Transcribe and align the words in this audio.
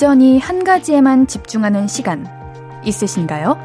온전히 0.00 0.38
한 0.38 0.64
가지에만 0.64 1.26
집중하는 1.26 1.86
시간 1.86 2.26
있으신가요? 2.82 3.58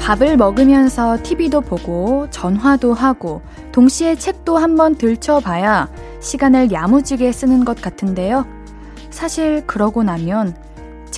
밥을 0.00 0.36
먹으면서 0.36 1.18
TV도 1.24 1.62
보고 1.62 2.28
전화도 2.30 2.94
하고 2.94 3.42
동시에 3.72 4.14
책도 4.14 4.58
한번 4.58 4.94
들춰봐야 4.94 5.88
시간을 6.20 6.70
야무지게 6.70 7.32
쓰는 7.32 7.64
것 7.64 7.80
같은데요. 7.82 8.46
사실 9.10 9.66
그러고 9.66 10.04
나면 10.04 10.61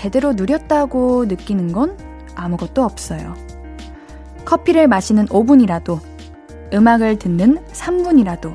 제대로 0.05 0.34
누렸다고 0.34 1.24
느끼는 1.24 1.72
건 1.72 1.97
아무것도 2.34 2.83
없어요. 2.84 3.34
커피를 4.44 4.86
마시는 4.86 5.24
5분이라도, 5.28 5.98
음악을 6.74 7.19
듣는 7.19 7.64
3분이라도, 7.69 8.55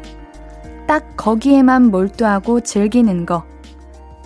딱 0.86 1.18
거기에만 1.18 1.90
몰두하고 1.90 2.62
즐기는 2.62 3.26
거. 3.26 3.46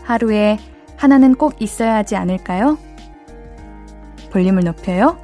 하루에 0.03 0.57
하나는 0.97 1.35
꼭 1.35 1.61
있어야 1.61 1.95
하지 1.95 2.17
않을까요? 2.17 2.77
볼륨을 4.33 4.65
높여요. 4.65 5.17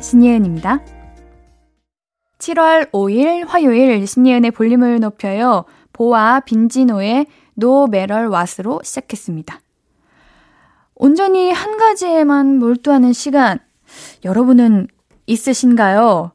신예은입니다. 0.00 0.80
7월 2.38 2.90
5일 2.90 3.46
화요일 3.46 4.04
신예은의 4.08 4.50
볼륨을 4.50 4.98
높여요. 4.98 5.66
보아 5.92 6.40
빈지노의 6.40 7.26
노 7.54 7.86
메럴 7.86 8.28
왓으로 8.28 8.84
시작했습니다. 8.84 9.60
온전히 11.02 11.50
한 11.50 11.78
가지에만 11.78 12.60
몰두하는 12.60 13.12
시간, 13.12 13.58
여러분은 14.22 14.86
있으신가요? 15.26 16.30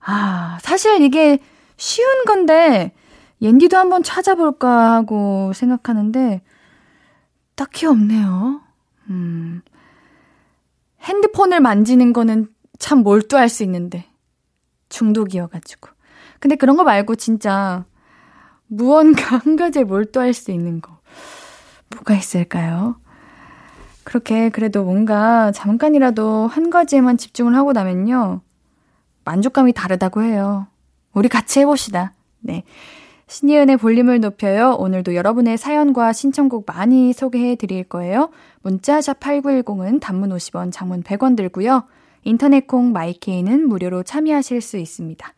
아, 0.00 0.58
사실 0.62 1.00
이게 1.00 1.38
쉬운 1.76 2.24
건데, 2.24 2.92
옌디도 3.40 3.76
한번 3.76 4.02
찾아볼까 4.02 4.94
하고 4.94 5.52
생각하는데, 5.52 6.42
딱히 7.54 7.86
없네요. 7.86 8.62
음, 9.10 9.62
핸드폰을 11.02 11.60
만지는 11.60 12.12
거는 12.12 12.48
참 12.80 13.04
몰두할 13.04 13.48
수 13.48 13.62
있는데, 13.62 14.06
중독이어가지고. 14.88 15.88
근데 16.40 16.56
그런 16.56 16.76
거 16.76 16.82
말고 16.82 17.14
진짜, 17.14 17.84
무언가 18.66 19.38
한 19.38 19.54
가지에 19.54 19.84
몰두할 19.84 20.32
수 20.34 20.50
있는 20.50 20.80
거. 20.80 20.98
뭐가 21.90 22.16
있을까요? 22.16 22.96
그렇게 24.04 24.50
그래도 24.50 24.84
뭔가 24.84 25.50
잠깐이라도 25.52 26.46
한 26.46 26.70
가지에만 26.70 27.16
집중을 27.16 27.56
하고 27.56 27.72
나면요. 27.72 28.40
만족감이 29.24 29.72
다르다고 29.72 30.22
해요. 30.22 30.66
우리 31.12 31.28
같이 31.28 31.60
해봅시다. 31.60 32.12
네. 32.40 32.64
신예은의 33.26 33.78
볼륨을 33.78 34.20
높여요. 34.20 34.76
오늘도 34.78 35.14
여러분의 35.14 35.56
사연과 35.56 36.12
신청곡 36.12 36.66
많이 36.66 37.12
소개해 37.12 37.56
드릴 37.56 37.84
거예요. 37.84 38.28
문자샵 38.62 39.18
8910은 39.20 40.00
단문 40.00 40.30
50원, 40.30 40.70
장문 40.70 41.02
100원 41.02 41.36
들고요. 41.36 41.84
인터넷 42.22 42.66
콩 42.66 42.92
마이케이는 42.92 43.66
무료로 43.68 44.02
참여하실 44.02 44.60
수 44.60 44.76
있습니다. 44.76 45.32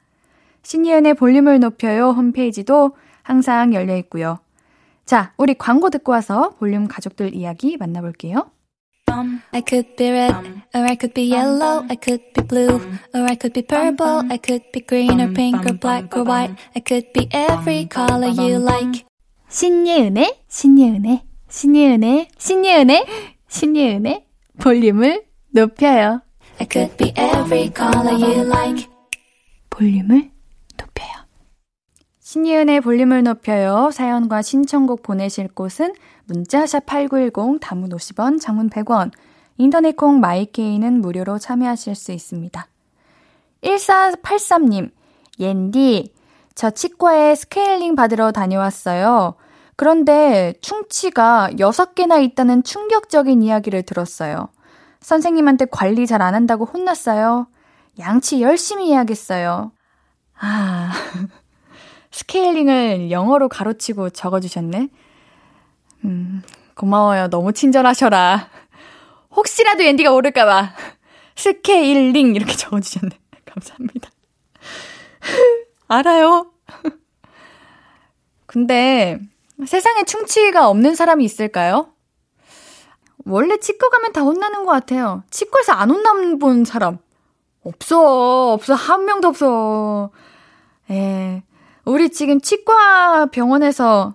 신예은의 0.62 1.14
볼륨을 1.14 1.60
높여요 1.60 2.10
홈페이지도 2.10 2.96
항상 3.22 3.72
열려 3.72 3.96
있고요. 3.98 4.40
자, 5.04 5.32
우리 5.36 5.54
광고 5.54 5.88
듣고 5.90 6.10
와서 6.10 6.54
볼륨 6.58 6.88
가족들 6.88 7.34
이야기 7.34 7.76
만나볼게요. 7.76 8.50
I 9.08 9.62
could 9.62 9.96
be 9.96 10.10
red, 10.10 10.34
or 10.74 10.84
I 10.84 10.96
could 10.96 11.14
be 11.14 11.22
yellow, 11.22 11.84
I 11.88 11.96
could 11.96 12.20
be 12.34 12.42
blue, 12.42 12.80
or 13.14 13.22
I 13.22 13.34
could 13.36 13.52
be 13.52 13.62
purple, 13.62 14.22
I 14.30 14.36
could 14.36 14.62
be 14.72 14.80
green 14.80 15.20
or 15.20 15.32
pink 15.32 15.64
or 15.64 15.74
black 15.74 16.14
or 16.16 16.24
white, 16.24 16.54
I 16.74 16.80
could 16.80 17.12
be 17.12 17.28
every 17.32 17.86
color 17.86 18.28
you 18.28 18.58
like. 18.58 19.04
신예은의, 19.48 20.42
신예은의, 20.48 21.22
신예은의, 21.48 22.28
신예은의, 22.38 23.06
신예은의 23.48 24.26
볼륨을 24.60 25.24
높여요. 25.50 26.20
I 26.58 26.66
could 26.70 26.96
be 26.96 27.12
every 27.16 27.70
color 27.74 28.14
you 28.14 28.44
like. 28.44 28.88
볼륨을 29.70 30.30
높여요. 30.76 31.26
신예은의 32.20 32.80
볼륨을 32.80 33.22
높여요. 33.22 33.90
사연과 33.92 34.42
신청곡 34.42 35.02
보내실 35.02 35.48
곳은 35.48 35.94
문자샵 36.26 36.86
8910 36.86 37.60
단문 37.60 37.90
50원, 37.90 38.40
장문 38.40 38.68
100원, 38.70 39.10
인터넷 39.58 39.96
콩 39.96 40.20
마이케이는 40.20 41.00
무료로 41.00 41.38
참여하실 41.38 41.94
수 41.94 42.12
있습니다. 42.12 42.66
1483님, 43.62 44.90
옌디, 45.38 46.12
저 46.54 46.70
치과에 46.70 47.34
스케일링 47.34 47.94
받으러 47.94 48.32
다녀왔어요. 48.32 49.34
그런데 49.76 50.54
충치가 50.60 51.50
6개나 51.52 52.22
있다는 52.22 52.62
충격적인 52.62 53.42
이야기를 53.42 53.82
들었어요. 53.82 54.48
선생님한테 55.00 55.66
관리 55.66 56.06
잘 56.06 56.22
안 56.22 56.34
한다고 56.34 56.64
혼났어요. 56.64 57.46
양치 57.98 58.42
열심히 58.42 58.90
해야겠어요. 58.92 59.72
아, 60.38 60.92
스케일링을 62.10 63.10
영어로 63.10 63.48
가로치고 63.48 64.10
적어주셨네. 64.10 64.88
음, 66.04 66.42
고마워요. 66.74 67.28
너무 67.28 67.52
친절하셔라. 67.52 68.48
혹시라도 69.34 69.82
옌디가 69.82 70.12
모를까봐. 70.12 70.72
스케일링 71.34 72.34
이렇게 72.34 72.52
적어주셨네. 72.56 73.10
감사합니다. 73.44 74.10
알아요. 75.88 76.50
근데 78.46 79.18
세상에 79.66 80.04
충치가 80.04 80.68
없는 80.68 80.94
사람이 80.94 81.24
있을까요? 81.24 81.92
원래 83.24 83.58
치과 83.58 83.88
가면 83.88 84.12
다 84.12 84.22
혼나는 84.22 84.64
것 84.64 84.72
같아요. 84.72 85.24
치과에서 85.30 85.72
안 85.72 85.90
혼나본 85.90 86.64
사람. 86.64 86.98
없어. 87.64 88.52
없어. 88.52 88.74
한 88.74 89.04
명도 89.04 89.28
없어. 89.28 90.10
예. 90.90 91.42
우리 91.84 92.10
지금 92.10 92.40
치과 92.40 93.26
병원에서 93.26 94.14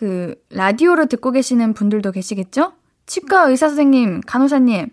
그 0.00 0.34
라디오를 0.48 1.08
듣고 1.08 1.30
계시는 1.30 1.74
분들도 1.74 2.10
계시겠죠? 2.12 2.72
치과 3.04 3.42
의사 3.50 3.68
선생님, 3.68 4.22
간호사님 4.22 4.88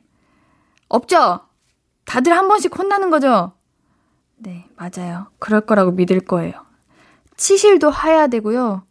없죠? 0.89 1.39
다들 2.03 2.33
한 2.33 2.49
번씩 2.49 2.77
혼나는 2.77 3.09
거죠? 3.09 3.53
네, 4.35 4.67
맞아요. 4.75 5.27
그럴 5.39 5.61
거라고 5.61 5.91
믿을 5.91 6.19
거예요. 6.19 6.51
치실도 7.37 7.89
하야 7.89 8.27
되고요. 8.27 8.83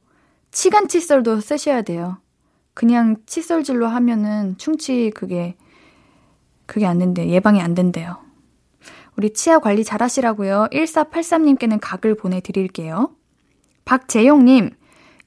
치간 0.53 0.89
칫솔도 0.89 1.41
쓰셔야 1.43 1.83
돼요. 1.83 2.17
그냥 2.73 3.17
칫솔질로 3.27 3.87
하면은 3.87 4.57
충치 4.57 5.13
그게 5.15 5.55
그게 6.65 6.87
안 6.87 6.97
된대요. 6.97 7.29
예방이 7.29 7.61
안 7.61 7.75
된대요. 7.75 8.17
우리 9.19 9.35
치아 9.35 9.59
관리 9.59 9.85
잘 9.85 10.03
하시라고요. 10.03 10.69
1483님께는 10.73 11.79
각을 11.83 12.15
보내드릴게요. 12.15 13.11
박재용님, 13.85 14.71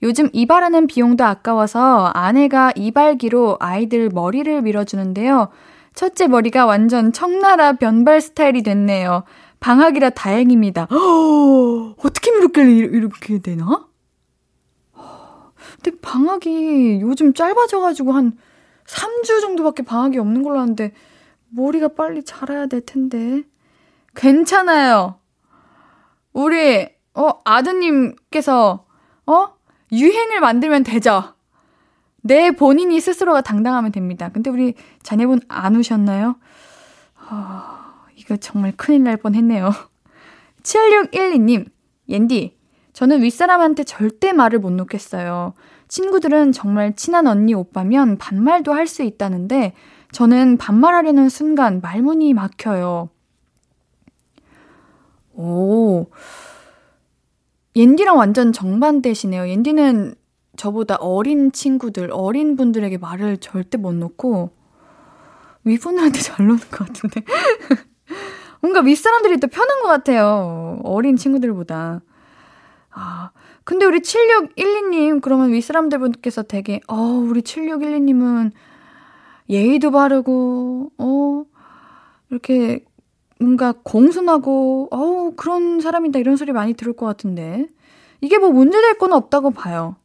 요즘 0.01 0.29
이발하는 0.31 0.87
비용도 0.87 1.23
아까워서 1.23 2.11
아내가 2.13 2.71
이발기로 2.75 3.57
아이들 3.59 4.09
머리를 4.09 4.61
밀어주는데요. 4.61 5.49
첫째 5.93 6.27
머리가 6.27 6.65
완전 6.65 7.11
청나라 7.11 7.73
변발 7.73 8.21
스타일이 8.21 8.63
됐네요. 8.63 9.23
방학이라 9.59 10.11
다행입니다. 10.11 10.85
허, 10.85 11.95
어떻게 11.99 12.31
이렇게, 12.31 12.63
이렇게 12.63 13.39
되나? 13.39 13.85
근데 15.83 15.97
방학이 16.01 16.99
요즘 17.01 17.33
짧아져가지고 17.33 18.11
한 18.13 18.37
3주 18.85 19.41
정도밖에 19.41 19.83
방학이 19.83 20.17
없는 20.17 20.43
걸로 20.43 20.59
아는데 20.59 20.93
머리가 21.49 21.89
빨리 21.89 22.23
자라야 22.23 22.67
될 22.67 22.81
텐데. 22.81 23.43
괜찮아요. 24.15 25.19
우리, 26.33 26.87
어, 27.13 27.29
아드님께서, 27.43 28.85
어? 29.25 29.58
유행을 29.91 30.39
만들면 30.39 30.83
되죠. 30.83 31.36
내 32.21 32.51
본인이 32.51 33.00
스스로가 33.00 33.41
당당하면 33.41 33.91
됩니다. 33.91 34.30
근데 34.33 34.50
우리 34.50 34.74
자녀분 35.03 35.39
안 35.47 35.75
우셨나요? 35.75 36.36
어, 37.31 37.63
이거 38.15 38.36
정말 38.38 38.74
큰일 38.75 39.03
날 39.03 39.18
뻔 39.18 39.36
했네요. 39.36 39.71
7612님, 40.63 41.68
옌디, 42.09 42.57
저는 42.94 43.21
윗사람한테 43.24 43.83
절대 43.86 44.33
말을 44.33 44.59
못 44.59 44.71
놓겠어요. 44.71 45.53
친구들은 45.88 46.51
정말 46.51 46.95
친한 46.95 47.27
언니 47.27 47.53
오빠면 47.53 48.18
반말도 48.18 48.74
할 48.74 48.85
수 48.88 49.03
있다는데, 49.03 49.74
저는 50.12 50.57
반말하려는 50.57 51.30
순간 51.30 51.80
말문이 51.81 52.33
막혀요. 52.33 53.09
오, 55.33 56.07
옌디랑 57.75 58.18
완전 58.18 58.51
정반대시네요. 58.51 59.48
옌디는 59.48 60.16
저보다 60.57 60.95
어린 60.95 61.51
친구들, 61.51 62.10
어린 62.12 62.56
분들에게 62.56 62.98
말을 62.98 63.38
절대 63.38 63.77
못 63.77 63.94
놓고, 63.94 64.51
윗분들한테 65.63 66.19
잘 66.19 66.48
노는 66.48 66.60
것 66.71 66.88
같은데. 66.88 67.21
뭔가 68.62 68.81
윗사람들이 68.81 69.39
더 69.39 69.48
편한 69.48 69.81
것 69.81 69.88
같아요. 69.88 70.80
어린 70.83 71.16
친구들보다. 71.16 72.01
아, 72.92 73.31
근데 73.63 73.86
우리 73.86 74.00
7612님, 74.00 75.21
그러면 75.21 75.54
윗사람들 75.54 76.00
분께서 76.00 76.44
되게, 76.44 76.81
어, 76.88 76.95
우리 76.95 77.42
7612님은 77.42 78.51
예의도 79.50 79.92
바르고, 79.92 80.92
어, 80.98 81.44
이렇게 82.30 82.83
뭔가 83.39 83.74
공손하고, 83.83 84.89
어 84.91 85.31
그런 85.36 85.80
사람이다 85.80 86.19
이런 86.19 86.36
소리 86.36 86.51
많이 86.51 86.74
들을 86.74 86.94
것 86.94 87.06
같은데. 87.06 87.68
이게 88.21 88.38
뭐 88.38 88.51
문제될 88.51 88.97
건 88.97 89.13
없다고 89.13 89.51
봐요. 89.51 89.95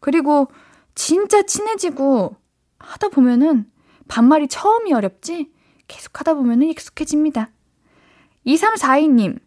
그리고 0.00 0.48
진짜 0.94 1.42
친해지고 1.42 2.36
하다 2.78 3.08
보면은 3.08 3.66
반말이 4.08 4.48
처음이 4.48 4.92
어렵지 4.92 5.50
계속 5.88 6.20
하다 6.20 6.34
보면은 6.34 6.66
익숙해집니다. 6.68 7.50
2342님, 8.46 9.38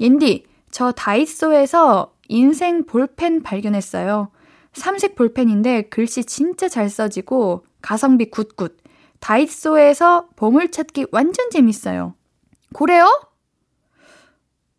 옌디, 0.00 0.46
저 0.70 0.92
다이소에서 0.92 2.14
인생 2.28 2.84
볼펜 2.86 3.42
발견했어요. 3.42 4.30
삼색 4.72 5.14
볼펜인데 5.14 5.82
글씨 5.88 6.24
진짜 6.24 6.68
잘 6.68 6.88
써지고 6.88 7.64
가성비 7.82 8.30
good 8.30 8.51
good. 8.51 8.78
다이소에서 9.20 10.28
보물찾기 10.36 11.06
완전 11.12 11.50
재밌어요. 11.50 12.14
그래요? 12.74 13.06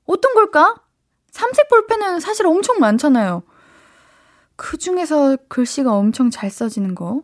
어떤 0.05 0.33
걸까? 0.35 0.75
삼색 1.31 1.67
볼펜은 1.69 2.19
사실 2.19 2.45
엄청 2.45 2.77
많잖아요. 2.79 3.43
그 4.55 4.77
중에서 4.77 5.37
글씨가 5.47 5.91
엄청 5.91 6.29
잘 6.29 6.49
써지는 6.49 6.95
거. 6.95 7.23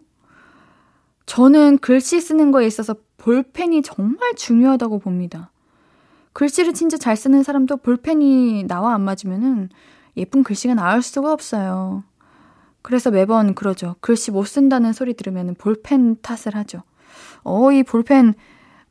저는 1.25 1.77
글씨 1.77 2.19
쓰는 2.19 2.51
거에 2.51 2.65
있어서 2.65 2.95
볼펜이 3.17 3.83
정말 3.83 4.35
중요하다고 4.35 4.99
봅니다. 4.99 5.51
글씨를 6.33 6.73
진짜 6.73 6.97
잘 6.97 7.15
쓰는 7.15 7.43
사람도 7.43 7.77
볼펜이 7.77 8.65
나와 8.67 8.93
안 8.95 9.01
맞으면은 9.01 9.69
예쁜 10.17 10.43
글씨가 10.43 10.73
나올 10.73 11.01
수가 11.01 11.31
없어요. 11.31 12.03
그래서 12.81 13.11
매번 13.11 13.53
그러죠. 13.53 13.95
글씨 14.01 14.31
못 14.31 14.45
쓴다는 14.45 14.91
소리 14.91 15.13
들으면 15.13 15.55
볼펜 15.55 16.17
탓을 16.21 16.55
하죠. 16.55 16.83
어, 17.43 17.71
이 17.71 17.83
볼펜 17.83 18.33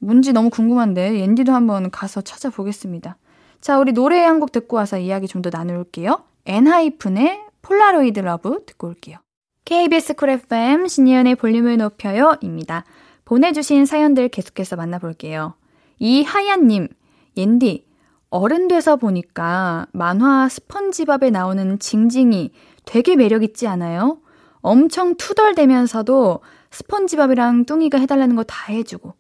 뭔지 0.00 0.32
너무 0.32 0.50
궁금한데 0.50 1.20
옌디도 1.20 1.52
한번 1.52 1.90
가서 1.90 2.20
찾아보겠습니다. 2.22 3.16
자, 3.60 3.78
우리 3.78 3.92
노래 3.92 4.20
한 4.24 4.40
곡 4.40 4.52
듣고 4.52 4.76
와서 4.76 4.98
이야기 4.98 5.28
좀 5.28 5.42
더 5.42 5.50
나눌게요. 5.52 6.24
엔하이픈의 6.46 7.40
Polaroid 7.62 8.20
Love 8.20 8.64
듣고 8.66 8.88
올게요. 8.88 9.18
KBS 9.66 10.14
쿨 10.14 10.30
FM 10.30 10.88
신예은의 10.88 11.34
볼륨을 11.36 11.76
높여요 11.76 12.34
입니다. 12.40 12.84
보내주신 13.26 13.84
사연들 13.86 14.28
계속해서 14.30 14.76
만나볼게요. 14.76 15.54
이하얀님, 15.98 16.88
옌디, 17.36 17.86
어른 18.30 18.68
돼서 18.68 18.96
보니까 18.96 19.86
만화 19.92 20.48
스펀지밥에 20.48 21.30
나오는 21.30 21.78
징징이 21.78 22.52
되게 22.86 23.16
매력있지 23.16 23.66
않아요? 23.68 24.18
엄청 24.62 25.14
투덜대면서도 25.16 26.40
스펀지밥이랑 26.70 27.66
뚱이가 27.66 27.98
해달라는 27.98 28.36
거 28.36 28.42
다 28.44 28.72
해주고. 28.72 29.14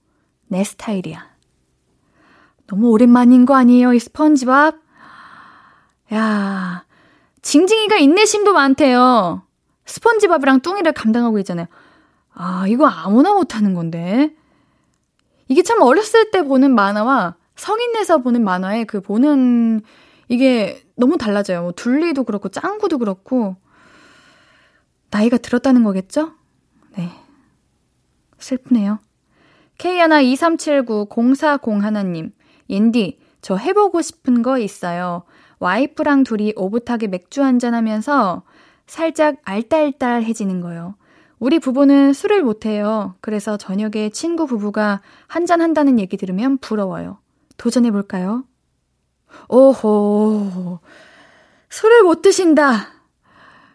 내 0.50 0.64
스타일이야. 0.64 1.30
너무 2.66 2.90
오랜만인 2.90 3.46
거 3.46 3.54
아니에요, 3.54 3.92
이 3.92 4.00
스펀지밥? 4.00 4.74
야, 6.12 6.84
징징이가 7.40 7.96
인내심도 7.98 8.52
많대요. 8.52 9.42
스펀지밥이랑 9.86 10.60
뚱이를 10.60 10.92
감당하고 10.92 11.38
있잖아요. 11.38 11.66
아, 12.34 12.66
이거 12.66 12.86
아무나 12.86 13.32
못하는 13.32 13.74
건데. 13.74 14.34
이게 15.46 15.62
참 15.62 15.80
어렸을 15.82 16.32
때 16.32 16.42
보는 16.42 16.74
만화와 16.74 17.36
성인 17.54 17.92
내서 17.92 18.18
보는 18.18 18.42
만화의 18.42 18.86
그 18.86 19.00
보는 19.00 19.82
이게 20.28 20.82
너무 20.96 21.16
달라져요. 21.16 21.62
뭐 21.62 21.72
둘리도 21.72 22.24
그렇고 22.24 22.48
짱구도 22.48 22.98
그렇고 22.98 23.56
나이가 25.10 25.36
들었다는 25.38 25.84
거겠죠? 25.84 26.32
네. 26.96 27.10
슬프네요. 28.38 28.98
K123790401님, 29.80 32.32
옌디, 32.68 33.18
저 33.40 33.56
해보고 33.56 34.02
싶은 34.02 34.42
거 34.42 34.58
있어요. 34.58 35.22
와이프랑 35.58 36.24
둘이 36.24 36.52
오붓하게 36.54 37.06
맥주 37.06 37.42
한잔 37.42 37.72
하면서 37.74 38.42
살짝 38.86 39.36
알딸딸해지는 39.44 40.60
거요. 40.60 40.96
우리 41.38 41.58
부부는 41.58 42.12
술을 42.12 42.42
못해요. 42.42 43.14
그래서 43.22 43.56
저녁에 43.56 44.10
친구 44.10 44.46
부부가 44.46 45.00
한잔 45.26 45.62
한다는 45.62 45.98
얘기 45.98 46.18
들으면 46.18 46.58
부러워요. 46.58 47.16
도전해볼까요? 47.56 48.44
오호. 49.48 50.80
술을 51.70 52.02
못 52.02 52.20
드신다. 52.20 52.88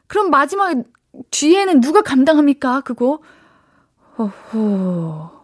그럼 0.05 0.29
마지막 0.29 0.83
뒤에는 1.31 1.81
누가 1.81 2.03
감당합니까? 2.03 2.81
그거? 2.81 3.21
오호. 4.17 5.34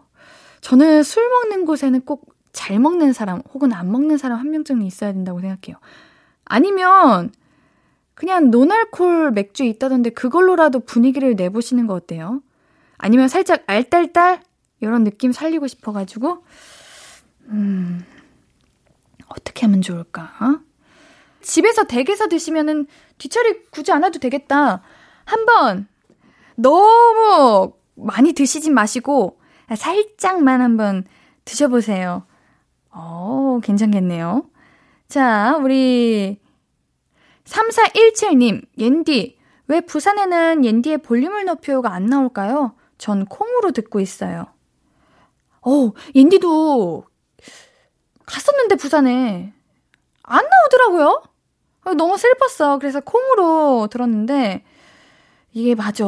저는 0.62 1.02
술 1.02 1.28
먹는 1.28 1.66
곳에는 1.66 2.00
꼭 2.00 2.32
잘 2.52 2.78
먹는 2.78 3.12
사람 3.12 3.42
혹은 3.52 3.72
안 3.72 3.90
먹는 3.90 4.18
사람 4.18 4.38
한 4.38 4.50
명쯤 4.50 4.82
있어야 4.82 5.12
된다고 5.12 5.40
생각해요. 5.40 5.76
아니면 6.44 7.32
그냥 8.14 8.50
노날콜 8.50 9.32
맥주 9.32 9.64
있다던데 9.64 10.10
그걸로라도 10.10 10.80
분위기를 10.80 11.34
내보시는 11.34 11.86
거 11.86 11.94
어때요? 11.94 12.42
아니면 12.98 13.28
살짝 13.28 13.64
알딸딸 13.66 14.42
이런 14.80 15.04
느낌 15.04 15.32
살리고 15.32 15.66
싶어가지고 15.66 16.44
음 17.46 18.04
어떻게 19.28 19.66
하면 19.66 19.80
좋을까? 19.80 20.22
어? 20.40 20.60
집에서 21.40 21.84
댁에서 21.84 22.28
드시면은 22.28 22.86
뒤처리 23.18 23.64
굳이 23.70 23.90
안 23.92 24.04
해도 24.04 24.20
되겠다. 24.20 24.82
한번 25.24 25.88
너무 26.54 27.72
많이 27.94 28.34
드시지 28.34 28.70
마시고 28.70 29.40
살짝만 29.76 30.60
한번 30.60 31.04
드셔보세요. 31.44 32.24
어, 32.90 33.60
괜찮겠네요. 33.62 34.44
자, 35.08 35.56
우리 35.62 36.40
3417님, 37.44 38.64
옌디, 38.78 39.38
왜 39.68 39.80
부산에는 39.80 40.64
옌디의 40.64 40.98
볼륨을 40.98 41.44
높여요가 41.44 41.92
안 41.92 42.06
나올까요? 42.06 42.74
전 42.98 43.24
콩으로 43.26 43.72
듣고 43.72 44.00
있어요. 44.00 44.46
어, 45.62 45.92
옌디도 46.14 47.04
갔었는데 48.26 48.76
부산에 48.76 49.52
안 50.22 50.44
나오더라고요. 50.48 51.22
너무 51.96 52.16
슬펐어. 52.16 52.78
그래서 52.78 53.00
콩으로 53.00 53.88
들었는데 53.90 54.64
이게 55.52 55.74
맞아. 55.74 56.04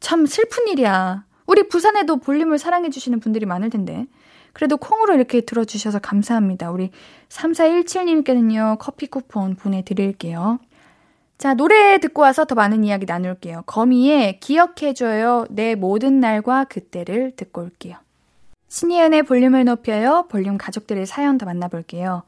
참 0.00 0.26
슬픈 0.26 0.68
일이야. 0.68 1.24
우리 1.46 1.68
부산에도 1.68 2.16
볼륨을 2.16 2.58
사랑해주시는 2.58 3.20
분들이 3.20 3.46
많을 3.46 3.70
텐데. 3.70 4.06
그래도 4.52 4.76
콩으로 4.76 5.14
이렇게 5.14 5.40
들어주셔서 5.40 5.98
감사합니다. 5.98 6.70
우리 6.70 6.90
3417님께는요, 7.28 8.78
커피 8.78 9.06
쿠폰 9.06 9.56
보내드릴게요. 9.56 10.60
자, 11.36 11.54
노래 11.54 11.98
듣고 11.98 12.22
와서 12.22 12.44
더 12.44 12.54
많은 12.54 12.84
이야기 12.84 13.04
나눌게요. 13.04 13.64
거미의 13.66 14.38
기억해줘요. 14.40 15.46
내 15.50 15.74
모든 15.74 16.20
날과 16.20 16.64
그때를 16.64 17.32
듣고 17.34 17.62
올게요. 17.62 17.96
신예은의 18.68 19.24
볼륨을 19.24 19.64
높여요. 19.64 20.26
볼륨 20.28 20.56
가족들의 20.56 21.04
사연 21.06 21.36
더 21.36 21.46
만나볼게요. 21.46 22.22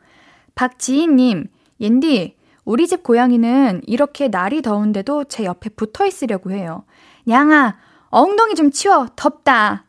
박지희님, 0.55 1.47
옌디, 1.81 2.37
우리 2.65 2.89
집 2.89 3.05
고양이는 3.05 3.83
이렇게 3.87 4.29
날이 4.29 4.61
더운데도 4.63 5.25
제 5.25 5.45
옆에 5.45 5.71
붙어 5.71 6.05
있으려고 6.05 6.51
해요. 6.51 6.85
냥아, 7.25 7.77
엉덩이 8.17 8.55
좀 8.55 8.71
치워. 8.71 9.09
덥다. 9.15 9.85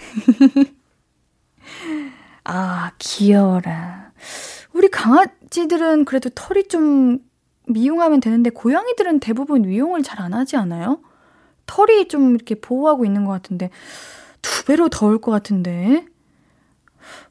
아, 2.44 2.90
귀여워라. 2.98 4.10
우리 4.72 4.88
강아지들은 4.88 6.04
그래도 6.04 6.28
털이 6.30 6.66
좀 6.66 7.20
미용하면 7.68 8.18
되는데 8.20 8.50
고양이들은 8.50 9.20
대부분 9.20 9.62
미용을 9.62 10.02
잘 10.02 10.20
안 10.20 10.34
하지 10.34 10.56
않아요? 10.56 11.00
털이 11.66 12.08
좀 12.08 12.34
이렇게 12.34 12.56
보호하고 12.56 13.04
있는 13.04 13.24
것 13.24 13.30
같은데 13.32 13.70
두 14.42 14.64
배로 14.64 14.88
더울 14.88 15.20
것 15.20 15.30
같은데. 15.30 16.06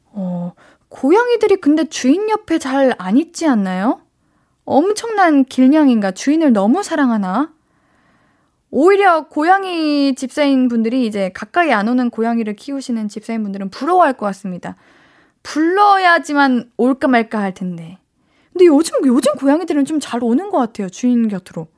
어, 0.06 0.54
고양이들이 0.88 1.56
근데 1.56 1.84
주인 1.88 2.30
옆에 2.30 2.58
잘 2.58 2.94
안 2.98 3.18
있지 3.18 3.46
않나요? 3.46 4.00
엄청난 4.64 5.44
길냥인가? 5.44 6.12
주인을 6.12 6.52
너무 6.54 6.82
사랑하나? 6.82 7.52
오히려 8.70 9.28
고양이 9.28 10.14
집사인 10.14 10.68
분들이 10.68 11.06
이제 11.06 11.30
가까이 11.34 11.72
안 11.72 11.88
오는 11.88 12.10
고양이를 12.10 12.56
키우시는 12.56 13.08
집사인 13.08 13.42
분들은 13.42 13.70
부러워할 13.70 14.14
것 14.14 14.26
같습니다. 14.26 14.76
불러야지만 15.42 16.72
올까 16.76 17.08
말까 17.08 17.38
할 17.40 17.54
텐데. 17.54 17.98
근데 18.52 18.66
요즘, 18.66 19.06
요즘 19.06 19.34
고양이들은 19.34 19.84
좀 19.84 20.00
잘 20.00 20.24
오는 20.24 20.50
것 20.50 20.58
같아요. 20.58 20.88
주인 20.88 21.28
곁으로. 21.28 21.68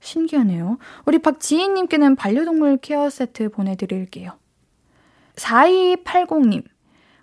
신기하네요. 0.00 0.78
우리 1.04 1.18
박지희님께는 1.18 2.16
반려동물 2.16 2.78
케어 2.78 3.10
세트 3.10 3.50
보내드릴게요. 3.50 4.32
4280님. 5.36 6.64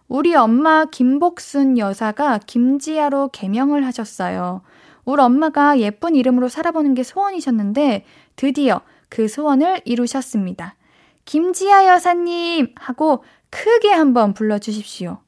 우리 0.07 0.35
엄마 0.35 0.85
김복순 0.85 1.77
여사가 1.77 2.39
김지아로 2.45 3.29
개명을 3.29 3.85
하셨어요. 3.85 4.61
우리 5.05 5.21
엄마가 5.21 5.79
예쁜 5.79 6.15
이름으로 6.15 6.49
살아보는 6.49 6.93
게 6.95 7.03
소원이셨는데 7.03 8.05
드디어 8.35 8.81
그 9.09 9.27
소원을 9.27 9.81
이루셨습니다. 9.85 10.75
김지아 11.25 11.85
여사님 11.87 12.73
하고 12.75 13.23
크게 13.49 13.91
한번 13.91 14.33
불러주십시오. 14.33 15.19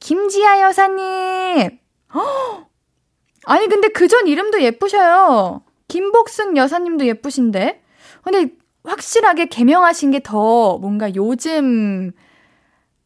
김지아 0.00 0.60
여사님! 0.62 1.78
허! 2.14 2.66
아니, 3.46 3.66
근데 3.68 3.88
그 3.88 4.08
전 4.08 4.26
이름도 4.26 4.62
예쁘셔요. 4.62 5.62
김복순 5.88 6.56
여사님도 6.56 7.06
예쁘신데. 7.06 7.82
근데 8.22 8.54
확실하게 8.84 9.46
개명하신 9.46 10.10
게 10.12 10.20
더 10.20 10.78
뭔가 10.78 11.14
요즘 11.14 12.12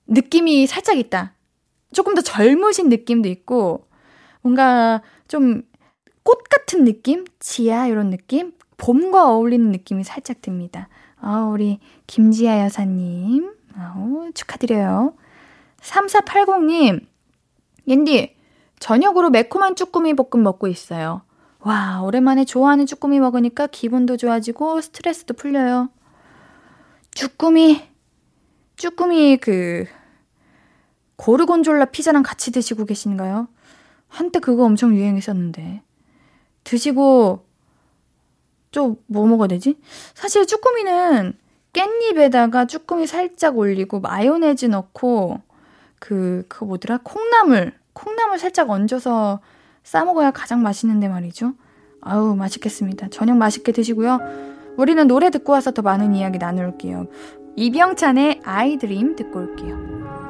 느낌이 0.07 0.67
살짝 0.67 0.97
있다. 0.99 1.35
조금 1.93 2.15
더 2.15 2.23
젊으신 2.23 2.89
느낌도 2.89 3.29
있고, 3.29 3.87
뭔가 4.43 5.03
좀 5.29 5.63
꽃 6.27 6.43
같은 6.51 6.83
느낌? 6.85 7.25
지아, 7.39 7.87
이런 7.87 8.11
느낌? 8.11 8.53
봄과 8.79 9.31
어울리는 9.31 9.71
느낌이 9.71 10.03
살짝 10.03 10.43
듭니다. 10.43 10.89
아, 11.21 11.45
우리 11.45 11.79
김지아 12.09 12.65
여사님. 12.65 13.55
아우, 13.77 14.33
축하드려요. 14.35 15.15
3480님, 15.81 17.07
옌디, 17.87 18.35
저녁으로 18.81 19.31
매콤한 19.31 19.77
쭈꾸미 19.77 20.15
볶음 20.15 20.43
먹고 20.43 20.67
있어요. 20.67 21.23
와, 21.61 22.03
오랜만에 22.03 22.45
좋아하는 22.45 22.87
쭈꾸미 22.87 23.21
먹으니까 23.21 23.69
기분도 23.69 24.17
좋아지고 24.17 24.81
스트레스도 24.81 25.35
풀려요. 25.35 25.91
쭈꾸미, 27.15 27.85
쭈꾸미 28.75 29.37
그, 29.37 29.85
고르곤졸라 31.15 31.87
피자랑 31.87 32.25
같이 32.25 32.51
드시고 32.51 32.85
계신가요? 32.85 33.47
한때 34.09 34.39
그거 34.39 34.65
엄청 34.65 34.95
유행했었는데. 34.95 35.83
드시고, 36.65 37.45
좀 38.71 38.97
뭐 39.07 39.27
먹어야 39.27 39.49
되지? 39.49 39.79
사실 40.15 40.47
쭈꾸미는 40.47 41.35
깻잎에다가 41.73 42.69
쭈꾸미 42.69 43.07
살짝 43.07 43.57
올리고 43.59 44.01
마요네즈 44.01 44.67
넣고 44.67 45.41
그, 45.99 46.45
그거 46.49 46.67
뭐더라? 46.67 47.01
콩나물. 47.03 47.73
콩나물 47.93 48.39
살짝 48.39 48.71
얹어서 48.71 49.41
싸먹어야 49.83 50.31
가장 50.31 50.63
맛있는데 50.63 51.09
말이죠. 51.09 51.55
아우, 52.01 52.37
맛있겠습니다. 52.37 53.09
저녁 53.11 53.37
맛있게 53.37 53.73
드시고요. 53.73 54.21
우리는 54.77 55.07
노래 55.07 55.31
듣고 55.31 55.53
와서 55.53 55.71
더 55.71 55.83
많은 55.83 56.15
이야기 56.15 56.39
나눌게요. 56.39 57.07
이병찬의 57.57 58.43
아이드림 58.45 59.17
듣고 59.17 59.41
올게요. 59.41 60.26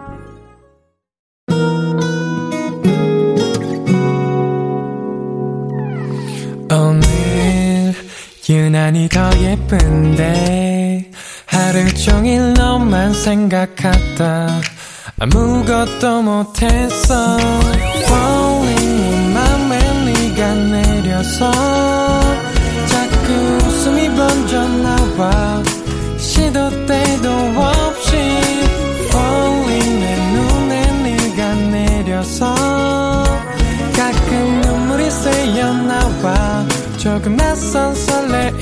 오늘 6.70 7.94
유난히 8.48 9.08
더 9.08 9.30
예쁜데 9.38 11.10
하루 11.46 11.94
종일 11.94 12.54
너만 12.54 13.12
생각하다. 13.12 14.60
아무것도 15.18 16.22
못했어 16.22 17.38
Falling 18.04 19.32
맘에 19.32 20.04
네가 20.04 20.54
내려서 20.54 21.50
조금 37.06 37.36
낯선 37.36 37.94
설레임 37.94 38.55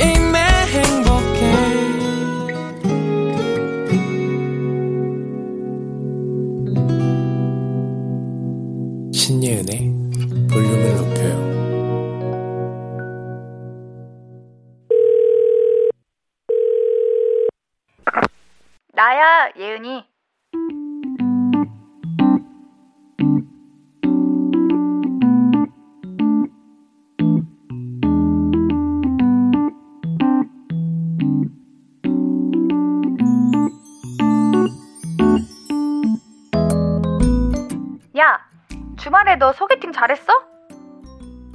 너 39.39 39.53
소개팅 39.53 39.93
잘했어? 39.93 40.33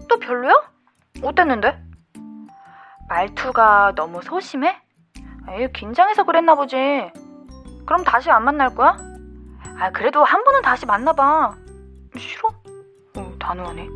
또 0.09 0.19
별로야? 0.19 0.53
어땠는데? 1.23 1.81
말투가 3.07 3.93
너무 3.95 4.21
소심해? 4.21 4.75
에이, 5.49 5.67
긴장해서 5.73 6.23
그랬나 6.23 6.55
보지. 6.55 6.77
그럼 7.85 8.03
다시 8.03 8.29
안 8.29 8.43
만날 8.43 8.75
거야? 8.75 8.97
아, 9.79 9.91
그래도 9.91 10.23
한 10.23 10.43
번은 10.43 10.61
다시 10.61 10.85
만나봐. 10.85 11.55
싫어? 12.17 12.49
어, 13.17 13.33
단호하네. 13.39 13.87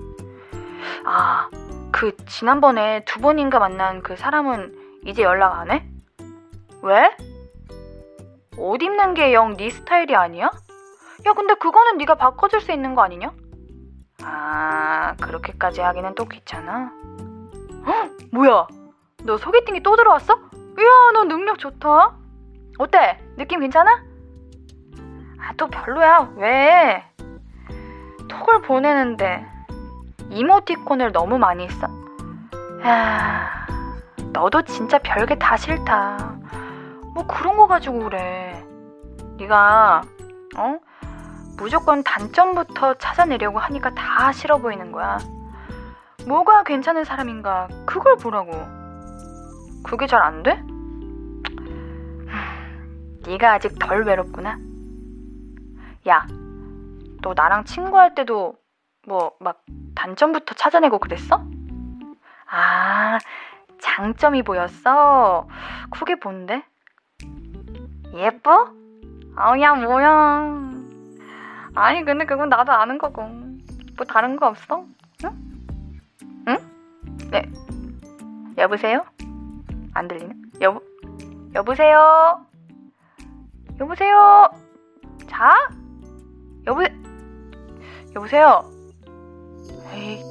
아, 1.06 1.50
그 1.92 2.16
지난번에 2.25 3.04
두 3.06 3.20
번인가 3.20 3.60
만난 3.60 4.02
그 4.02 4.16
사람은 4.16 5.02
이제 5.06 5.22
연락 5.22 5.60
안 5.60 5.72
해? 5.72 5.86
왜? 6.82 7.16
옷 8.58 8.82
입는 8.82 9.13
게 9.13 9.34
영 9.34 9.56
네 9.58 9.70
스타일이 9.70 10.16
아니야? 10.16 10.46
야, 11.25 11.34
근데 11.34 11.54
그거는 11.56 11.98
네가 11.98 12.16
바꿔줄 12.16 12.62
수 12.62 12.72
있는 12.72 12.96
거 12.96 13.04
아니냐? 13.04 13.32
아, 14.25 15.15
그렇게까지 15.22 15.82
하기는 15.82 16.15
또 16.15 16.25
귀찮아. 16.25 16.92
헉, 17.86 18.12
뭐야? 18.32 18.68
너 19.24 19.38
소개팅이 19.38 19.84
또 19.84 19.96
들어왔어? 19.96 20.34
이야, 20.34 21.12
너 21.13 21.24
능력 21.25 21.60
좋다. 21.60 22.15
어때? 22.80 23.20
느낌 23.38 23.60
괜찮아? 23.60 24.03
아, 25.39 25.53
또 25.58 25.68
별로야. 25.68 26.34
왜? 26.38 27.03
톡을 28.27 28.62
보내는데 28.62 29.46
이모티콘을 30.30 31.12
너무 31.12 31.38
많이 31.38 31.70
써. 31.70 31.88
야, 32.86 33.68
너도 34.32 34.63
진짜 34.63 34.98
별게 35.00 35.38
다 35.38 35.58
싫다. 35.58 36.18
뭐 37.13 37.27
그런 37.27 37.56
거 37.58 37.68
가지고 37.68 38.00
그래. 38.06 38.65
네가 39.38 40.01
어? 40.58 40.80
무조건 41.58 42.04
단점부터 42.04 42.96
찾아내려고 42.96 43.60
하니까 43.60 43.94
다 43.94 44.32
싫어 44.32 44.58
보이는 44.58 44.92
거야. 44.92 45.18
뭐가 46.28 46.64
괜찮은 46.64 47.04
사람인가 47.04 47.68
그걸 47.86 48.18
보라고. 48.18 48.52
그게 49.84 50.08
잘 50.08 50.22
안 50.22 50.44
돼? 50.44 50.62
네가 53.26 53.54
아직 53.54 53.78
덜 53.80 54.04
외롭구나. 54.04 54.58
야, 56.08 56.26
너 57.22 57.34
나랑 57.36 57.66
친구할 57.66 58.16
때도 58.16 58.56
뭐 59.08 59.34
막 59.40 59.64
단점부터 59.96 60.56
찾아내고 60.56 61.00
그랬어? 61.00 61.44
아, 62.50 63.18
장점이 63.82 64.44
보였어? 64.44 65.48
그게 65.92 66.16
뭔데? 66.22 66.64
예뻐? 68.14 68.72
아야 69.36 69.74
뭐야. 69.76 70.73
아니 71.75 72.03
근데 72.06 72.25
그건 72.25 72.50
나도 72.50 72.72
아는 72.72 72.98
거고. 72.98 73.24
뭐 73.24 74.06
다른 74.08 74.36
거 74.36 74.48
없어? 74.48 74.86
응? 75.24 75.30
응? 76.48 76.58
네. 77.32 77.44
여보세요? 78.58 79.06
안 79.94 80.08
들리네? 80.08 80.34
여보, 80.62 80.82
여보세요? 81.53 82.46
여보세요? 83.80 84.50
자? 85.27 85.70
여보, 86.65 86.84
여보세요? 88.15 88.70
에이. 89.94 90.24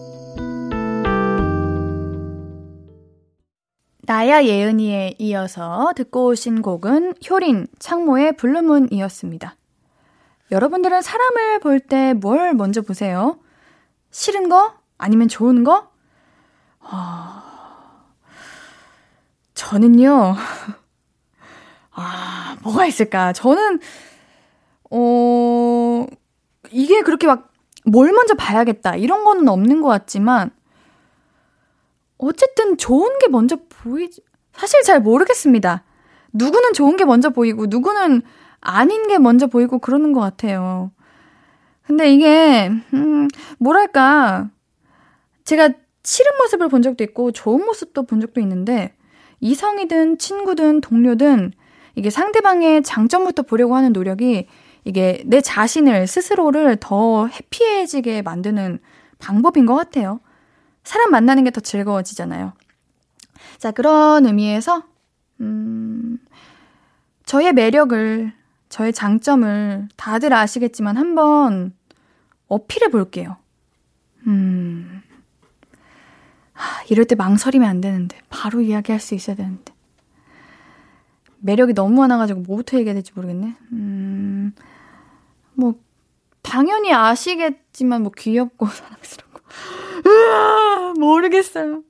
나야 4.04 4.42
예은이에 4.44 5.14
이어서 5.18 5.92
듣고 5.94 6.26
오신 6.26 6.62
곡은 6.62 7.14
효린, 7.28 7.66
창모의 7.78 8.36
블루문이었습니다. 8.36 9.54
여러분들은 10.52 11.02
사람을 11.02 11.58
볼 11.60 11.80
때 11.80 12.12
뭘 12.14 12.54
먼저 12.54 12.82
보세요? 12.82 13.38
싫은 14.10 14.48
거? 14.48 14.74
아니면 14.98 15.26
좋은 15.28 15.64
거? 15.64 15.90
어... 16.80 17.42
저는요, 19.54 20.34
아, 21.92 22.56
뭐가 22.62 22.86
있을까? 22.86 23.32
저는, 23.32 23.80
어, 24.90 26.06
이게 26.70 27.00
그렇게 27.02 27.26
막 27.26 27.50
뭘 27.84 28.12
먼저 28.12 28.34
봐야겠다. 28.34 28.94
이런 28.94 29.24
거는 29.24 29.48
없는 29.48 29.80
것 29.82 29.88
같지만, 29.88 30.52
어쨌든 32.18 32.76
좋은 32.76 33.18
게 33.18 33.26
먼저 33.26 33.56
보이지, 33.68 34.22
사실 34.52 34.82
잘 34.82 35.00
모르겠습니다. 35.00 35.82
누구는 36.32 36.74
좋은 36.74 36.96
게 36.96 37.04
먼저 37.04 37.30
보이고, 37.30 37.66
누구는 37.66 38.22
아닌 38.62 39.08
게 39.08 39.18
먼저 39.18 39.46
보이고 39.48 39.78
그러는 39.78 40.12
것 40.12 40.20
같아요. 40.20 40.90
근데 41.86 42.12
이게, 42.14 42.70
음, 42.94 43.28
뭐랄까. 43.58 44.48
제가 45.44 45.70
싫은 46.04 46.30
모습을 46.38 46.68
본 46.68 46.80
적도 46.82 47.04
있고, 47.04 47.32
좋은 47.32 47.64
모습도 47.64 48.04
본 48.04 48.20
적도 48.20 48.40
있는데, 48.40 48.94
이성이든 49.40 50.18
친구든 50.18 50.80
동료든 50.80 51.52
이게 51.96 52.08
상대방의 52.10 52.84
장점부터 52.84 53.42
보려고 53.42 53.74
하는 53.76 53.92
노력이 53.92 54.46
이게 54.84 55.22
내 55.26 55.40
자신을, 55.40 56.06
스스로를 56.06 56.76
더 56.80 57.26
해피해지게 57.26 58.22
만드는 58.22 58.78
방법인 59.18 59.66
것 59.66 59.74
같아요. 59.74 60.20
사람 60.84 61.10
만나는 61.10 61.44
게 61.44 61.50
더 61.50 61.60
즐거워지잖아요. 61.60 62.52
자, 63.58 63.72
그런 63.72 64.26
의미에서, 64.26 64.84
음, 65.40 66.18
저의 67.26 67.52
매력을, 67.52 68.32
저의 68.72 68.94
장점을 68.94 69.88
다들 69.96 70.32
아시겠지만 70.32 70.96
한번 70.96 71.74
어필해 72.48 72.88
볼게요. 72.88 73.36
음, 74.26 75.02
하, 76.54 76.82
이럴 76.88 77.04
때 77.04 77.14
망설이면 77.14 77.68
안 77.68 77.82
되는데, 77.82 78.18
바로 78.30 78.62
이야기할 78.62 78.98
수 78.98 79.14
있어야 79.14 79.36
되는데. 79.36 79.74
매력이 81.40 81.74
너무 81.74 82.00
많아가지고 82.00 82.40
뭐부터 82.40 82.78
얘기해야 82.78 82.94
될지 82.94 83.12
모르겠네. 83.14 83.54
음, 83.72 84.54
뭐, 85.52 85.74
당연히 86.40 86.94
아시겠지만, 86.94 88.02
뭐, 88.02 88.10
귀엽고, 88.16 88.64
사랑스럽고. 88.72 89.40
으아, 90.06 90.94
모르겠어요. 90.98 91.82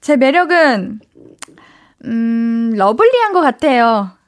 제 0.00 0.16
매력은, 0.16 1.00
음, 2.06 2.70
러블리한 2.74 3.34
것 3.34 3.42
같아요. 3.42 4.23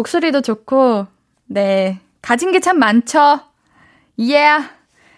목소리도 0.00 0.42
좋고, 0.42 1.06
네. 1.46 1.98
가진 2.20 2.52
게 2.52 2.60
참 2.60 2.78
많죠? 2.78 3.40
예. 4.18 4.36
Yeah. 4.36 4.68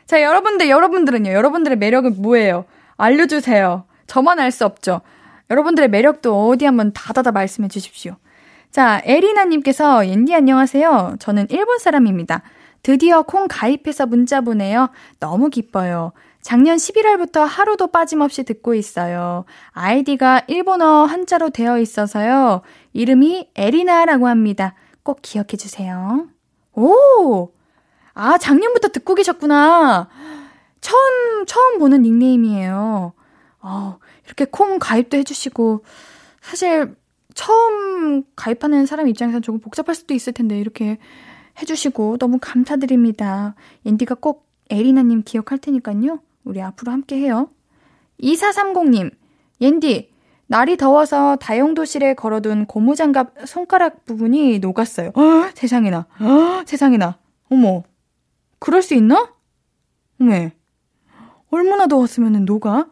자, 0.07 0.23
여러분들, 0.23 0.69
여러분들은요? 0.69 1.33
여러분들의 1.33 1.77
매력은 1.79 2.23
뭐예요? 2.23 2.65
알려주세요. 2.97 3.85
저만 4.07 4.39
알 4.39 4.51
수 4.53 4.65
없죠. 4.65 5.01
여러분들의 5.51 5.89
매력도 5.91 6.49
어디 6.49 6.65
한번 6.65 6.93
다다다 6.93 7.33
말씀해 7.33 7.69
주십시오. 7.69 8.15
자, 8.71 9.01
에리나님께서, 9.05 10.07
옌디 10.07 10.35
안녕하세요. 10.35 11.17
저는 11.19 11.47
일본 11.51 11.79
사람입니다. 11.79 12.43
드디어 12.83 13.23
콩 13.23 13.49
가입해서 13.49 14.07
문자 14.07 14.41
보내요. 14.41 14.91
너무 15.19 15.51
기뻐요. 15.51 16.13
작년 16.41 16.77
11월부터 16.77 17.45
하루도 17.45 17.89
빠짐없이 17.89 18.45
듣고 18.45 18.75
있어요. 18.75 19.45
아이디가 19.73 20.43
일본어 20.47 21.05
한자로 21.05 21.51
되어 21.51 21.79
있어서요. 21.79 22.63
이름이 22.93 23.51
에리나라고 23.55 24.29
합니다. 24.29 24.75
꼭 25.03 25.21
기억해 25.23 25.57
주세요. 25.57 26.29
오! 26.75 27.53
아, 28.15 28.39
작년부터 28.39 28.89
듣고 28.89 29.15
계셨구나. 29.15 30.09
처음, 30.81 31.47
처음 31.47 31.79
보는 31.79 32.03
닉네임이에요. 32.03 33.13
어, 33.61 33.99
이렇게 34.27 34.45
콩 34.45 34.79
가입도 34.79 35.17
해주시고, 35.17 35.85
사실, 36.41 36.95
처음 37.35 38.25
가입하는 38.35 38.87
사람 38.87 39.09
입장에서는 39.09 39.43
조금 39.43 39.61
복잡할 39.61 39.95
수도 39.95 40.15
있을 40.15 40.33
텐데, 40.33 40.59
이렇게 40.59 40.99
해주시고, 41.61 42.19
너무 42.19 42.39
감사드립니다. 42.41 43.55
앤디가 43.87 44.17
꼭 44.17 44.49
에리나님 44.71 45.23
기억할 45.23 45.59
테니까요. 45.59 46.21
우리 46.45 46.61
앞으로 46.61 46.93
함께 46.93 47.17
해요. 47.17 47.51
2430님, 48.21 49.13
옌디, 49.61 50.11
날이 50.49 50.77
더워서 50.79 51.37
다용도실에 51.37 52.15
걸어둔 52.15 52.65
고무장갑 52.67 53.35
손가락 53.47 54.05
부분이 54.07 54.59
녹았어요. 54.61 55.11
어, 55.15 55.51
세상에나, 55.55 56.07
어, 56.21 56.63
세상에나. 56.65 57.19
어머, 57.51 57.83
그럴 58.59 58.81
수 58.83 58.95
있나? 58.95 59.35
어메, 60.21 60.53
얼마나 61.51 61.87
더웠으면 61.87 62.45
녹아? 62.47 62.89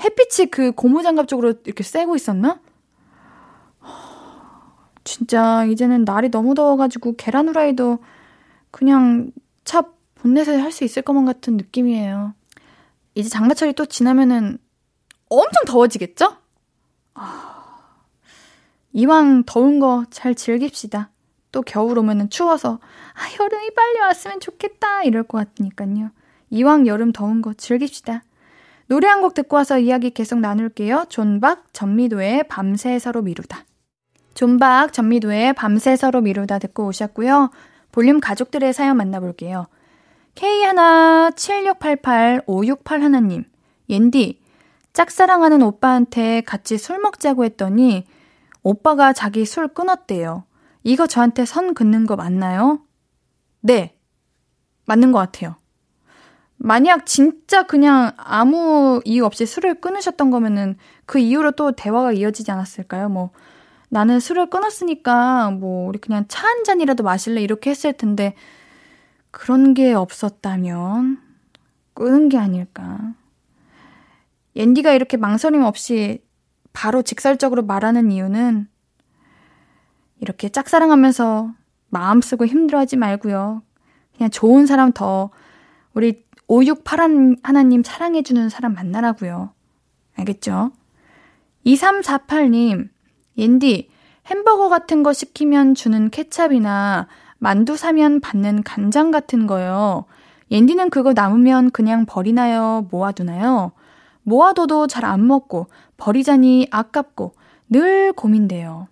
햇빛이 0.00 0.50
그 0.50 0.72
고무장갑 0.72 1.28
쪽으로 1.28 1.54
이렇게 1.64 1.82
쐬고 1.82 2.14
있었나? 2.14 2.60
진짜 5.04 5.64
이제는 5.64 6.04
날이 6.04 6.30
너무 6.30 6.54
더워가지고 6.54 7.14
계란 7.16 7.48
후라이도 7.48 7.98
그냥 8.70 9.32
차 9.64 9.82
본넷에 10.16 10.56
할 10.60 10.70
수 10.72 10.84
있을 10.84 11.00
것만 11.02 11.24
같은 11.24 11.56
느낌이에요. 11.56 12.34
이제 13.14 13.28
장마철이 13.30 13.72
또 13.72 13.86
지나면은 13.86 14.58
엄청 15.30 15.64
더워지겠죠? 15.66 16.36
아, 17.18 17.54
이왕 18.92 19.44
더운 19.44 19.78
거 19.80 20.04
잘 20.10 20.34
즐깁시다. 20.34 21.10
또 21.52 21.62
겨울 21.62 21.98
오면은 21.98 22.28
추워서 22.30 22.78
아 23.14 23.20
여름이 23.42 23.70
빨리 23.74 23.98
왔으면 24.00 24.40
좋겠다 24.40 25.02
이럴 25.04 25.22
것 25.22 25.38
같으니까요. 25.38 26.10
이왕 26.50 26.86
여름 26.86 27.12
더운 27.12 27.40
거 27.42 27.54
즐깁시다. 27.54 28.22
노래 28.86 29.06
한 29.08 29.20
곡 29.20 29.34
듣고 29.34 29.56
와서 29.56 29.78
이야기 29.78 30.10
계속 30.10 30.38
나눌게요. 30.40 31.06
존박 31.08 31.72
전미도의 31.74 32.44
밤새 32.48 32.98
서로 32.98 33.22
미루다. 33.22 33.64
존박 34.34 34.92
전미도의 34.92 35.54
밤새 35.54 35.96
서로 35.96 36.20
미루다 36.20 36.58
듣고 36.58 36.86
오셨고요. 36.86 37.50
볼륨 37.92 38.20
가족들의 38.20 38.72
사연 38.72 38.96
만나볼게요. 38.96 39.66
K17688-568 40.36 43.00
하나님, 43.00 43.44
옌디, 43.88 44.40
짝사랑하는 44.92 45.62
오빠한테 45.62 46.40
같이 46.42 46.78
술 46.78 46.98
먹자고 47.00 47.44
했더니 47.44 48.04
오빠가 48.62 49.12
자기 49.12 49.44
술 49.44 49.68
끊었대요. 49.68 50.44
이거 50.84 51.06
저한테 51.06 51.44
선 51.44 51.74
긋는 51.74 52.06
거 52.06 52.16
맞나요? 52.16 52.80
네. 53.60 53.96
맞는 54.86 55.12
것 55.12 55.18
같아요. 55.18 55.56
만약 56.56 57.06
진짜 57.06 57.62
그냥 57.64 58.12
아무 58.16 59.00
이유 59.04 59.24
없이 59.24 59.46
술을 59.46 59.80
끊으셨던 59.80 60.30
거면은 60.30 60.76
그 61.06 61.18
이후로 61.18 61.52
또 61.52 61.72
대화가 61.72 62.12
이어지지 62.12 62.50
않았을까요? 62.50 63.08
뭐, 63.08 63.30
나는 63.90 64.18
술을 64.20 64.50
끊었으니까 64.50 65.50
뭐, 65.52 65.88
우리 65.88 65.98
그냥 65.98 66.24
차 66.28 66.46
한 66.48 66.64
잔이라도 66.64 67.04
마실래? 67.04 67.42
이렇게 67.42 67.70
했을 67.70 67.92
텐데, 67.92 68.34
그런 69.30 69.74
게 69.74 69.92
없었다면, 69.94 71.18
끊은 71.94 72.28
게 72.28 72.38
아닐까. 72.38 73.14
옌디가 74.56 74.92
이렇게 74.92 75.16
망설임 75.16 75.62
없이 75.62 76.22
바로 76.72 77.02
직설적으로 77.02 77.62
말하는 77.62 78.10
이유는 78.10 78.68
이렇게 80.20 80.48
짝사랑하면서 80.48 81.52
마음 81.90 82.20
쓰고 82.20 82.46
힘들어하지 82.46 82.96
말고요. 82.96 83.62
그냥 84.16 84.30
좋은 84.30 84.66
사람 84.66 84.92
더 84.92 85.30
우리 85.94 86.24
568 86.48 87.36
하나님 87.42 87.82
사랑해주는 87.82 88.48
사람 88.48 88.74
만나라고요. 88.74 89.52
알겠죠? 90.16 90.72
2348님, 91.66 92.88
옌디, 93.36 93.90
햄버거 94.26 94.68
같은 94.68 95.02
거 95.02 95.12
시키면 95.12 95.74
주는 95.74 96.10
케찹이나 96.10 97.06
만두 97.38 97.76
사면 97.76 98.20
받는 98.20 98.62
간장 98.62 99.10
같은 99.10 99.46
거요. 99.46 100.04
옌디는 100.50 100.90
그거 100.90 101.12
남으면 101.12 101.70
그냥 101.70 102.06
버리나요? 102.06 102.86
모아두나요? 102.90 103.72
모아둬도 104.28 104.86
잘 104.88 105.04
안 105.04 105.26
먹고 105.26 105.68
버리자니 105.96 106.68
아깝고 106.70 107.34
늘 107.70 108.12
고민돼요. 108.12 108.88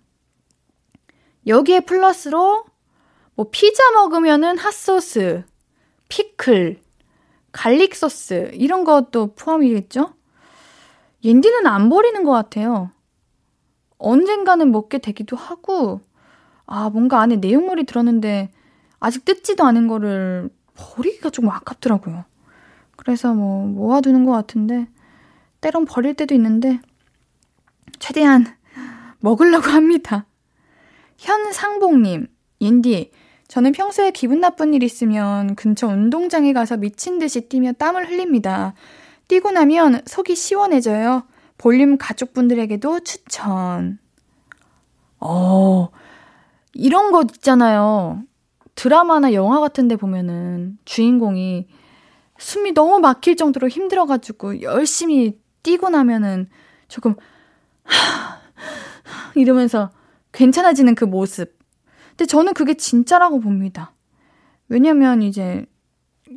여기에 1.45 1.81
플러스로 1.81 2.65
뭐 3.35 3.47
피자 3.51 3.91
먹으면은 3.91 4.57
핫소스, 4.57 5.43
피클, 6.09 6.81
garlic 7.51 7.95
소스 7.95 8.49
이런 8.53 8.83
것도 8.83 9.35
포함이겠죠? 9.35 10.13
옌디는 11.23 11.67
안 11.67 11.89
버리는 11.89 12.23
것 12.23 12.31
같아요. 12.31 12.91
언젠가는 13.99 14.71
먹게 14.71 14.97
되기도 14.97 15.35
하고 15.35 16.01
아 16.65 16.89
뭔가 16.89 17.21
안에 17.21 17.37
내용물이 17.37 17.85
들었는데 17.85 18.49
아직 18.99 19.23
뜯지도 19.23 19.63
않은 19.65 19.87
거를 19.87 20.49
버리기가 20.73 21.29
조금 21.29 21.49
아깝더라고요. 21.51 22.25
그래서 22.95 23.33
뭐 23.33 23.65
모아두는 23.67 24.25
것 24.25 24.31
같은데 24.31 24.87
때론 25.61 25.85
버릴 25.85 26.13
때도 26.13 26.33
있는데 26.35 26.79
최대한 27.99 28.45
먹으려고 29.19 29.69
합니다. 29.69 30.25
현상봉님, 31.17 32.27
옌디, 32.61 33.11
저는 33.47 33.71
평소에 33.71 34.11
기분 34.11 34.41
나쁜 34.41 34.73
일 34.73 34.83
있으면 34.83 35.55
근처 35.55 35.87
운동장에 35.87 36.53
가서 36.53 36.77
미친 36.77 37.17
듯이 37.17 37.47
뛰며 37.47 37.73
땀을 37.73 38.09
흘립니다. 38.09 38.73
뛰고 39.27 39.51
나면 39.51 40.01
속이 40.05 40.35
시원해져요. 40.35 41.23
볼륨 41.57 41.97
가족분들에게도 41.97 42.99
추천. 43.01 43.99
어, 45.19 45.89
이런 46.73 47.11
것 47.11 47.35
있잖아요. 47.35 48.23
드라마나 48.75 49.33
영화 49.33 49.59
같은 49.59 49.87
데 49.87 49.95
보면은 49.95 50.77
주인공이 50.85 51.67
숨이 52.37 52.73
너무 52.73 52.99
막힐 52.99 53.35
정도로 53.35 53.67
힘들어가지고 53.67 54.61
열심히 54.61 55.39
뛰고 55.67 55.89
나면은 55.89 56.47
조금, 56.87 57.15
하, 57.83 58.39
이러면서 59.35 59.91
괜찮아지는 60.31 60.95
그 60.95 61.03
모습. 61.03 61.59
근데 62.11 62.25
저는 62.25 62.53
그게 62.53 62.75
진짜라고 62.75 63.41
봅니다. 63.41 63.91
왜냐면 64.69 65.21
이제 65.21 65.65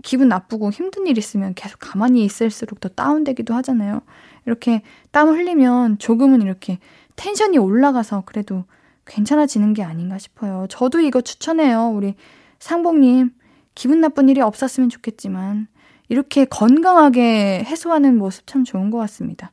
기분 0.03 0.29
나쁘고 0.29 0.73
힘든 0.73 1.07
일 1.07 1.17
있으면 1.17 1.55
계속 1.55 1.79
가만히 1.79 2.25
있을수록 2.25 2.81
더 2.81 2.89
다운되기도 2.89 3.55
하잖아요. 3.55 4.03
이렇게 4.47 4.83
땀 5.13 5.29
흘리면 5.29 5.99
조금은 5.99 6.43
이렇게 6.43 6.81
텐션이 7.15 7.57
올라가서 7.57 8.25
그래도 8.27 8.65
괜찮아지는 9.07 9.75
게 9.75 9.85
아닌가 9.85 10.19
싶어요. 10.19 10.67
저도 10.69 10.99
이거 10.99 11.21
추천해요. 11.21 11.91
우리 11.95 12.17
상봉님, 12.59 13.31
기분 13.77 14.01
나쁜 14.01 14.29
일이 14.29 14.41
없었으면 14.41 14.89
좋겠지만, 14.89 15.69
이렇게 16.11 16.45
건강하게 16.45 17.65
해소하는 17.65 18.19
모습 18.19 18.47
참 18.47 18.65
좋은 18.65 18.91
것 18.91 18.99
같습니다. 18.99 19.53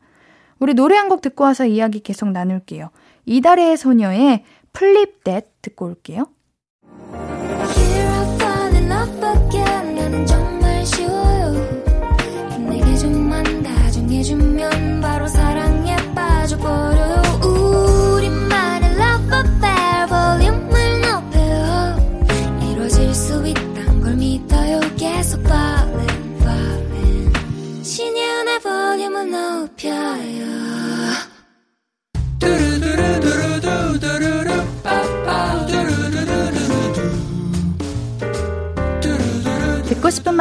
우리 0.59 0.73
노래 0.73 0.97
한 0.97 1.07
곡 1.07 1.21
듣고 1.21 1.43
와서 1.45 1.65
이야기 1.65 1.99
계속 2.01 2.31
나눌게요. 2.31 2.89
이달의 3.25 3.77
소녀의 3.77 4.43
Flip 4.73 5.23
That 5.23 5.53
듣고 5.61 5.85
올게요. 5.85 6.25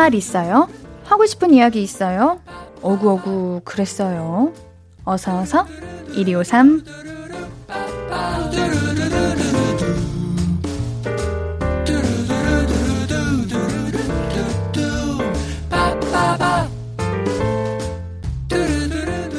말 0.06 0.14
있어요? 0.14 0.68
하고 1.02 1.26
싶은 1.26 1.52
이야기 1.52 1.82
있어요? 1.82 2.40
오구오구 2.80 3.62
그랬어요. 3.64 4.52
어서 5.04 5.40
어서 5.40 5.66
1253 6.14 6.84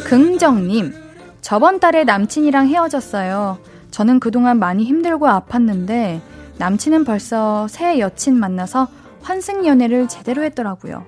긍정님, 0.04 0.94
저번 1.40 1.80
달에 1.80 2.04
남친이랑 2.04 2.68
헤어졌어요. 2.68 3.58
저는 3.92 4.20
그동안 4.20 4.60
많이 4.60 4.84
힘들고 4.84 5.28
아팠는데, 5.28 6.20
남친은 6.58 7.06
벌써 7.06 7.70
새 7.70 8.00
여친 8.00 8.38
만나서 8.38 8.90
환승 9.28 9.66
연애를 9.66 10.08
제대로 10.08 10.42
했더라고요. 10.44 11.04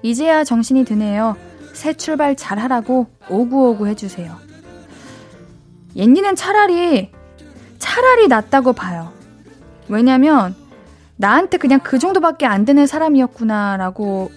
이제야 0.00 0.42
정신이 0.42 0.86
드네요. 0.86 1.36
새 1.74 1.92
출발 1.92 2.34
잘 2.34 2.58
하라고 2.58 3.08
오구오구 3.28 3.86
해주세요. 3.88 4.34
옌니는 5.94 6.34
차라리, 6.34 7.10
차라리 7.78 8.28
낫다고 8.28 8.72
봐요. 8.72 9.12
왜냐면, 9.86 10.54
나한테 11.16 11.58
그냥 11.58 11.80
그 11.82 11.98
정도밖에 11.98 12.46
안 12.46 12.64
되는 12.64 12.86
사람이었구나라고 12.86 14.30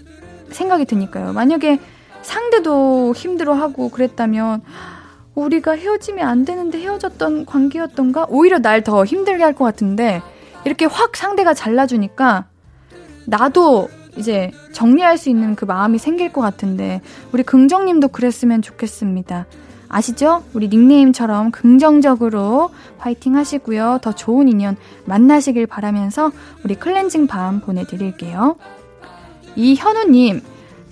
생각이 0.50 0.84
드니까요. 0.84 1.32
만약에 1.32 1.80
상대도 2.24 3.14
힘들어하고 3.16 3.92
그랬다면, 3.92 4.62
우리가 5.36 5.78
헤어지면 5.78 6.28
안 6.28 6.44
되는데 6.44 6.82
헤어졌던 6.82 7.46
관계였던가? 7.46 8.26
오히려 8.28 8.60
날 8.60 8.84
더 8.84 9.06
힘들게 9.06 9.42
할 9.42 9.54
것 9.54 9.64
같은데, 9.64 10.22
이렇게 10.66 10.84
확 10.84 11.16
상대가 11.16 11.54
잘라주니까, 11.54 12.51
나도 13.26 13.90
이제 14.18 14.52
정리할 14.74 15.18
수 15.18 15.30
있는 15.30 15.56
그 15.56 15.66
마음이 15.66 15.98
생길 15.98 16.32
것 16.34 16.42
같은데 16.42 17.02
우리 17.32 17.44
긍정님도 17.44 18.10
그랬으면 18.10 18.62
좋겠습니다. 18.62 19.46
아시죠? 19.88 20.44
우리 20.54 20.70
닉네임처럼 20.70 21.52
긍정적으로 21.52 22.72
화이팅 22.98 23.36
하시고요. 23.36 24.00
더 24.02 24.14
좋은 24.14 24.48
인연 24.48 24.78
만나시길 25.06 25.68
바라면서 25.68 26.32
우리 26.64 26.76
클렌징 26.76 27.28
밤 27.28 27.60
보내드릴게요. 27.60 28.56
이현우님, 29.58 30.42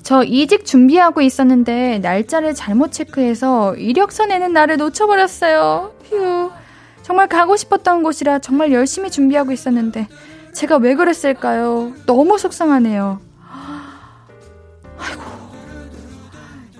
저 0.03 0.23
이직 0.23 0.65
준비하고 0.65 1.21
있었는데 1.21 1.99
날짜를 1.99 2.53
잘못 2.53 2.91
체크해서 2.91 3.75
이력서 3.75 4.25
내는 4.25 4.51
날을 4.51 4.77
놓쳐버렸어요. 4.77 5.91
휴. 6.09 6.51
정말 7.01 7.27
가고 7.27 7.55
싶었던 7.55 8.03
곳이라 8.03 8.39
정말 8.39 8.71
열심히 8.71 9.09
준비하고 9.09 9.51
있었는데 9.51 10.07
제가 10.53 10.77
왜 10.77 10.95
그랬을까요? 10.95 11.93
너무 12.05 12.37
속상하네요. 12.37 13.19
아이고. 14.97 15.21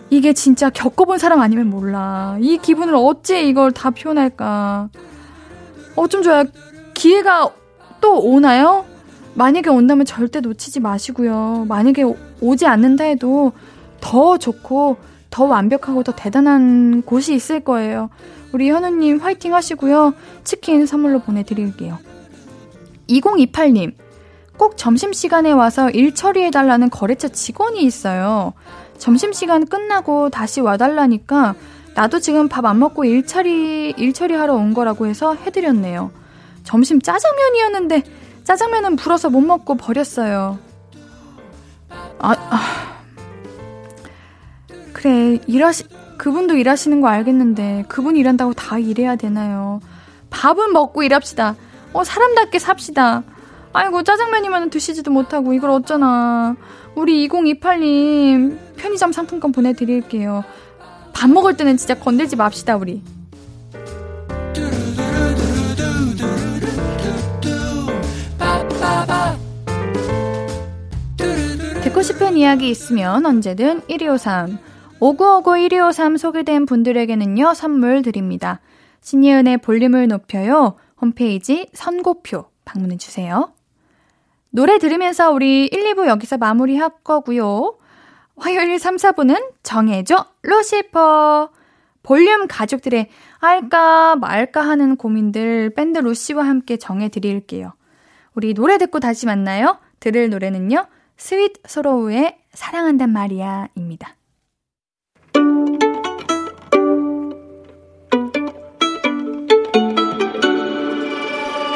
이게 0.10 0.34
진짜 0.34 0.70
겪어본 0.70 1.18
사람 1.18 1.40
아니면 1.42 1.70
몰라. 1.70 2.38
이 2.42 2.58
기분을 2.58 2.96
어찌 2.96 3.48
이걸 3.48 3.72
다 3.72 3.92
표현할까. 3.92 4.90
어좀 5.96 6.24
좋아요. 6.24 6.44
기회가 6.94 7.50
또 8.02 8.20
오나요? 8.20 8.86
만약에 9.36 9.70
온다면 9.70 10.06
절대 10.06 10.42
놓치지 10.42 10.80
마시고요. 10.80 11.66
만약에 11.70 12.04
오지 12.42 12.66
않는다 12.66 13.06
해도 13.06 13.54
더 14.02 14.38
좋고 14.38 14.98
더 15.30 15.46
완벽하고 15.46 16.04
더 16.04 16.14
대단한 16.14 17.04
곳이 17.04 17.34
있을 17.36 17.60
거예요. 17.60 18.10
우리 18.52 18.70
현우님 18.70 19.20
화이팅 19.20 19.54
하시고요. 19.54 20.14
치킨 20.44 20.86
선물로 20.86 21.20
보내드릴게요. 21.20 22.00
2028님, 23.10 23.94
꼭 24.58 24.78
점심시간에 24.78 25.52
와서 25.52 25.90
일 25.90 26.14
처리해달라는 26.14 26.90
거래처 26.90 27.30
직원이 27.30 27.82
있어요. 27.84 28.54
점심시간 28.98 29.66
끝나고 29.66 30.30
다시 30.30 30.60
와달라니까 30.62 31.56
나도 31.96 32.20
지금 32.20 32.48
밥 32.48 32.66
안 32.66 32.80
먹고 32.80 33.06
일 33.06 33.26
처리, 33.26 33.94
일 33.98 34.14
처리하러 34.14 34.54
온 34.54 34.74
거라고 34.74 35.08
해서 35.08 35.34
해드렸네요. 35.36 36.12
점심 36.64 37.02
짜장면이었는데 37.02 38.04
짜장면은 38.44 38.96
불어서 38.96 39.30
못 39.30 39.42
먹고 39.42 39.76
버렸어요. 39.76 40.60
아, 42.20 42.36
아. 42.50 42.60
그래, 44.94 45.40
일하시, 45.48 45.86
그분도 46.18 46.56
일하시는 46.58 47.00
거 47.00 47.08
알겠는데 47.08 47.86
그분 47.88 48.18
일한다고 48.18 48.54
다 48.54 48.78
일해야 48.78 49.16
되나요? 49.16 49.80
밥은 50.30 50.74
먹고 50.74 51.04
일합시다. 51.04 51.56
어, 51.94 52.04
사람답게 52.04 52.60
삽시다. 52.60 53.24
아이고, 53.74 54.04
짜장면이면 54.04 54.70
드시지도 54.70 55.12
못하고 55.12 55.54
이걸 55.54 55.70
어쩌나. 55.72 56.56
우리 56.96 57.28
2028님 57.28 58.58
편의점 58.78 59.12
상품권 59.12 59.52
보내드릴게요. 59.52 60.44
밥 61.14 61.30
먹을 61.30 61.56
때는 61.56 61.78
진짜 61.78 61.96
건들지 61.96 62.36
맙시다, 62.36 62.78
우리. 62.78 63.02
듣고 71.84 72.02
싶은 72.02 72.38
이야기 72.38 72.70
있으면 72.70 73.26
언제든 73.26 73.82
1253. 73.88 74.58
5959-1253 75.00 76.18
소개된 76.18 76.66
분들에게는요, 76.66 77.54
선물 77.54 78.02
드립니다. 78.02 78.60
신예은의 79.02 79.60
볼륨을 79.60 80.08
높여요. 80.08 80.76
홈페이지 81.02 81.68
선고표 81.74 82.46
방문해 82.66 82.98
주세요. 82.98 83.54
노래 84.52 84.78
들으면서 84.80 85.32
우리 85.32 85.66
1, 85.66 85.94
2부 85.94 86.08
여기서 86.08 86.38
마무리할 86.38 86.90
거고요. 87.04 87.78
화요일 88.38 88.80
3, 88.80 88.96
4부는 88.96 89.54
정해줘 89.64 90.26
루시퍼. 90.44 91.52
볼륨 92.02 92.48
가족들의 92.48 93.10
할까 93.40 94.16
말까 94.16 94.62
하는 94.62 94.96
고민들 94.96 95.72
밴드 95.76 96.00
루시와 96.00 96.46
함께 96.48 96.78
정해드릴게요. 96.78 97.74
우리 98.34 98.54
노래 98.54 98.78
듣고 98.78 99.00
다시 99.00 99.26
만나요. 99.26 99.78
들을 100.00 100.30
노래는요. 100.30 100.88
스윗 101.18 101.54
소로우의 101.68 102.38
사랑한단 102.54 103.12
말이야 103.12 103.68
입니다. 103.76 104.16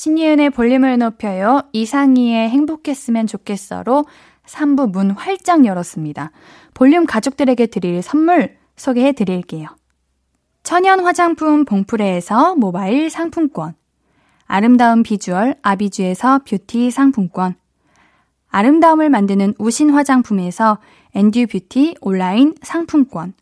신예은의 0.00 0.48
볼륨을 0.48 0.96
높여요. 0.96 1.60
이상희의 1.74 2.48
행복했으면 2.48 3.26
좋겠어로 3.26 4.06
3부 4.46 4.92
문 4.92 5.10
활짝 5.10 5.66
열었습니다. 5.66 6.30
볼륨 6.72 7.04
가족들에게 7.04 7.66
드릴 7.66 8.00
선물 8.00 8.56
소개해 8.76 9.12
드릴게요. 9.12 9.68
천연 10.62 11.00
화장품 11.00 11.66
봉프레에서 11.66 12.56
모바일 12.56 13.10
상품권. 13.10 13.74
아름다운 14.46 15.02
비주얼 15.02 15.56
아비주에서 15.60 16.44
뷰티 16.48 16.90
상품권. 16.90 17.56
아름다움을 18.48 19.10
만드는 19.10 19.52
우신 19.58 19.90
화장품에서 19.90 20.78
엔듀 21.14 21.46
뷰티 21.46 21.96
온라인 22.00 22.54
상품권. 22.62 23.34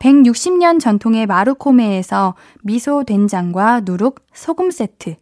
160년 0.00 0.80
전통의 0.80 1.26
마루코메에서 1.26 2.34
미소 2.64 3.04
된장과 3.04 3.82
누룩 3.84 4.26
소금 4.32 4.72
세트 4.72 5.21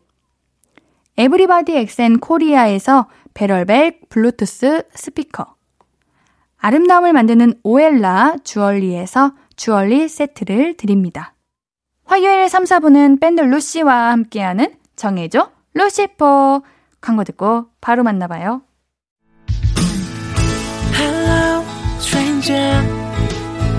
everybody 1.21 1.77
엑센 1.77 2.19
코리아에서 2.19 3.07
barrel 3.35 3.84
bag 3.84 4.09
블루투스 4.09 4.85
스피커 4.95 5.45
아름다움을 6.57 7.13
만드는 7.13 7.59
오엘라 7.61 8.37
주얼리에서 8.43 9.33
주얼리 9.55 10.07
세트를 10.07 10.77
드립니다. 10.77 11.35
화요일 12.05 12.49
3, 12.49 12.63
4분은 12.63 13.21
밴드 13.21 13.41
루시와 13.41 14.09
함께하는 14.13 14.73
정해줘 14.95 15.51
루시포 15.75 16.63
광고 17.01 17.23
듣고 17.23 17.67
바로 17.81 18.01
만나봐요. 18.01 18.63
Hello, 20.95 21.63
stranger. 21.99 22.83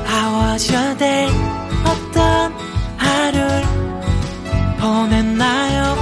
How 0.07 0.53
was 0.53 0.73
your 0.73 0.97
day? 0.97 1.29
어떤 1.85 2.53
하루를 2.99 3.63
보냈나요? 4.81 6.02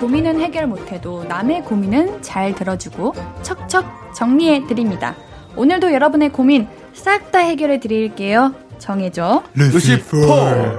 고민은 0.00 0.40
해결 0.40 0.66
못해도 0.66 1.24
남의 1.24 1.62
고민은 1.64 2.22
잘 2.22 2.54
들어주고 2.54 3.14
척척 3.42 3.84
정리해 4.14 4.66
드립니다. 4.66 5.14
오늘도 5.56 5.92
여러분의 5.92 6.30
고민 6.30 6.68
싹 6.94 7.30
다 7.32 7.40
해결해 7.40 7.80
드릴게요. 7.80 8.54
정해줘. 8.78 9.42
루시퍼. 9.54 10.78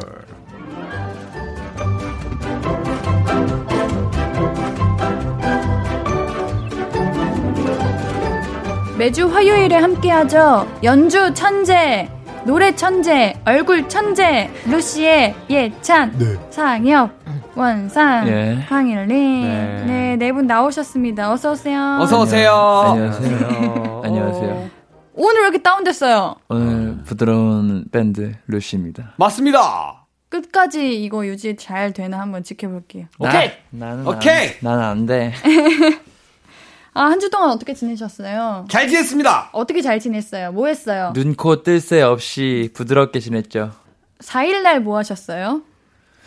매주 8.97 9.27
화요일에 9.27 9.75
함께하죠. 9.75 10.67
연주 10.84 11.34
천재, 11.34 12.10
노래 12.45 12.75
천재, 12.75 13.36
얼굴 13.45 13.88
천재, 13.88 14.49
루시의 14.65 15.36
예찬, 15.49 16.17
네. 16.17 16.25
상혁, 16.49 17.18
원상, 17.55 18.27
예. 18.27 18.53
황일리. 18.67 19.13
네. 19.43 19.83
네, 19.85 20.15
네 20.15 20.31
분 20.31 20.47
나오셨습니다. 20.47 21.31
어서 21.31 21.51
오세요. 21.51 21.97
어서 21.99 22.21
오세요. 22.21 22.51
안녕하세요. 22.53 24.01
안녕하세요. 24.05 24.69
오늘 25.15 25.41
왜 25.41 25.47
이렇게 25.47 25.62
다운됐어요? 25.62 26.35
오늘 26.47 26.99
부드러운 27.03 27.85
밴드 27.91 28.33
루시입니다. 28.47 29.13
맞습니다. 29.17 30.05
끝까지 30.29 31.01
이거 31.03 31.25
유지 31.25 31.55
잘 31.57 31.91
되나 31.91 32.19
한번 32.19 32.43
지켜볼게요. 32.43 33.05
오케이. 33.17 33.51
나, 33.71 33.95
는 33.95 34.07
오케이. 34.07 34.51
나는 34.62 34.83
안 34.83 35.05
돼. 35.05 35.33
아, 36.93 37.03
한 37.05 37.19
주 37.19 37.29
동안 37.29 37.49
어떻게 37.49 37.73
지내셨어요? 37.73 38.65
잘 38.69 38.88
지냈습니다. 38.88 39.49
어떻게 39.53 39.81
잘 39.81 39.99
지냈어요? 39.99 40.51
뭐 40.51 40.67
했어요? 40.67 41.12
눈, 41.15 41.35
코, 41.35 41.63
뜰 41.63 41.81
새 41.81 42.01
없이 42.01 42.69
부드럽게 42.73 43.19
지냈죠. 43.19 43.71
4일날 44.19 44.79
뭐 44.79 44.97
하셨어요? 44.97 45.62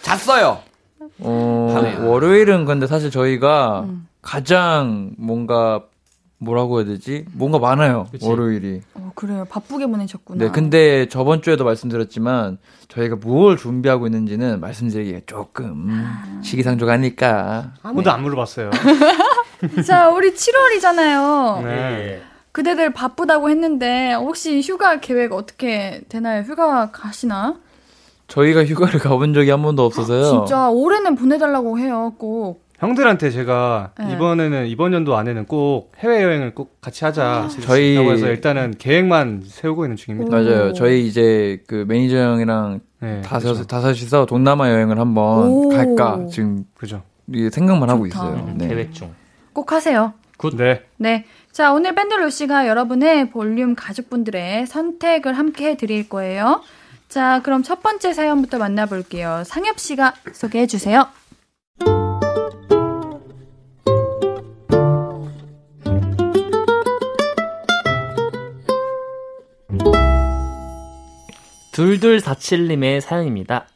잤어요. 0.03 0.61
어, 1.21 1.73
밤에. 1.75 1.97
월요일은 1.97 2.65
근데 2.65 2.87
사실 2.87 3.11
저희가 3.11 3.81
음. 3.89 4.07
가장 4.21 5.13
뭔가 5.19 5.83
뭐라고 6.39 6.79
해야 6.79 6.87
되지? 6.87 7.25
뭔가 7.33 7.59
많아요. 7.59 8.09
월요일이. 8.21 8.83
어, 8.95 9.13
그래요. 9.15 9.47
바쁘게 9.49 9.87
보내셨구나. 9.87 10.45
네, 10.45 10.51
근데 10.51 11.09
저번 11.09 11.41
주에도 11.41 11.65
말씀드렸지만 11.65 12.59
저희가 12.89 13.17
무엇을 13.17 13.57
준비하고 13.57 14.07
있는지는 14.07 14.61
말씀드리기가 14.61 15.21
조금 15.27 15.89
아. 15.91 16.41
시기상조가니까. 16.43 17.75
아무도 17.83 18.11
안 18.11 18.23
물어봤어요. 18.23 18.71
자, 19.87 20.11
우리 20.11 20.33
7월이잖아요. 20.35 21.63
네. 21.63 22.23
그대들 22.51 22.93
바쁘다고 22.93 23.49
했는데 23.49 24.13
혹시 24.15 24.61
휴가 24.61 24.99
계획 25.01 25.33
어떻게 25.33 26.03
되나요? 26.09 26.43
휴가 26.43 26.91
가시나? 26.91 27.57
저희가 28.33 28.65
휴가를 28.65 28.99
가본 29.01 29.35
적이 29.35 29.51
한 29.51 29.63
번도 29.63 29.85
없어서요. 29.85 30.25
진짜 30.25 30.69
올해는 30.71 31.15
보내달라고 31.17 31.79
해요, 31.79 32.15
꼭. 32.19 32.63
형들한테 32.79 33.31
제가 33.31 33.93
네. 33.99 34.13
이번에는 34.15 34.67
이번 34.67 34.93
연도 34.93 35.17
안에는 35.17 35.47
꼭 35.47 35.93
해외 35.99 36.21
여행을 36.25 36.53
꼭 36.55 36.81
같이 36.81 37.05
하자. 37.05 37.49
저희- 37.61 37.95
라고 37.95 38.11
해서 38.11 38.27
일단은 38.27 38.75
계획만 38.77 39.43
세우고 39.47 39.85
있는 39.85 39.97
중입니다. 39.97 40.37
맞아요. 40.37 40.71
오. 40.71 40.73
저희 40.73 41.07
이제 41.07 41.63
그 41.69 41.85
매니저 41.87 42.17
형이랑 42.17 42.81
네, 43.01 43.21
다섯 43.21 43.53
그죠. 43.53 43.67
다섯이서 43.69 44.27
동남아 44.27 44.69
여행을 44.69 44.99
한번 44.99 45.47
오. 45.49 45.69
갈까 45.69 46.27
지금 46.29 46.65
그죠. 46.75 47.03
생각만 47.53 47.89
하고 47.89 48.09
좋다. 48.09 48.19
있어요. 48.25 48.55
네. 48.57 48.67
계획 48.67 48.93
중. 48.93 49.11
꼭 49.53 49.71
하세요. 49.71 50.15
네. 50.57 50.83
네. 50.97 51.25
자, 51.53 51.73
오늘 51.73 51.95
밴드 51.95 52.15
루시가 52.15 52.67
여러분의 52.67 53.31
볼륨 53.31 53.77
가족분들의 53.77 54.67
선택을 54.67 55.35
함께 55.39 55.69
해드릴 55.71 56.09
거예요. 56.09 56.63
자, 57.13 57.43
그럼 57.43 57.63
첫 57.63 57.83
번째 57.83 58.15
사연부터 58.15 58.57
만나볼게요. 58.57 59.43
상엽 59.45 59.79
씨가 59.79 60.15
소개해 60.33 60.67
주세요. 60.67 61.09
둘둘사칠님의 71.73 73.01
사연입니다. 73.01 73.67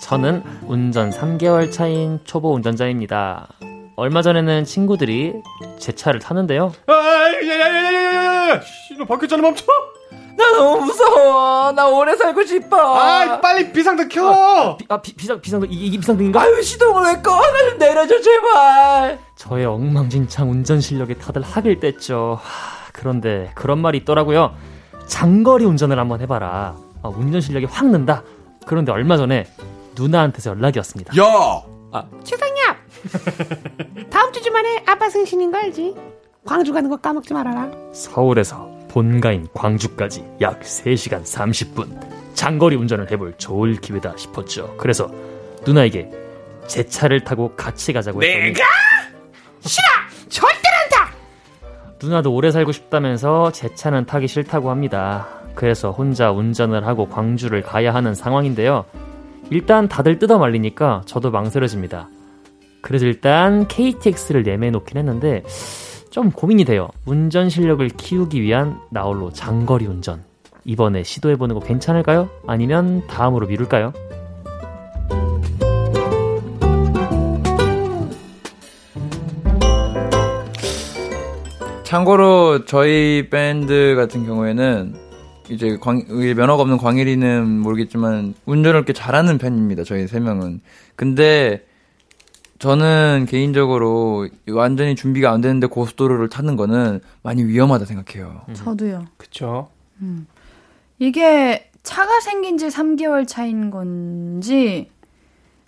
저는 0.00 0.42
운전 0.66 1.10
3개월 1.10 1.70
차인 1.70 2.20
초보 2.24 2.54
운전자입니다. 2.54 3.48
얼마 3.96 4.22
전에는 4.22 4.64
친구들이 4.64 5.34
제 5.78 5.92
차를 5.92 6.20
타는데요. 6.20 6.72
아 6.86 6.92
야 6.92 7.42
야 7.42 7.68
야 7.68 7.84
야야! 7.84 8.60
너 8.98 9.04
바뀌었잖아 9.04 9.42
멈춰! 9.42 9.64
나 10.38 10.52
너무 10.52 10.86
무서워. 10.86 11.72
나 11.72 11.86
오래 11.88 12.16
살고 12.16 12.44
싶어. 12.44 12.76
아 12.96 13.40
빨리 13.40 13.72
비상등 13.72 14.08
켜! 14.08 14.76
비, 14.78 14.84
아 14.88 15.00
비, 15.02 15.12
비상 15.14 15.40
비상등 15.40 15.68
이- 15.70 15.86
이게 15.86 15.98
비상등인가? 15.98 16.40
아유 16.40 16.62
시동을 16.62 17.02
왜 17.16 17.20
꺼? 17.20 17.32
나 17.40 17.68
좀 17.70 17.78
내려줘 17.78 18.20
제발. 18.20 19.18
저의 19.36 19.66
엉망진창 19.66 20.50
운전 20.50 20.80
실력에 20.80 21.14
다들 21.14 21.42
학을 21.42 21.80
뗐죠. 21.80 22.36
하, 22.36 22.40
그런데 22.92 23.50
그런 23.54 23.78
말이 23.80 23.98
있더라고요. 23.98 24.54
장거리 25.06 25.64
운전을 25.64 25.98
한번 25.98 26.20
해봐라. 26.20 26.76
아, 27.02 27.08
운전 27.08 27.40
실력이 27.40 27.66
확 27.66 27.86
는다. 27.88 28.22
그런데 28.66 28.92
얼마 28.92 29.16
전에 29.16 29.46
누나한테서 29.96 30.50
연락이 30.50 30.78
왔습니다. 30.78 31.12
야! 31.20 31.62
최상엽! 32.22 32.76
다음 34.10 34.32
주 34.32 34.42
주말에 34.42 34.82
아빠 34.86 35.08
승신인 35.08 35.50
거 35.50 35.58
알지? 35.58 35.94
광주 36.44 36.72
가는 36.72 36.88
거 36.90 36.96
까먹지 36.96 37.32
말아라. 37.34 37.68
서울에서 37.92 38.68
본가인 38.98 39.46
광주까지 39.54 40.24
약 40.40 40.60
3시간 40.60 41.22
30분 41.22 42.34
장거리 42.34 42.74
운전을 42.74 43.12
해볼 43.12 43.34
좋을 43.38 43.76
기회다 43.76 44.16
싶었죠. 44.16 44.74
그래서 44.76 45.08
누나에게 45.64 46.10
제 46.66 46.84
차를 46.84 47.22
타고 47.22 47.54
같이 47.54 47.92
가자고 47.92 48.20
했더니 48.24 48.46
내가? 48.46 48.64
싫어! 49.60 49.86
절대로 50.28 50.76
안 50.82 50.88
타! 50.90 51.12
누나도 52.02 52.34
오래 52.34 52.50
살고 52.50 52.72
싶다면서 52.72 53.52
제 53.52 53.72
차는 53.72 54.06
타기 54.06 54.26
싫다고 54.26 54.68
합니다. 54.68 55.28
그래서 55.54 55.92
혼자 55.92 56.32
운전을 56.32 56.84
하고 56.84 57.08
광주를 57.08 57.62
가야 57.62 57.94
하는 57.94 58.16
상황인데요. 58.16 58.84
일단 59.50 59.86
다들 59.86 60.18
뜯어 60.18 60.38
말리니까 60.38 61.02
저도 61.06 61.30
망설여집니다. 61.30 62.08
그래서 62.82 63.06
일단 63.06 63.68
KTX를 63.68 64.44
예매해 64.44 64.72
놓긴 64.72 64.98
했는데 64.98 65.44
좀 66.10 66.30
고민이 66.30 66.64
돼요. 66.64 66.88
운전 67.04 67.48
실력을 67.48 67.86
키우기 67.88 68.40
위한 68.42 68.80
나홀로 68.90 69.32
장거리 69.32 69.86
운전. 69.86 70.24
이번에 70.64 71.02
시도해보는 71.02 71.54
거 71.54 71.60
괜찮을까요? 71.60 72.28
아니면 72.46 73.06
다음으로 73.06 73.46
미룰까요? 73.46 73.92
참고로 81.84 82.66
저희 82.66 83.28
밴드 83.30 83.94
같은 83.96 84.26
경우에는 84.26 84.94
이제 85.48 85.78
광, 85.80 86.04
이 86.06 86.34
면허가 86.34 86.62
없는 86.62 86.76
광일이는 86.76 87.48
모르겠지만 87.48 88.34
운전을 88.44 88.84
꽤 88.84 88.92
잘하는 88.92 89.38
편입니다. 89.38 89.84
저희 89.84 90.06
세 90.06 90.20
명은. 90.20 90.60
근데 90.96 91.62
저는 92.58 93.26
개인적으로 93.28 94.28
완전히 94.50 94.96
준비가 94.96 95.30
안 95.30 95.40
되는데 95.40 95.66
고속도로를 95.68 96.28
타는 96.28 96.56
거는 96.56 97.00
많이 97.22 97.44
위험하다 97.44 97.84
생각해요. 97.84 98.42
저도요. 98.52 99.06
그쵸. 99.16 99.68
이게 100.98 101.70
차가 101.84 102.20
생긴 102.20 102.58
지 102.58 102.66
3개월 102.66 103.26
차인 103.26 103.70
건지 103.70 104.90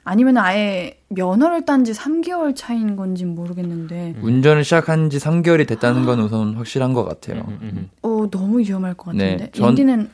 아니면 0.02 0.38
아예 0.38 0.98
면허를 1.08 1.64
딴 1.64 1.84
지 1.84 1.92
3개월 1.92 2.56
차인 2.56 2.96
건지 2.96 3.24
모르겠는데 3.24 4.16
운전을 4.20 4.64
시작한 4.64 5.10
지 5.10 5.18
3개월이 5.18 5.68
됐다는 5.68 6.04
건 6.04 6.20
우선 6.20 6.54
확실한 6.54 6.92
것 6.94 7.04
같아요. 7.04 7.44
음, 7.48 7.58
음, 7.62 7.70
음. 7.76 7.90
어 8.02 8.26
너무 8.30 8.58
위험할 8.58 8.94
것 8.94 9.14
네, 9.14 9.32
같은데 9.32 9.52
전- 9.52 9.68
인디는 9.70 10.10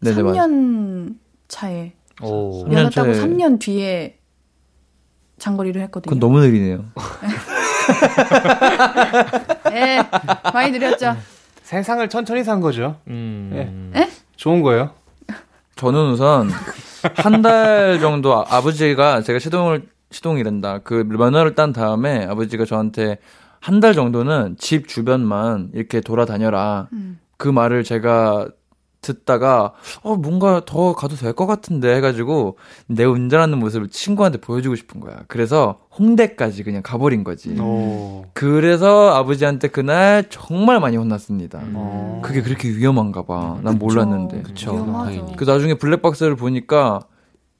네네, 0.00 0.22
3년 0.22 1.16
차에 1.48 1.92
오. 2.22 2.60
삼 2.62 2.68
면허 2.70 2.82
년 2.84 2.90
따고 2.90 3.12
차에- 3.12 3.20
3년 3.20 3.60
뒤에 3.60 4.18
장거리를 5.44 5.80
했거든요. 5.82 6.08
그건 6.08 6.20
너무 6.20 6.40
느리네요. 6.40 6.84
예, 9.72 10.02
많이 10.54 10.70
느렸죠. 10.72 11.16
세상을 11.62 12.08
천천히 12.08 12.42
산 12.44 12.60
거죠. 12.60 12.96
음. 13.08 13.92
좋은 14.36 14.62
거예요. 14.62 14.90
저는 15.76 16.10
우선 16.12 16.48
한 17.16 17.42
달 17.42 18.00
정도 18.00 18.34
아, 18.34 18.44
아버지가 18.48 19.20
제가 19.22 19.38
시동을 19.38 19.86
시동이란다. 20.10 20.78
그 20.78 21.04
면허를 21.06 21.54
딴 21.54 21.72
다음에 21.74 22.24
아버지가 22.24 22.64
저한테 22.64 23.18
한 23.60 23.80
달 23.80 23.92
정도는 23.94 24.56
집 24.58 24.88
주변만 24.88 25.70
이렇게 25.74 26.00
돌아다녀라. 26.00 26.88
음. 26.92 27.18
그 27.36 27.48
말을 27.48 27.84
제가 27.84 28.48
듣다가 29.04 29.72
어 30.02 30.16
뭔가 30.16 30.62
더 30.64 30.94
가도 30.94 31.14
될 31.16 31.34
것 31.34 31.46
같은데 31.46 31.94
해가지고 31.96 32.58
내 32.86 33.04
운전하는 33.04 33.58
모습을 33.58 33.88
친구한테 33.88 34.38
보여주고 34.38 34.74
싶은 34.76 35.00
거야. 35.00 35.20
그래서 35.28 35.80
홍대까지 35.98 36.62
그냥 36.64 36.82
가버린 36.82 37.22
거지. 37.24 37.50
음. 37.50 37.60
오. 37.60 38.24
그래서 38.34 39.14
아버지한테 39.14 39.68
그날 39.68 40.24
정말 40.28 40.80
많이 40.80 40.96
혼났습니다. 40.96 41.60
어. 41.74 42.20
그게 42.24 42.42
그렇게 42.42 42.68
위험한가 42.68 43.22
봐. 43.24 43.58
난 43.62 43.78
몰랐는데. 43.78 44.42
그쵸, 44.42 44.72
위험하죠. 44.72 45.04
당연히. 45.18 45.36
그 45.36 45.44
나중에 45.44 45.74
블랙박스를 45.74 46.36
보니까 46.36 47.00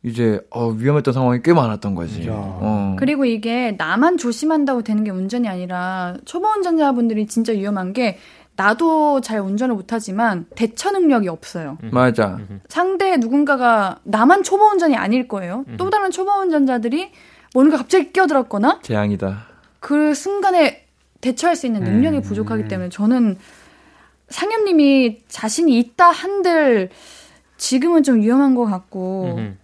이제 0.03 0.39
어, 0.51 0.69
위험했던 0.69 1.15
상황이 1.15 1.41
꽤 1.43 1.53
많았던 1.55 1.95
거지. 1.95 2.29
야. 2.29 2.33
어. 2.35 2.97
그리고 2.99 3.25
이게 3.25 3.73
나만 3.79 4.19
조심한다고 4.19 4.83
되는 4.83 5.03
게 5.03 5.11
운전이 5.11 5.49
아니라 5.49 6.15
초보 6.27 6.47
운전자분들이 6.49 7.27
진짜 7.27 7.53
위험한 7.53 7.93
게 7.95 8.19
나도 8.57 9.21
잘 9.21 9.41
운전을 9.41 9.75
못하지만 9.75 10.47
대처 10.55 10.93
능력이 10.93 11.29
없어요. 11.29 11.79
맞아. 11.91 12.39
상대 12.69 13.17
누군가가 13.17 13.99
나만 14.05 14.43
초보 14.43 14.67
운전이 14.67 14.97
아닐 14.97 15.27
거예요. 15.29 15.65
또 15.77 15.91
다른 15.91 16.11
초보 16.11 16.31
운전자들이 16.33 17.11
뭔가 17.55 17.79
갑자기 17.79 18.13
끼어들었거나 18.13 18.81
재앙이다. 18.83 19.47
그 19.81 20.15
순간에 20.15 20.87
대처할 21.21 21.57
수 21.57 21.67
있는 21.67 21.83
능력이 21.83 22.19
음. 22.19 22.23
부족하기 22.23 22.69
때문에 22.69 22.91
저는 22.91 23.37
상현님이 24.29 25.21
자신이 25.29 25.79
있다 25.79 26.11
한들 26.11 26.91
지금은 27.57 28.03
좀 28.03 28.21
위험한 28.21 28.55
것 28.55 28.65
같고 28.67 29.37
음. 29.39 29.59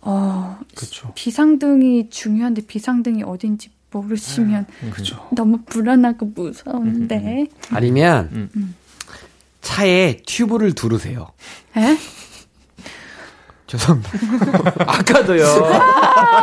어, 0.00 0.58
그쵸. 0.74 1.12
비상등이 1.14 2.10
중요한데 2.10 2.62
비상등이 2.66 3.22
어딘지 3.22 3.70
모르시면 3.92 4.66
그쵸. 4.92 5.28
너무 5.34 5.58
불안하고 5.66 6.32
무서운데. 6.34 7.46
아니면 7.70 8.28
음. 8.32 8.74
차에 9.60 10.18
튜브를 10.26 10.72
두르세요. 10.74 11.28
에? 11.76 11.96
죄송합니다. 13.66 14.10
아까도요. 14.86 15.44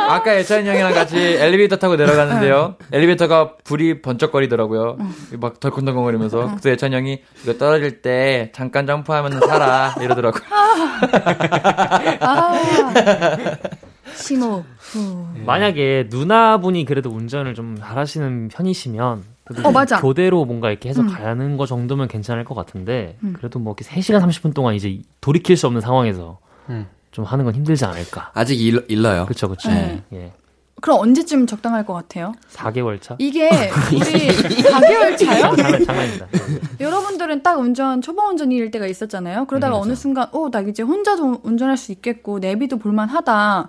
아까 0.09 0.35
예찬이 0.37 0.67
형이랑 0.67 0.93
같이 0.95 1.15
엘리베이터 1.17 1.75
타고 1.75 1.95
내려가는데요. 1.95 2.75
엘리베이터가 2.91 3.57
불이 3.63 4.01
번쩍거리더라고요. 4.01 4.97
막 5.39 5.59
덜컹덜컹거리면서. 5.59 6.47
그래서 6.49 6.69
예찬이 6.71 6.95
형이 6.95 7.21
이거 7.43 7.53
떨어질 7.59 8.01
때 8.01 8.51
잠깐 8.55 8.87
점프하면 8.87 9.39
살아 9.41 9.93
이러더라고요. 10.01 10.41
아. 12.21 12.59
심호. 14.15 14.63
후. 14.77 15.25
만약에 15.45 16.07
누나분이 16.09 16.85
그래도 16.85 17.09
운전을 17.09 17.53
좀 17.55 17.77
잘하시는 17.79 18.49
편이시면 18.49 19.23
어, 19.63 19.71
맞아. 19.71 19.99
교대로 19.99 20.45
뭔가 20.45 20.69
이렇게 20.69 20.89
해서 20.89 21.01
음. 21.01 21.09
가는 21.09 21.57
거 21.57 21.65
정도면 21.65 22.07
괜찮을 22.07 22.43
것 22.43 22.53
같은데 22.55 23.17
음. 23.23 23.33
그래도 23.35 23.59
뭐 23.59 23.75
이렇게 23.77 23.89
3시간 23.89 24.21
30분 24.21 24.53
동안 24.53 24.75
이제 24.75 24.99
돌이킬 25.21 25.57
수 25.57 25.65
없는 25.67 25.81
상황에서 25.81 26.39
음. 26.69 26.85
좀 27.11 27.25
하는 27.25 27.45
건 27.45 27.55
힘들지 27.55 27.83
않을까. 27.85 28.31
아직 28.35 28.59
일, 28.61 28.85
일러요. 28.87 29.25
그쵸 29.25 29.49
그쵸. 29.49 29.69
네. 29.69 30.03
예. 30.13 30.31
그럼 30.81 30.99
언제쯤 30.99 31.45
적당할 31.47 31.85
것 31.85 31.93
같아요? 31.93 32.33
4개월 32.53 33.01
차? 33.01 33.15
이게 33.19 33.49
우리 33.91 34.27
4개월 34.29 35.17
차요? 35.17 35.55
장난, 35.55 35.85
장난입니다. 35.85 36.27
여러분들은 36.79 37.43
딱 37.43 37.59
운전 37.59 38.01
초보 38.01 38.23
운전일 38.23 38.71
때가 38.71 38.87
있었잖아요. 38.87 39.45
그러다가 39.45 39.77
음, 39.77 39.81
어느 39.83 39.95
순간 39.95 40.27
어 40.31 40.49
나 40.49 40.61
이제 40.61 40.81
혼자도 40.83 41.41
운전할 41.43 41.77
수 41.77 41.91
있겠고 41.91 42.39
내비도 42.39 42.77
볼만하다. 42.77 43.67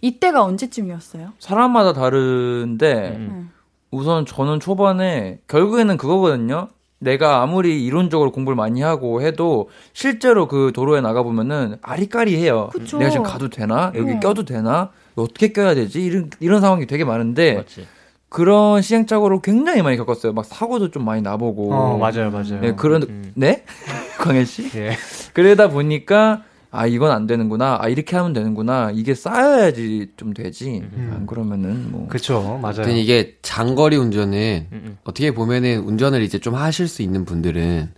이때가 0.00 0.42
언제쯤이었어요? 0.44 1.32
사람마다 1.38 1.92
다른데 1.92 3.14
음. 3.16 3.50
우선 3.90 4.24
저는 4.26 4.60
초반에 4.60 5.40
결국에는 5.48 5.96
그거거든요. 5.96 6.68
내가 7.02 7.40
아무리 7.42 7.82
이론적으로 7.84 8.30
공부를 8.30 8.54
많이 8.56 8.82
하고 8.82 9.22
해도 9.22 9.70
실제로 9.94 10.46
그 10.46 10.70
도로에 10.74 11.00
나가 11.00 11.22
보면은 11.22 11.76
아리까리해요. 11.82 12.70
내가 12.98 13.08
지금 13.10 13.24
가도 13.24 13.48
되나? 13.48 13.90
여기 13.96 14.12
어. 14.12 14.20
껴도 14.20 14.44
되나? 14.44 14.90
어떻게 15.22 15.52
껴야 15.52 15.74
되지? 15.74 16.02
이런 16.02 16.30
이런 16.40 16.60
상황이 16.60 16.86
되게 16.86 17.04
많은데 17.04 17.54
맞지. 17.54 17.86
그런 18.28 18.80
시행착오를 18.80 19.40
굉장히 19.42 19.82
많이 19.82 19.96
겪었어요. 19.96 20.32
막 20.32 20.44
사고도 20.44 20.90
좀 20.90 21.04
많이 21.04 21.20
나보고. 21.20 21.74
어, 21.74 21.98
맞아요, 21.98 22.30
맞아요. 22.30 22.60
네, 22.60 22.74
그런 22.74 23.02
음. 23.02 23.32
네? 23.34 23.64
광현 24.18 24.44
씨? 24.44 24.70
예. 24.76 24.96
그러다 25.34 25.68
보니까 25.68 26.44
아 26.70 26.86
이건 26.86 27.10
안 27.10 27.26
되는구나. 27.26 27.78
아 27.80 27.88
이렇게 27.88 28.16
하면 28.16 28.32
되는구나. 28.32 28.92
이게 28.94 29.14
쌓여야지 29.14 30.12
좀 30.16 30.32
되지. 30.32 30.82
음. 30.92 31.12
안 31.12 31.26
그러면은 31.26 31.90
뭐 31.90 32.06
그쵸, 32.08 32.58
맞아요. 32.62 32.82
근데 32.82 33.00
이게 33.00 33.36
장거리 33.42 33.96
운전은 33.96 34.68
음, 34.70 34.82
음. 34.84 34.98
어떻게 35.02 35.32
보면은 35.32 35.80
운전을 35.80 36.22
이제 36.22 36.38
좀 36.38 36.54
하실 36.54 36.86
수 36.86 37.02
있는 37.02 37.24
분들은 37.24 37.90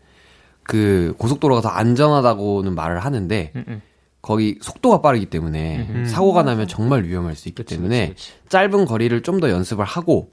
그 0.62 1.14
고속도로가 1.18 1.60
더 1.60 1.68
안전하다고는 1.68 2.74
말을 2.74 3.00
하는데 3.00 3.52
음, 3.54 3.64
음. 3.68 3.82
거기 4.22 4.56
속도가 4.60 5.02
빠르기 5.02 5.26
때문에 5.26 5.86
음. 5.90 6.04
사고가 6.06 6.42
나면 6.44 6.68
정말 6.68 7.02
위험할 7.04 7.34
수 7.34 7.48
있기 7.48 7.62
그치, 7.64 7.74
때문에 7.76 8.10
그치, 8.10 8.32
그치. 8.32 8.48
짧은 8.48 8.84
거리를 8.86 9.20
좀 9.22 9.40
더 9.40 9.50
연습을 9.50 9.84
하고 9.84 10.30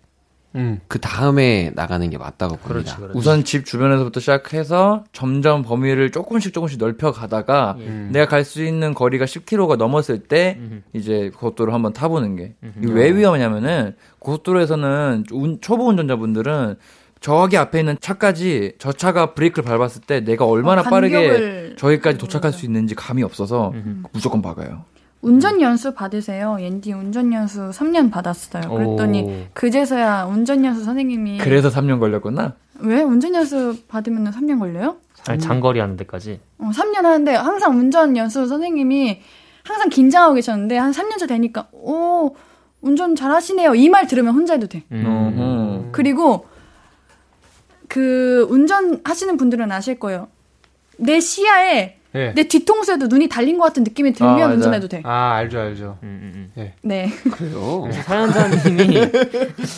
음. 0.55 0.79
그 0.87 0.99
다음에 0.99 1.71
나가는 1.75 2.07
게 2.09 2.17
맞다고 2.17 2.55
봅니다. 2.57 2.67
그렇지, 2.67 2.95
그렇지. 2.97 3.17
우선 3.17 3.43
집 3.43 3.65
주변에서부터 3.65 4.19
시작해서 4.19 5.03
점점 5.13 5.61
범위를 5.63 6.11
조금씩 6.11 6.53
조금씩 6.53 6.79
넓혀 6.79 7.11
가다가 7.11 7.75
음. 7.79 8.09
내가 8.11 8.25
갈 8.27 8.43
수 8.43 8.63
있는 8.63 8.93
거리가 8.95 9.25
10km가 9.25 9.77
넘었을 9.77 10.19
때 10.23 10.55
음. 10.59 10.83
이제 10.93 11.29
고속도로 11.35 11.71
한번 11.73 11.93
타보는 11.93 12.35
게 12.35 12.55
왜 12.81 13.11
위험하냐면은 13.15 13.95
고속도로에서는 14.19 15.25
운- 15.31 15.59
초보 15.61 15.87
운전자분들은 15.87 16.75
저기 17.20 17.57
앞에 17.57 17.80
있는 17.80 17.97
차까지 17.99 18.74
저 18.80 18.91
차가 18.93 19.34
브레이크를 19.34 19.63
밟았을 19.67 20.01
때 20.03 20.22
내가 20.22 20.45
얼마나 20.45 20.82
어, 20.82 20.84
빠르게 20.86 21.76
저기까지 21.78 22.17
도착할 22.17 22.53
수 22.53 22.65
있는지 22.65 22.95
감이 22.95 23.24
없어서 23.24 23.72
음. 23.74 24.03
무조건 24.13 24.41
박아요. 24.41 24.84
운전 25.22 25.59
연수 25.59 25.93
받으세요. 25.93 26.57
옌디 26.61 26.93
운전 26.93 27.34
연수 27.34 27.72
3년 27.72 28.09
받았어요. 28.09 28.70
그랬더니 28.70 29.22
오. 29.24 29.34
그제서야 29.53 30.24
운전 30.24 30.63
연수 30.63 30.84
선생님이 30.86 31.39
그래서 31.39 31.70
3년 31.70 31.99
걸렸구나. 31.99 32.53
왜 32.80 33.01
운전 33.01 33.36
연수 33.36 33.76
받으면 33.89 34.32
3년 34.32 34.59
걸려요? 34.59 34.95
아니, 35.28 35.38
장거리 35.39 35.82
하는 35.82 35.97
데까지. 35.97 36.39
어, 36.59 36.70
3년 36.74 37.01
하는데 37.03 37.36
항상 37.36 37.78
운전 37.78 38.15
연수 38.15 38.47
선생님이 38.47 39.20
항상 39.65 39.89
긴장하고 39.89 40.36
계셨는데 40.36 40.78
한 40.78 40.91
3년차 40.93 41.28
되니까 41.28 41.67
오 41.74 42.34
운전 42.82 43.13
잘하시네요. 43.17 43.76
이 43.76 43.89
말 43.89 44.07
들으면 44.07 44.34
혼자 44.34 44.53
해도 44.53 44.67
돼. 44.67 44.84
음. 44.93 45.89
그리고 45.91 46.45
그 47.89 48.47
운전하시는 48.49 49.35
분들은 49.35 49.69
아실 49.73 49.99
거예요. 49.99 50.29
내 50.97 51.19
시야에 51.19 51.97
예. 52.15 52.33
내 52.33 52.47
뒤통수에도 52.47 53.05
눈이 53.07 53.29
달린 53.29 53.57
것 53.59 53.65
같은 53.65 53.83
느낌이 53.83 54.09
아, 54.09 54.13
들면 54.13 54.35
맞아. 54.39 54.53
운전해도 54.53 54.87
돼. 54.87 55.01
아, 55.05 55.33
알죠, 55.35 55.59
알죠. 55.59 55.99
음, 56.01 56.19
음, 56.23 56.51
음. 56.57 56.71
네. 56.81 57.09
그래요. 57.31 57.81
그래서 57.81 58.01
사연자님이 58.01 59.11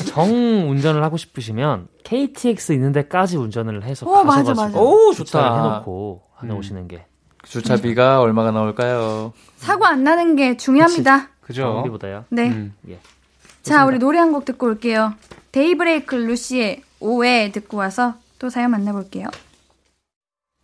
정 0.05 0.29
운전을 0.69 1.03
하고 1.03 1.17
싶으시면 1.17 1.87
KTX 2.05 2.71
있는 2.73 2.91
데까지 2.93 3.35
운전을 3.37 3.83
해서 3.83 4.05
어, 4.09 4.23
맞아, 4.23 4.43
가셔가지고 4.43 4.61
맞아. 4.61 4.79
오, 4.79 5.11
주차를 5.13 5.49
좋다. 5.49 5.63
해놓고 5.63 6.21
하나오시는 6.35 6.87
게 6.87 7.05
주차비가 7.43 8.21
얼마가 8.21 8.51
나올까요? 8.51 9.33
사고 9.57 9.85
안 9.85 10.03
나는 10.03 10.35
게 10.37 10.55
중요합니다. 10.57 11.29
그죠? 11.41 11.79
우리보다요. 11.81 12.25
네. 12.29 12.49
음. 12.49 12.73
예. 12.89 12.99
자, 13.61 13.85
우리 13.85 13.99
노래 13.99 14.19
한 14.19 14.31
곡 14.31 14.45
듣고 14.45 14.67
올게요. 14.67 15.13
데이브레이크 15.51 16.15
루시의 16.15 16.81
오해 17.01 17.51
듣고 17.51 17.77
와서 17.77 18.15
또 18.39 18.49
사연 18.49 18.71
만나볼게요. 18.71 19.27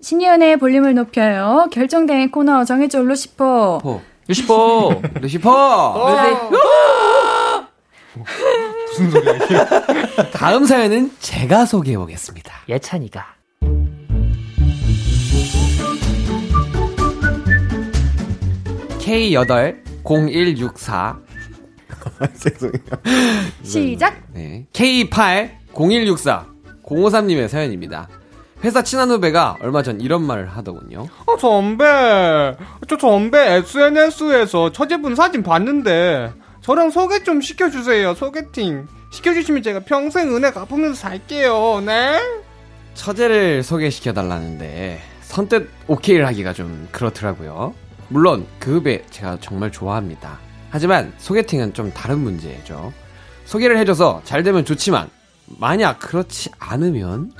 신예은의 0.02 0.58
볼륨을 0.58 0.94
높여요. 0.94 1.68
결정된 1.72 2.32
코너 2.32 2.64
정해줘 2.66 3.02
루시퍼. 3.02 3.80
포. 3.82 4.02
유시퍼. 4.30 5.02
루시퍼! 5.22 6.12
무슨 8.90 9.12
소리야, 9.12 9.36
이게. 9.36 9.58
다음 10.32 10.66
사연은 10.66 11.12
제가 11.20 11.66
소개해 11.66 11.98
보겠습니다. 11.98 12.54
예찬이가 12.68 13.26
K80164 20.04 21.18
시작. 23.64 24.16
네. 24.34 24.66
K80164 25.78 26.46
053님의 26.84 27.48
사연입니다. 27.48 28.08
회사 28.64 28.82
친한 28.82 29.12
후배가 29.12 29.58
얼마 29.62 29.84
전 29.84 30.02
이런 30.02 30.24
말을 30.24 30.48
하더군요. 30.50 31.08
어, 31.28 31.38
선배. 31.38 32.56
저 32.88 32.98
선배 33.00 33.38
SNS에서 33.58 34.72
처제분 34.72 35.16
사진 35.16 35.44
봤는데, 35.44 36.34
저랑 36.62 36.90
소개 36.90 37.24
좀 37.24 37.40
시켜주세요, 37.40 38.16
소개팅. 38.16 38.88
시켜주시면 39.12 39.62
제가 39.62 39.82
평생 39.82 40.36
은혜 40.36 40.52
갚으면서 40.52 40.96
살게요, 40.96 41.82
네? 41.86 42.20
처제를 42.96 43.62
소개시켜 43.64 44.12
달라는데 44.12 45.00
선뜻 45.22 45.70
오케이를 45.88 46.26
하기가 46.28 46.54
좀 46.54 46.88
그렇더라고요. 46.92 47.74
물론 48.10 48.48
그 48.60 48.76
후배 48.78 49.04
제가 49.12 49.38
정말 49.40 49.72
좋아합니다. 49.72 50.40
하지만 50.72 51.14
소개팅은 51.20 51.74
좀 51.74 51.92
다른 51.94 52.20
문제죠. 52.20 52.92
소개를 53.46 53.78
해줘서 53.78 54.22
잘 54.26 54.44
되면 54.44 54.66
좋지만 54.66 55.10
만약 55.60 56.00
그렇지 56.00 56.52
않으면 56.60 57.32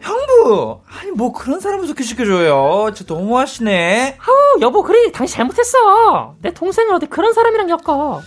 형부! 0.00 0.80
아니, 0.86 1.10
뭐 1.10 1.32
그런 1.32 1.58
사람을 1.60 1.86
소개시켜줘요. 1.88 2.92
진짜 2.94 3.14
너무하시네. 3.14 4.18
어, 4.20 4.60
여보 4.60 4.82
그래 4.82 5.10
당신 5.10 5.36
잘못했어 5.36 6.36
내 6.40 6.52
동생을 6.52 6.94
어디 6.94 7.06
그런 7.06 7.32
사람이랑 7.32 7.68
엮어 7.70 8.22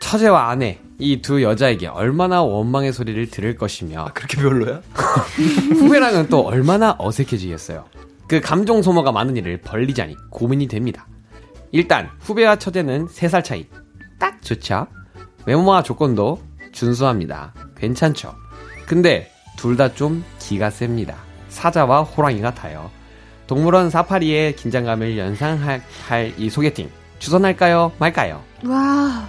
처제와 0.00 0.48
아내 0.50 0.78
이 1.00 1.20
두 1.20 1.42
여자에게 1.42 1.88
얼마나 1.88 2.42
원망의 2.42 2.92
소리를 2.92 3.30
들을 3.30 3.56
것이며 3.56 4.10
그렇게 4.14 4.36
별로야? 4.36 4.80
후배랑은 5.78 6.28
또 6.28 6.40
얼마나 6.40 6.94
어색해지겠어요. 6.98 7.84
그 8.28 8.40
감정 8.40 8.82
소모가 8.82 9.10
많은 9.12 9.36
일을 9.36 9.60
벌리자니 9.60 10.16
고민이 10.30 10.68
됩니다. 10.68 11.06
일단 11.72 12.08
후배와 12.20 12.56
처제는 12.56 13.06
3살 13.08 13.42
차이. 13.44 13.66
딱 14.18 14.42
좋죠. 14.42 14.86
외모와 15.46 15.82
조건도 15.82 16.40
준수합니다. 16.72 17.54
괜찮죠. 17.76 18.34
근데 18.88 19.30
둘 19.56 19.76
다 19.76 19.92
좀 19.94 20.24
기가 20.38 20.70
셉니다. 20.70 21.16
사자와 21.50 22.02
호랑이 22.02 22.40
같아요. 22.40 22.90
동물원 23.46 23.90
사파리의 23.90 24.56
긴장감을 24.56 25.18
연상할 25.18 25.82
할이 26.06 26.48
소개팅 26.50 26.90
주선할까요? 27.18 27.92
말까요? 27.98 28.42
와. 28.66 29.28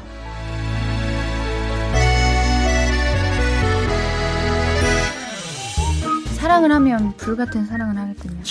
사랑을 6.36 6.72
하면 6.72 7.14
불같은 7.18 7.66
사랑을 7.66 7.98
하겠군요. 7.98 8.42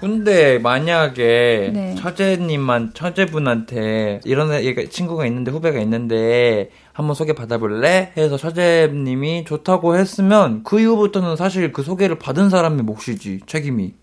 근데 0.00 0.58
만약에 0.58 1.70
네. 1.74 1.94
처제님만 1.98 2.92
처제분한테 2.94 4.20
이런 4.24 4.52
얘가 4.64 4.82
친구가 4.90 5.26
있는데 5.26 5.50
후배가 5.50 5.78
있는데 5.80 6.70
한번 7.00 7.14
소개 7.14 7.32
받아볼래? 7.32 8.12
해서 8.16 8.36
처제님이 8.36 9.44
좋다고 9.44 9.96
했으면 9.96 10.62
그 10.64 10.80
이후부터는 10.80 11.36
사실 11.36 11.72
그 11.72 11.82
소개를 11.82 12.18
받은 12.18 12.50
사람의 12.50 12.82
몫이지 12.84 13.40
책임이 13.46 13.94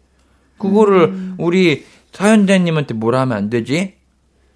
그거를 0.58 1.34
우리 1.38 1.86
사연자님한테 2.12 2.94
뭐라 2.96 3.22
하면 3.22 3.38
안 3.38 3.50
되지? 3.50 3.94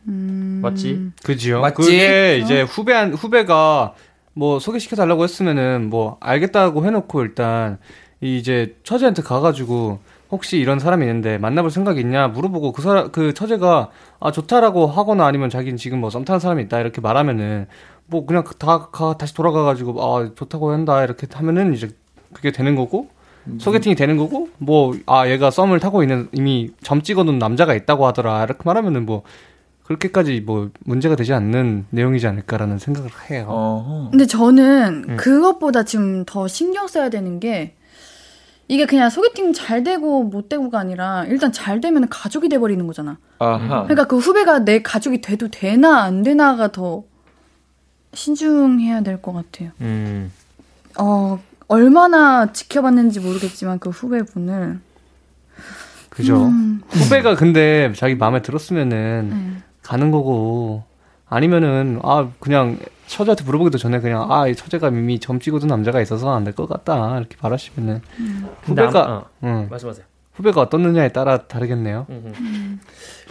맞지? 0.04 1.12
그지요. 1.24 1.62
맞지? 1.62 1.76
그게 1.76 2.39
이제 2.44 2.62
후배, 2.64 2.94
후배가 3.00 3.94
뭐 4.34 4.60
소개시켜 4.60 4.96
달라고 4.96 5.24
했으면은 5.24 5.89
뭐 5.89 6.18
알겠다고 6.20 6.86
해놓고 6.86 7.22
일단 7.22 7.78
이 8.22 8.38
이제 8.38 8.76
처제한테 8.84 9.22
가가지고 9.22 10.00
혹시 10.32 10.58
이런 10.58 10.80
사람이 10.80 11.06
있는데 11.06 11.38
만나볼 11.38 11.70
생각 11.72 11.98
있냐 12.00 12.30
물어보고 12.30 12.72
그 12.72 12.82
사람 12.82 13.12
그 13.12 13.34
처제가 13.34 13.89
아 14.20 14.32
좋다라고 14.32 14.88
하거나 14.88 15.26
아니면 15.26 15.50
자기는 15.50 15.78
지금 15.78 16.00
뭐 16.00 16.10
썸 16.10 16.24
타는 16.24 16.39
사람이 16.39 16.64
있다 16.64 16.80
이렇게 16.80 17.02
말하면은 17.02 17.68
뭐 18.12 18.26
그냥 18.26 18.43
다 18.59 18.89
가, 18.91 19.18
다시 19.18 19.34
돌아가가지고 19.34 20.03
아 20.03 20.30
좋다고 20.36 20.72
한다 20.72 21.03
이렇게 21.03 21.26
하면은 21.32 21.74
이제 21.74 21.89
그게 22.34 22.51
되는 22.51 22.76
거고 22.76 23.07
소개팅이 23.57 23.95
되는 23.95 24.18
거고 24.18 24.49
뭐 24.59 24.93
아 25.07 25.28
얘가 25.28 25.49
썸을 25.49 25.80
타고 25.80 26.03
있는 26.03 26.28
이미 26.34 26.70
점 26.84 27.01
찍어놓은 27.01 27.39
남자가 27.39 27.74
있다고 27.74 28.05
하더라 28.05 28.43
이렇게 28.43 28.59
말하면은 28.66 29.05
뭐 29.05 29.24
그렇게까지 29.84 30.41
뭐 30.41 30.70
문제가 30.86 31.16
되지 31.16 31.34
않는 31.34 31.86
내용이지 31.89 32.28
않을까라는 32.28 32.78
생각을 32.78 33.09
해요. 33.30 33.47
어허. 33.49 34.09
근데 34.12 34.26
저는 34.26 35.05
음. 35.09 35.18
그것보다 35.18 35.84
지금 35.84 36.24
더 36.26 36.47
신경 36.47 36.88
써야 36.88 37.09
되는 37.09 37.39
게 37.39 37.76
이게 38.68 38.86
그냥 38.86 39.09
소개팅 39.09 39.51
잘 39.51 39.84
되고 39.84 40.24
못 40.24 40.47
되고가 40.47 40.80
아니라 40.80 41.26
일단 41.26 41.51
잘 41.51 41.82
되면 41.82 42.07
가족이 42.07 42.47
돼 42.47 42.57
버리는 42.57 42.86
거잖아. 42.88 43.18
아하. 43.39 43.84
그러니까 43.84 44.05
그 44.05 44.18
후배가 44.18 44.59
내 44.59 44.82
가족이 44.82 45.20
돼도 45.22 45.49
되나 45.49 46.03
안 46.03 46.24
되나가 46.24 46.72
더 46.72 47.03
신중해야 48.14 49.01
될 49.01 49.22
것 49.22 49.34
같아요. 49.34 49.72
음. 49.82 50.32
어, 50.99 51.39
얼마나 51.68 52.51
지켜봤는지 52.51 53.20
모르겠지만 53.22 53.80
그 53.80 53.89
후배분을. 53.89 54.80
그죠? 56.09 56.45
음, 56.47 56.82
후배가 56.89 57.36
근데 57.36 57.93
자기 57.95 58.16
마음에 58.16 58.41
들었으면은 58.41 59.30
네. 59.30 59.64
가는 59.82 60.12
거고 60.12 60.84
아니면은 61.30 61.99
아 62.03 62.30
그냥 62.41 62.78
처제한테 63.07 63.45
물어보기도 63.45 63.78
전에 63.78 64.01
그냥 64.01 64.30
아 64.30 64.47
이 64.49 64.55
처제가 64.55 64.89
이미 64.89 65.20
점 65.20 65.39
찍어둔 65.39 65.70
남자가 65.70 66.01
있어서 66.01 66.34
안 66.36 66.43
될 66.43 66.53
것 66.53 66.68
같다 66.68 67.18
이렇게 67.18 67.38
말하시면은 67.41 68.01
근데 68.18 68.82
후배가 68.84 69.03
아마, 69.05 69.14
어, 69.16 69.26
응, 69.45 69.68
말씀하세요. 69.70 70.05
후배가 70.34 70.61
어떻느냐에 70.61 71.09
따라 71.09 71.39
다르겠네요. 71.47 72.05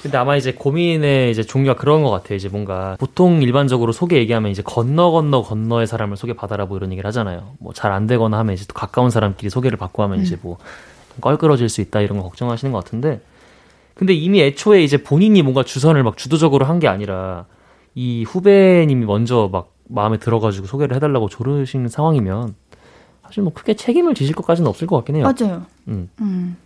근데 0.03 0.17
아마 0.17 0.37
이제 0.37 0.53
고민의 0.53 1.31
이제 1.31 1.43
종류가 1.43 1.77
그런 1.79 2.03
것 2.03 2.11
같아요. 2.11 2.37
이제 2.37 2.49
뭔가 2.49 2.97
보통 2.99 3.43
일반적으로 3.43 3.93
소개 3.93 4.17
얘기하면 4.17 4.51
이제 4.51 4.63
건너 4.63 5.11
건너 5.11 5.43
건너의 5.43 5.87
사람을 5.87 6.17
소개 6.17 6.33
받아라고 6.35 6.77
이런 6.77 6.93
얘기를 6.93 7.07
하잖아요. 7.09 7.55
뭐 7.59 7.73
잘 7.73 7.93
안 7.93 8.07
되거나 8.07 8.39
하면 8.39 8.55
이제 8.55 8.65
또 8.67 8.75
가까운 8.75 9.11
사람끼리 9.11 9.51
소개를 9.51 9.77
받고 9.79 10.03
하면 10.05 10.21
이제 10.23 10.39
뭐 10.43 10.59
껄끄러질 11.21 11.69
수 11.69 11.81
있다 11.81 12.01
이런 12.01 12.19
거 12.19 12.25
걱정하시는 12.25 12.73
것 12.73 12.85
같은데 12.85 13.21
근데 13.95 14.15
이미 14.15 14.41
애초에 14.43 14.83
이제 14.83 15.03
본인이 15.03 15.43
뭔가 15.43 15.63
주선을 15.63 16.03
막 16.03 16.17
주도적으로 16.17 16.65
한 16.65 16.79
게 16.79 16.89
아니라 16.89 17.45
이 17.95 18.25
후배님이 18.25 19.05
먼저 19.05 19.49
막 19.53 19.75
마음에 19.89 20.17
들어가지고 20.19 20.67
소개를 20.67 20.95
해달라고 20.97 21.29
조르신 21.29 21.89
상황이면 21.89 22.55
사실 23.25 23.43
뭐 23.43 23.53
크게 23.53 23.75
책임을 23.75 24.15
지실 24.15 24.35
것까지는 24.35 24.69
없을 24.69 24.87
것 24.87 24.97
같긴 24.97 25.17
해요. 25.17 25.25
맞아요. 25.25 25.63
음, 25.89 26.09
음. 26.21 26.57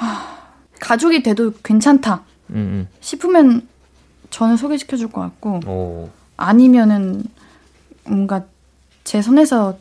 하, 0.00 0.36
가족이 0.80 1.22
돼도 1.22 1.52
괜찮다 1.62 2.22
음, 2.50 2.54
음. 2.56 2.88
싶으면 3.00 3.68
저는 4.30 4.56
소개시켜 4.56 4.96
줄 4.96 5.08
것 5.08 5.20
같고 5.20 5.60
오, 5.66 6.10
아니면은 6.36 7.22
뭔가 8.04 8.44
제 9.04 9.20
손에서 9.22 9.78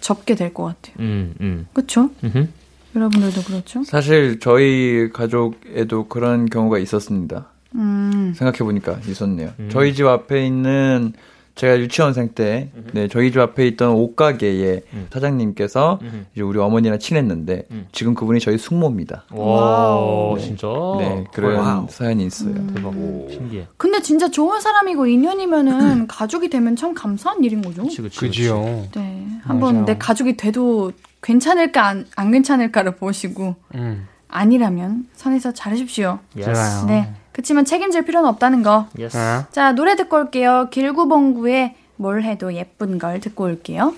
접게 0.00 0.34
될 0.34 0.52
것 0.54 0.64
같아요. 0.64 0.94
음, 1.00 1.34
음, 1.40 1.66
그쵸? 1.72 2.10
음흠. 2.22 2.46
여러분들도 2.94 3.42
그렇죠? 3.42 3.82
사실 3.84 4.38
저희 4.40 5.10
가족에도 5.12 6.06
그런 6.08 6.46
경우가 6.46 6.78
있었습니다. 6.78 7.46
음. 7.74 7.80
음. 8.14 8.34
생각해 8.34 8.58
보니까 8.58 8.98
있었네요. 9.06 9.52
저희 9.70 9.94
집 9.94 10.06
앞에 10.06 10.46
있는 10.46 11.12
제가 11.56 11.78
유치원생 11.78 12.30
때, 12.34 12.70
네, 12.92 13.08
저희 13.08 13.32
집 13.32 13.40
앞에 13.40 13.66
있던 13.68 13.92
옷가게의 13.92 14.82
사장님께서 15.10 15.98
이제 16.34 16.42
우리 16.42 16.58
어머니랑 16.58 16.98
친했는데 16.98 17.66
지금 17.92 18.14
그분이 18.14 18.40
저희 18.40 18.58
숙모입니다. 18.58 19.24
와, 19.32 20.38
진짜? 20.38 20.66
네, 20.98 21.24
그런 21.32 21.56
wow. 21.56 21.86
사연이 21.88 22.26
있어요. 22.26 22.54
대박. 22.74 22.92
신기해. 23.30 23.66
근데 23.78 24.00
진짜 24.02 24.30
좋은 24.30 24.60
사람이고 24.60 25.06
인연이면은 25.06 26.06
가족이 26.06 26.50
되면 26.50 26.76
참 26.76 26.92
감사한 26.92 27.42
일인 27.42 27.62
거죠. 27.62 27.82
그치, 27.84 28.02
그치. 28.02 28.20
그지요. 28.20 28.86
네. 28.94 29.26
한번 29.42 29.80
맞아. 29.80 29.84
내 29.86 29.98
가족이 29.98 30.36
돼도 30.36 30.92
괜찮을까 31.22 31.86
안, 31.86 32.06
안 32.16 32.30
괜찮을까를 32.32 32.96
보시고 32.96 33.56
음. 33.74 34.06
아니라면 34.28 35.06
선에서 35.14 35.52
잘하십시오. 35.54 36.18
yes. 36.36 36.52
좋아요. 36.52 36.84
네. 36.86 37.14
그치만 37.36 37.66
책임질 37.66 38.06
필요는 38.06 38.26
없다는 38.30 38.62
거. 38.62 38.86
yes. 38.98 39.14
아. 39.18 39.46
자, 39.52 39.72
노래 39.72 39.94
듣고 39.94 40.16
올게요. 40.16 40.68
길구봉구의 40.70 41.74
뭘 41.96 42.22
해도 42.22 42.54
예쁜 42.54 42.98
걸 42.98 43.20
듣고 43.20 43.44
올게요. 43.44 43.92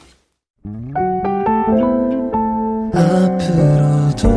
앞으로도 2.93 4.29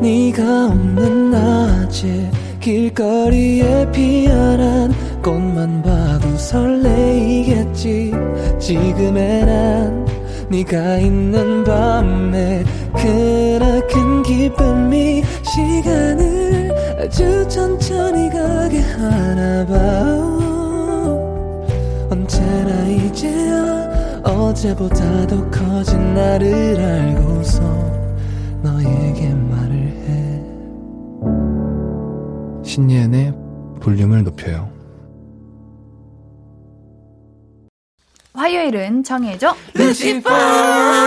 네가 0.00 0.68
없는 0.68 1.32
낮에 1.32 2.30
길거리에 2.60 3.92
피어난 3.92 4.94
꽃만 5.22 5.82
봐도 5.82 6.34
설레이겠지 6.38 8.10
지금의 8.58 9.44
난 9.44 10.06
네가 10.48 10.96
있는 10.96 11.62
밤에 11.62 12.64
그나큰 12.94 14.22
기쁨이 14.22 15.22
시간을 15.42 16.63
아주 16.98 17.46
천천히 17.48 18.30
가게 18.30 18.80
하나 18.80 19.66
봐 19.66 19.74
언제나 22.10 22.86
이제야 22.86 24.22
어제보다 24.22 25.26
더 25.26 25.50
커진 25.50 26.14
나를 26.14 26.80
알고서 26.80 27.60
너에게 28.62 29.34
말을 29.34 29.74
해 29.74 30.42
신예은의 32.62 33.34
볼륨을 33.80 34.24
높여요. 34.24 34.73
화요일은 38.44 39.04
정해줘. 39.04 39.56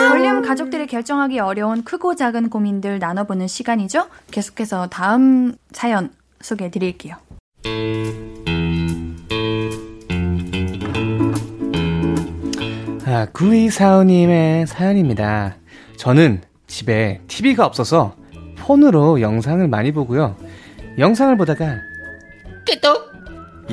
볼륨 0.10 0.42
가족들이 0.42 0.88
결정하기 0.88 1.38
어려운 1.40 1.84
크고 1.84 2.16
작은 2.16 2.50
고민들 2.50 2.98
나눠보는 2.98 3.48
시간이죠. 3.48 4.08
계속해서 4.32 4.88
다음 4.88 5.54
사연 5.72 6.10
소개해 6.42 6.72
드릴게요. 6.72 7.16
아, 13.06 13.28
9245님의 13.34 14.66
사연입니다. 14.66 15.58
저는 15.98 16.42
집에 16.66 17.22
TV가 17.28 17.68
없어서 17.68 18.16
폰으로 18.58 19.22
영상을 19.22 19.68
많이 19.68 19.92
보고요. 19.92 20.36
영상을 20.98 21.38
보다가 21.38 21.76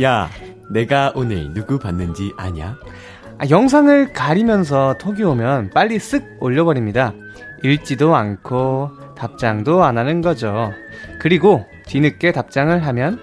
야, 0.03 0.29
내가 0.71 1.13
오늘 1.15 1.55
누구 1.55 1.79
봤는지 1.79 2.31
아냐? 2.37 2.77
아, 3.39 3.49
영상을 3.51 4.13
가리면서 4.13 4.95
톡이 4.99 5.25
오면 5.25 5.71
빨리 5.71 5.99
쓱 5.99 6.37
올려버립니다. 6.41 7.13
읽지도 7.65 8.15
않고 8.15 8.91
답장도 9.17 9.83
안 9.83 9.99
하는 9.99 10.21
거죠. 10.21 10.73
그리고 11.21 11.67
뒤늦게 11.87 12.33
답장을 12.33 12.87
하면 12.87 13.21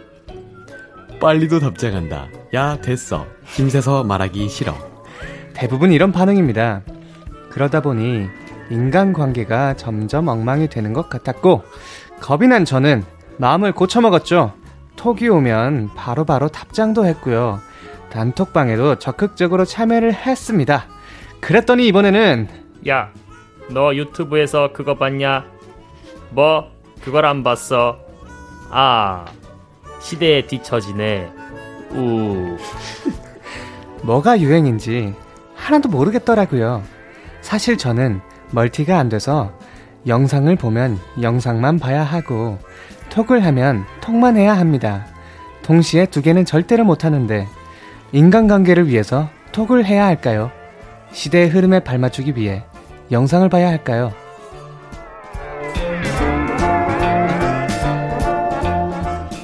빨리도 1.21 1.59
답장한다. 1.59 2.27
야, 2.53 2.77
됐어. 2.81 3.25
힘세서 3.45 4.03
말하기 4.03 4.49
싫어. 4.49 4.75
대부분 5.53 5.91
이런 5.91 6.11
반응입니다. 6.11 6.81
그러다 7.49 7.81
보니 7.81 8.27
인간관계가 8.69 9.75
점점 9.75 10.27
엉망이 10.27 10.67
되는 10.67 10.93
것 10.93 11.09
같았고 11.09 11.63
겁이 12.21 12.47
난 12.47 12.65
저는 12.65 13.03
마음을 13.37 13.71
고쳐먹었죠. 13.73 14.53
톡이 14.95 15.29
오면 15.29 15.91
바로바로 15.95 16.47
답장도 16.49 17.05
했고요. 17.05 17.59
단톡방에도 18.11 18.95
적극적으로 18.95 19.65
참여를 19.65 20.13
했습니다. 20.13 20.85
그랬더니 21.39 21.87
이번에는 21.87 22.47
야, 22.87 23.11
너 23.69 23.95
유튜브에서 23.95 24.71
그거 24.73 24.95
봤냐? 24.95 25.45
뭐, 26.31 26.71
그걸 27.03 27.25
안 27.25 27.43
봤어? 27.43 27.99
아, 28.69 29.25
시대에 29.99 30.45
뒤처지네. 30.45 31.31
우. 31.93 32.57
뭐가 34.03 34.39
유행인지 34.39 35.13
하나도 35.55 35.89
모르겠더라고요. 35.89 36.83
사실 37.41 37.77
저는 37.77 38.21
멀티가 38.51 38.97
안 38.97 39.09
돼서 39.09 39.51
영상을 40.07 40.53
보면 40.55 40.99
영상만 41.21 41.79
봐야 41.79 42.03
하고 42.03 42.57
톡을 43.09 43.45
하면 43.45 43.85
톡만 44.01 44.37
해야 44.37 44.57
합니다. 44.57 45.05
동시에 45.61 46.07
두 46.07 46.21
개는 46.21 46.45
절대로 46.45 46.83
못 46.83 47.05
하는데 47.05 47.47
인간관계를 48.13 48.87
위해서 48.87 49.29
톡을 49.51 49.85
해야 49.85 50.05
할까요? 50.05 50.51
시대의 51.11 51.49
흐름에 51.49 51.81
발맞추기 51.81 52.35
위해 52.35 52.63
영상을 53.11 53.47
봐야 53.49 53.67
할까요? 53.69 54.13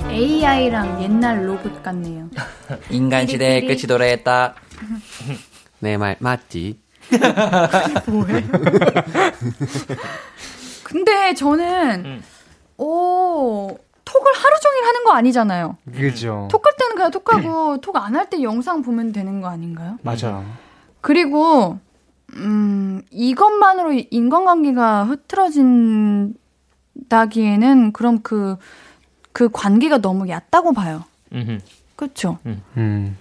AI랑 0.10 1.02
옛날 1.04 1.48
로봇 1.48 1.82
같네요. 1.84 2.30
인간 2.90 3.28
시대의 3.28 3.66
끝이 3.66 3.82
도래했다. 3.84 4.56
내 5.80 5.98
말 5.98 6.16
맞지? 6.20 6.80
근데 10.84 11.34
저는 11.36 12.06
음. 12.06 12.24
오 12.78 13.78
톡을 14.08 14.32
하루 14.34 14.56
종일 14.62 14.84
하는 14.86 15.04
거 15.04 15.12
아니잖아요. 15.12 15.78
그죠. 15.94 16.48
톡할 16.50 16.74
때는 16.80 16.96
그냥 16.96 17.12
톡하고 17.12 17.82
톡 17.82 17.96
안 17.98 18.16
할 18.16 18.30
때 18.30 18.42
영상 18.42 18.82
보면 18.82 19.12
되는 19.12 19.42
거 19.42 19.50
아닌가요? 19.50 19.98
맞아. 20.02 20.44
그리고 21.02 21.78
음 22.36 23.02
이것만으로 23.12 23.94
인간관계가 24.12 25.04
흐트러진다기에는 25.06 26.34
그럼 27.94 28.22
그 28.22 28.58
그 29.34 29.50
관계가 29.54 30.00
너무 30.00 30.28
얕다고 30.30 30.74
봐요. 30.74 31.04
음흠. 31.32 31.60
그렇죠? 31.96 32.40
음. 32.48 33.16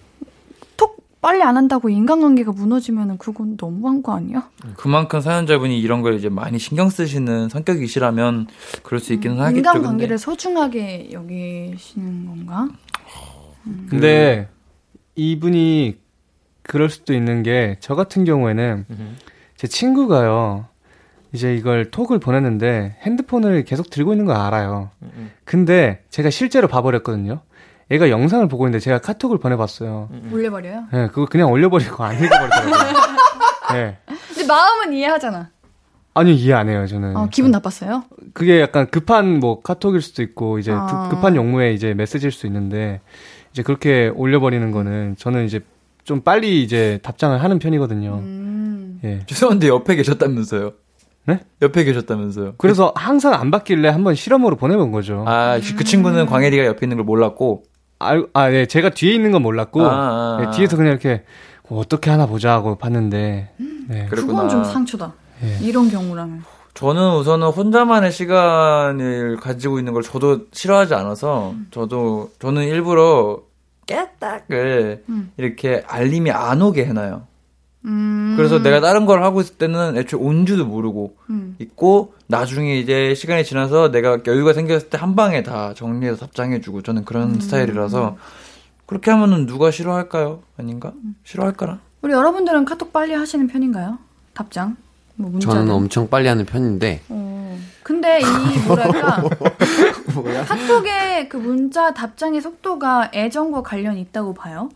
톡 1.17 1.21
빨리 1.21 1.43
안 1.43 1.57
한다고 1.57 1.89
인간관계가 1.89 2.53
무너지면은 2.53 3.19
그건 3.19 3.57
너무한 3.61 4.03
거 4.03 4.14
아니야? 4.14 4.49
그만큼 4.77 5.21
사연자분이 5.21 5.81
이런 5.81 6.03
걸 6.03 6.14
이제 6.14 6.29
많이 6.29 6.59
신경 6.59 6.89
쓰시는 6.89 7.49
성격이시라면 7.49 8.47
그럴 8.83 9.01
수 9.01 9.12
있기는 9.12 9.39
하겠죠. 9.41 9.59
인간관계를 9.59 10.09
근데 10.09 10.17
소중하게 10.19 11.09
여기시는 11.12 12.27
건가? 12.27 12.69
근데 13.89 14.49
이분이 15.17 15.99
그럴 16.62 16.89
수도 16.91 17.14
있는 17.14 17.43
게 17.43 17.77
저 17.81 17.95
같은 17.95 18.25
경우에는 18.25 18.87
제 19.57 19.67
친구가요. 19.67 20.67
이제 21.33 21.55
이걸 21.57 21.91
톡을 21.91 22.19
보냈는데 22.21 22.97
핸드폰을 23.03 23.64
계속 23.64 23.91
들고 23.91 24.12
있는 24.12 24.27
걸 24.27 24.37
알아요. 24.37 24.91
근데 25.45 26.05
제가 26.11 26.31
실제로 26.31 26.69
봐버렸거든요. 26.69 27.41
얘가 27.91 28.11
영상을 28.11 28.47
보고 28.49 28.66
있는데 28.66 28.82
제가 28.82 28.99
카톡을 28.99 29.39
보내봤어요. 29.39 30.09
올려버려요? 30.32 30.84
예, 30.93 31.07
그거 31.12 31.26
그냥 31.26 31.51
올려버리고 31.53 32.03
안 32.03 32.16
읽어버리더라고요. 32.22 32.97
예. 33.74 33.99
근데 34.28 34.47
마음은 34.47 34.93
이해하잖아. 34.93 35.51
아니, 36.14 36.34
이해 36.34 36.55
안 36.55 36.68
해요, 36.68 36.87
저는. 36.87 37.14
어, 37.16 37.28
기분 37.30 37.51
나빴어요? 37.51 38.05
그게 38.32 38.61
약간 38.61 38.89
급한 38.91 39.39
뭐 39.39 39.61
카톡일 39.61 40.01
수도 40.01 40.22
있고, 40.22 40.59
이제 40.59 40.72
아. 40.72 40.87
급- 40.87 41.11
급한 41.16 41.37
용무에 41.37 41.74
이제 41.74 41.93
메시지일 41.95 42.32
수 42.32 42.47
있는데, 42.47 43.01
이제 43.53 43.62
그렇게 43.62 44.09
올려버리는 44.14 44.70
거는 44.70 45.16
저는 45.18 45.45
이제 45.45 45.61
좀 46.05 46.22
빨리 46.22 46.62
이제 46.62 46.99
답장을 47.03 47.43
하는 47.43 47.59
편이거든요. 47.59 48.14
음. 48.22 49.01
예. 49.05 49.20
죄송한데 49.26 49.68
옆에 49.68 49.95
계셨다면서요. 49.97 50.72
네? 51.26 51.41
옆에 51.61 51.84
계셨다면서요. 51.84 52.55
그래서 52.57 52.93
항상 52.97 53.34
안 53.34 53.51
받길래 53.51 53.89
한번 53.89 54.14
실험으로 54.14 54.57
보내본 54.57 54.93
거죠. 54.93 55.24
아, 55.26 55.59
그 55.76 55.84
친구는 55.84 56.26
광혜리가 56.26 56.64
옆에 56.64 56.87
있는 56.87 56.97
걸 56.97 57.05
몰랐고. 57.05 57.64
알, 57.99 58.26
아, 58.32 58.49
네, 58.49 58.66
제가 58.66 58.90
뒤에 58.90 59.14
있는 59.14 59.30
건 59.32 59.42
몰랐고, 59.42 59.82
아, 59.82 59.88
아, 59.90 60.36
네, 60.40 60.47
아. 60.47 60.51
뒤에서 60.51 60.76
그냥 60.76 60.92
이렇게 60.92 61.24
뭐 61.68 61.80
어떻게 61.80 62.11
하나 62.11 62.26
보자 62.26 62.53
하고 62.53 62.76
봤는데, 62.76 63.51
네. 63.88 64.07
그랬구나. 64.07 64.42
그건 64.42 64.49
좀 64.49 64.64
상처다. 64.64 65.12
예. 65.42 65.59
이런 65.66 65.90
경우라면. 65.90 66.44
저는 66.74 67.16
우선은 67.16 67.49
혼자만의 67.49 68.12
시간을 68.12 69.38
가지고 69.38 69.78
있는 69.78 69.94
걸 69.94 70.03
저도 70.03 70.47
싫어하지 70.53 70.94
않아서 70.94 71.55
저도 71.70 72.32
저는 72.38 72.64
일부러 72.64 73.40
깨딱을 73.86 75.05
음. 75.09 75.32
이렇게 75.38 75.82
알림이 75.86 76.30
안 76.32 76.61
오게 76.61 76.84
해놔요. 76.84 77.26
음. 77.87 78.34
그래서 78.37 78.62
내가 78.62 78.80
다른 78.80 79.07
걸 79.07 79.22
하고 79.22 79.41
있을 79.41 79.55
때는 79.57 79.97
애초에 79.97 80.20
온지도 80.20 80.66
모르고 80.66 81.16
음. 81.30 81.57
있고 81.61 82.14
나중에 82.26 82.78
이제 82.78 83.14
시간이 83.14 83.45
지나서 83.45 83.91
내가 83.91 84.18
여유가 84.26 84.53
생겼을 84.53 84.89
때 84.91 84.97
한 84.99 85.14
방에 85.14 85.43
다 85.43 85.72
정리해서 85.74 86.16
답장해주고 86.18 86.82
저는 86.82 87.05
그런 87.05 87.34
음. 87.34 87.41
스타일이라서 87.41 88.16
그렇게 88.87 89.11
하면은 89.11 89.47
누가 89.47 89.70
싫어할까요? 89.70 90.41
아닌가? 90.59 90.93
싫어할까나? 91.24 91.80
우리 92.03 92.12
여러분들은 92.12 92.64
카톡 92.64 92.93
빨리 92.93 93.14
하시는 93.14 93.47
편인가요? 93.47 93.99
답장? 94.34 94.76
뭐 95.16 95.30
문자. 95.30 95.51
저는 95.51 95.70
엄청 95.72 96.09
빨리 96.09 96.28
하는 96.28 96.45
편인데 96.45 97.03
어. 97.09 97.59
근데 97.82 98.20
이 98.20 98.66
뭐랄까 98.66 99.22
카톡의 100.47 101.28
그 101.28 101.37
문자 101.37 101.93
답장의 101.95 102.41
속도가 102.41 103.11
애정과 103.14 103.62
관련이 103.62 104.01
있다고 104.03 104.34
봐요. 104.34 104.68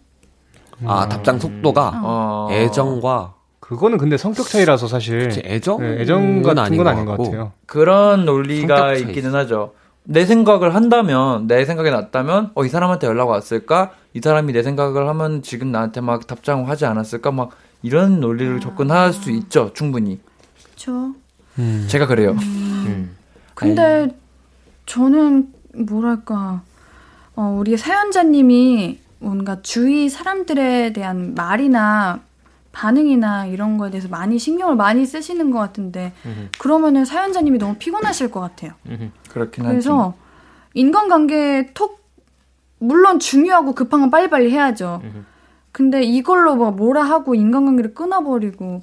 아 0.85 1.09
답장 1.09 1.39
속도가 1.39 2.01
어. 2.03 2.49
애정과 2.51 3.35
그거는 3.61 3.99
근데 3.99 4.16
성격 4.16 4.49
차이라서 4.49 4.89
사실 4.89 5.24
혹시 5.24 5.43
애정 5.45 5.81
네, 5.81 6.01
애정 6.01 6.43
같은 6.43 6.76
건 6.76 6.89
아닌 6.89 7.05
것 7.05 7.16
같아요. 7.16 7.53
그런 7.66 8.24
논리가 8.24 8.95
있기는 8.95 9.35
하죠. 9.35 9.74
내 10.03 10.24
생각을 10.24 10.74
한다면, 10.74 11.47
내 11.47 11.64
생각이 11.64 11.91
났다면, 11.91 12.51
어, 12.55 12.64
이 12.64 12.68
사람한테 12.68 13.07
연락 13.07 13.28
왔을까? 13.28 13.93
이 14.14 14.20
사람이 14.20 14.53
내 14.53 14.62
생각을 14.62 15.07
하면 15.07 15.43
지금 15.43 15.70
나한테 15.70 16.01
막 16.01 16.26
답장을 16.26 16.68
하지 16.68 16.85
않았을까? 16.87 17.31
막 17.31 17.51
이런 17.83 18.18
논리를 18.18 18.59
접근할 18.61 19.12
수 19.12 19.31
있죠, 19.31 19.70
충분히. 19.74 20.18
그렇죠. 20.64 21.12
제가 21.89 22.07
그래요. 22.07 22.33
음. 22.33 23.16
근데 23.55 24.09
저는 24.87 25.53
뭐랄까 25.74 26.62
어, 27.37 27.57
우리 27.59 27.76
사연자님이 27.76 28.99
뭔가 29.20 29.60
주위 29.62 30.08
사람들에 30.08 30.92
대한 30.92 31.34
말이나 31.34 32.20
반응이나 32.72 33.46
이런 33.46 33.78
거에 33.78 33.90
대해서 33.90 34.08
많이 34.08 34.38
신경을 34.38 34.76
많이 34.76 35.04
쓰시는 35.06 35.50
것 35.50 35.58
같은데 35.58 36.12
그러면은 36.58 37.04
사연자님이 37.04 37.58
너무 37.58 37.76
피곤하실 37.78 38.30
것 38.30 38.40
같아요. 38.40 38.72
그렇긴 39.28 39.64
하죠. 39.64 39.70
그래서 39.72 40.14
인간관계 40.74 41.72
톡 41.74 42.00
물론 42.78 43.18
중요하고 43.18 43.74
급한 43.74 44.00
건 44.00 44.10
빨리빨리 44.10 44.50
해야죠. 44.50 45.02
근데 45.72 46.02
이걸로 46.02 46.56
막 46.56 46.74
뭐라 46.74 47.02
하고 47.02 47.34
인간관계를 47.34 47.94
끊어버리고 47.94 48.80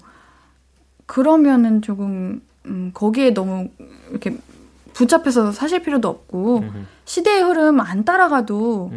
그러면은 1.06 1.82
조금 1.82 2.42
음, 2.66 2.92
거기에 2.94 3.34
너무 3.34 3.70
이렇게 4.12 4.38
붙잡혀서 4.94 5.52
사실 5.52 5.82
필요도 5.82 6.08
없고 6.08 6.64
시대의 7.06 7.42
흐름 7.42 7.80
안 7.80 8.04
따라가도 8.06 8.92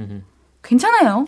괜찮아요. 0.63 1.25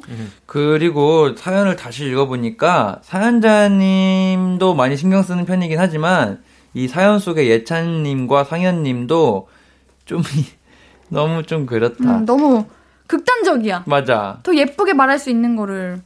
그리고 0.46 1.34
사연을 1.36 1.76
다시 1.76 2.04
읽어보니까 2.06 3.00
사연자님도 3.02 4.74
많이 4.74 4.96
신경 4.96 5.22
쓰는 5.22 5.44
편이긴 5.44 5.78
하지만 5.78 6.42
이 6.74 6.88
사연 6.88 7.18
속의 7.18 7.48
예찬님과 7.48 8.44
상현님도 8.44 9.48
좀 10.04 10.22
너무 11.08 11.42
좀 11.42 11.66
그렇다. 11.66 12.18
음, 12.18 12.24
너무 12.26 12.64
극단적이야. 13.06 13.84
맞아. 13.86 14.38
더 14.42 14.54
예쁘게 14.54 14.94
말할 14.94 15.18
수 15.18 15.30
있는 15.30 15.56
거를 15.56 16.00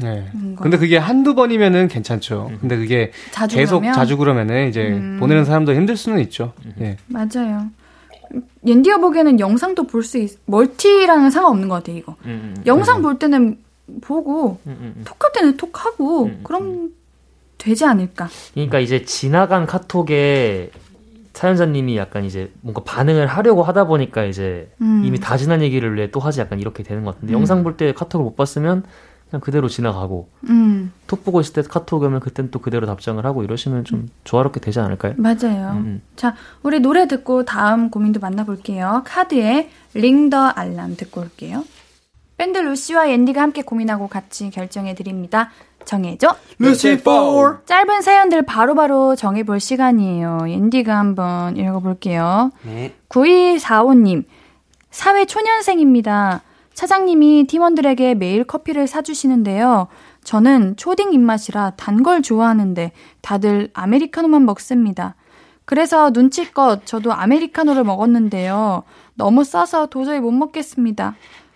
네. 0.00 0.28
뭔가 0.32 0.62
근데 0.62 0.76
그게 0.76 0.96
한두 0.96 1.34
번이면은 1.34 1.88
괜찮죠. 1.88 2.50
근데 2.60 2.76
그게 2.76 3.12
자주 3.30 3.56
계속 3.56 3.80
그러면 3.80 3.94
자주 3.94 4.16
그러면은 4.16 4.68
이제 4.68 4.88
음. 4.88 5.18
보내는 5.20 5.44
사람도 5.44 5.74
힘들 5.74 5.96
수는 5.96 6.20
있죠. 6.20 6.52
예. 6.80 6.96
맞아요. 7.06 7.70
옌디가 8.66 8.98
보기에는 8.98 9.40
영상도 9.40 9.86
볼 9.86 10.02
수 10.02 10.18
있, 10.18 10.38
멀티랑은 10.46 11.30
상관없는 11.30 11.68
것 11.68 11.76
같아 11.76 11.92
이거. 11.92 12.16
음, 12.24 12.54
음, 12.56 12.62
영상 12.66 13.02
볼 13.02 13.18
때는 13.18 13.58
보고 14.00 14.58
음, 14.66 14.76
음, 14.80 14.94
음. 14.98 15.04
톡할 15.04 15.32
때는 15.32 15.56
톡하고 15.56 16.24
음, 16.24 16.40
그럼 16.42 16.90
되지 17.58 17.84
않을까. 17.84 18.28
그러니까 18.54 18.80
이제 18.80 19.04
지나간 19.04 19.66
카톡에 19.66 20.70
사연자님이 21.34 21.96
약간 21.96 22.24
이제 22.24 22.52
뭔가 22.60 22.82
반응을 22.84 23.26
하려고 23.26 23.62
하다 23.62 23.86
보니까 23.86 24.24
이제 24.24 24.70
음. 24.80 25.02
이미 25.04 25.18
다 25.18 25.36
지난 25.36 25.62
얘기를 25.62 25.96
왜 25.98 26.08
또 26.10 26.20
하지 26.20 26.40
약간 26.40 26.60
이렇게 26.60 26.82
되는 26.82 27.04
것 27.04 27.14
같은데 27.14 27.34
영상 27.34 27.62
볼 27.64 27.76
때 27.76 27.92
카톡을 27.92 28.24
못 28.24 28.36
봤으면 28.36 28.84
그냥 29.34 29.40
그대로 29.40 29.68
지나가고 29.68 30.28
음, 30.48 30.92
톡 31.08 31.24
보고 31.24 31.40
있을 31.40 31.54
때 31.54 31.62
카톡 31.62 32.02
오면 32.04 32.20
그땐 32.20 32.52
또 32.52 32.60
그대로 32.60 32.86
답장을 32.86 33.24
하고 33.26 33.42
이러시면 33.42 33.84
좀 33.84 34.08
조화롭게 34.22 34.60
되지 34.60 34.78
않을까요? 34.78 35.14
맞아요. 35.16 35.72
음, 35.72 36.02
자, 36.14 36.36
우리 36.62 36.78
노래 36.78 37.08
듣고 37.08 37.44
다음 37.44 37.90
고민도 37.90 38.20
만나볼게요. 38.20 39.02
카드의 39.04 39.70
Ring 39.94 40.30
The 40.30 40.46
Alarm 40.46 40.96
듣고 40.96 41.20
올게요. 41.22 41.64
밴드 42.36 42.58
루시와 42.58 43.08
앤디가 43.08 43.42
함께 43.42 43.62
고민하고 43.62 44.06
같이 44.08 44.50
결정해 44.50 44.94
드립니다. 44.94 45.50
정해줘. 45.84 46.36
루시포 46.58 47.58
짧은 47.66 48.02
사연들 48.02 48.42
바로바로 48.42 49.16
정해볼 49.16 49.58
시간이에요. 49.58 50.46
앤디가 50.48 50.96
한번 50.96 51.56
읽어볼게요. 51.56 52.52
네. 52.62 52.94
9245님, 53.08 54.24
사회 54.90 55.24
초년생입니다. 55.24 56.42
차장님이 56.74 57.46
팀원들에게 57.46 58.14
매일 58.14 58.44
커피를 58.44 58.86
사주시는데요. 58.86 59.88
저는 60.24 60.76
초딩 60.76 61.12
입맛이라 61.12 61.72
단 61.76 62.02
걸 62.02 62.20
좋아하는데 62.22 62.92
다들 63.22 63.70
아메리카노만 63.72 64.44
먹습니다. 64.44 65.14
그래서 65.64 66.10
눈치껏 66.12 66.84
저도 66.84 67.12
아메리카노를 67.12 67.84
먹었는데요. 67.84 68.82
너무 69.14 69.44
써서 69.44 69.86
도저히 69.86 70.20
못 70.20 70.32
먹겠습니다. 70.32 71.14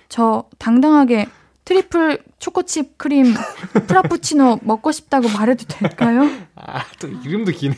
저 0.09 0.45
당당하게 0.59 1.27
triple 1.69 2.19
초코칩 2.39 2.97
크림 2.97 3.35
프라푸치노 3.87 4.61
먹고 4.63 4.91
싶다고 4.91 5.29
말해도 5.29 5.67
될까요? 5.69 6.23
아, 6.55 6.83
또 6.99 7.09
이름도 7.09 7.53
기네. 7.53 7.77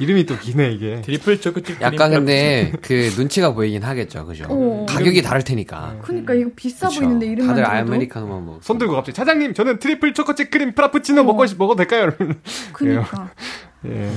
이름이 0.00 0.26
또 0.26 0.36
기네, 0.36 0.72
이게. 0.72 1.00
triple 1.02 1.40
초코칩 1.40 1.80
약간 1.80 2.10
근데 2.10 2.72
그 2.82 3.12
눈치가 3.16 3.54
보이긴 3.54 3.84
하겠죠, 3.84 4.26
그죠? 4.26 4.46
어. 4.48 4.84
가격이 4.88 5.22
다를 5.22 5.44
테니까. 5.44 5.98
그러니까 6.02 6.34
이거 6.34 6.50
비싸 6.56 6.88
그쵸. 6.88 6.98
보이는데 7.02 7.26
이름만 7.26 7.54
다들 7.54 7.62
들어도. 7.62 7.92
아메리카노만 7.92 8.46
먹. 8.46 8.64
손 8.64 8.78
들고 8.78 8.94
갑자기 8.94 9.14
차장님 9.14 9.54
저는 9.54 9.78
triple 9.78 10.12
초코칩 10.12 10.50
크림 10.50 10.74
프라푸치노 10.74 11.22
먹고 11.22 11.46
싶 11.46 11.58
먹어도 11.58 11.76
될까요? 11.76 12.10
이러면. 12.18 12.40
그니까. 12.72 13.30
예. 13.86 14.10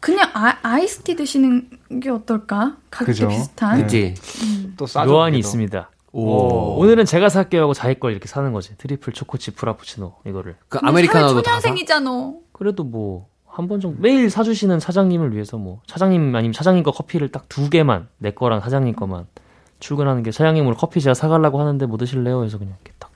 그냥 0.00 0.30
아, 0.32 0.56
아이스티 0.62 1.16
드시는 1.16 1.68
게 2.02 2.08
어떨까? 2.08 2.78
가격이 2.90 3.12
그죠. 3.12 3.28
비슷한. 3.28 3.82
그치? 3.82 4.14
또 4.78 4.86
싸죠. 4.86 5.10
요한이. 5.10 5.38
있습니다. 5.38 5.90
오. 6.12 6.78
오늘은 6.80 7.04
제가 7.04 7.28
살게요 7.28 7.62
하고 7.62 7.74
자기 7.74 7.98
걸 8.00 8.12
이렇게 8.12 8.26
사는 8.28 8.52
거지. 8.52 8.76
triple 8.78 9.12
초코칩 9.12 9.56
프라푸치노 9.56 10.14
이거를. 10.26 10.56
그 10.68 10.78
아메리카노도 10.82 11.42
다 11.42 11.52
사? 11.52 11.60
초년생이잖아. 11.60 12.32
그래도 12.52 12.84
뭐 12.84 13.28
한 13.52 13.66
번 13.66 13.80
정도 13.80 14.00
매일 14.00 14.30
사주시는 14.30 14.78
차장님을 14.78 15.34
위해서 15.34 15.58
뭐 15.58 15.80
차장님 15.88 16.34
아니면 16.36 16.52
차장님 16.52 16.84
거 16.84 16.92
커피를 16.92 17.30
딱 17.32 17.46
두 17.48 17.68
개만 17.68 18.06
내 18.18 18.30
거랑 18.30 18.60
차장님 18.60 18.94
거만 18.94 19.26
출근하는 19.80 20.22
게 20.22 20.30
차장님으로 20.30 20.76
커피 20.76 21.00
제가 21.00 21.14
사가려고 21.14 21.60
하는데 21.60 21.84
뭐 21.86 21.98
드실래요? 21.98 22.44
해서 22.44 22.58
그냥 22.58 22.74
이렇게 22.84 22.92
딱. 23.00 23.10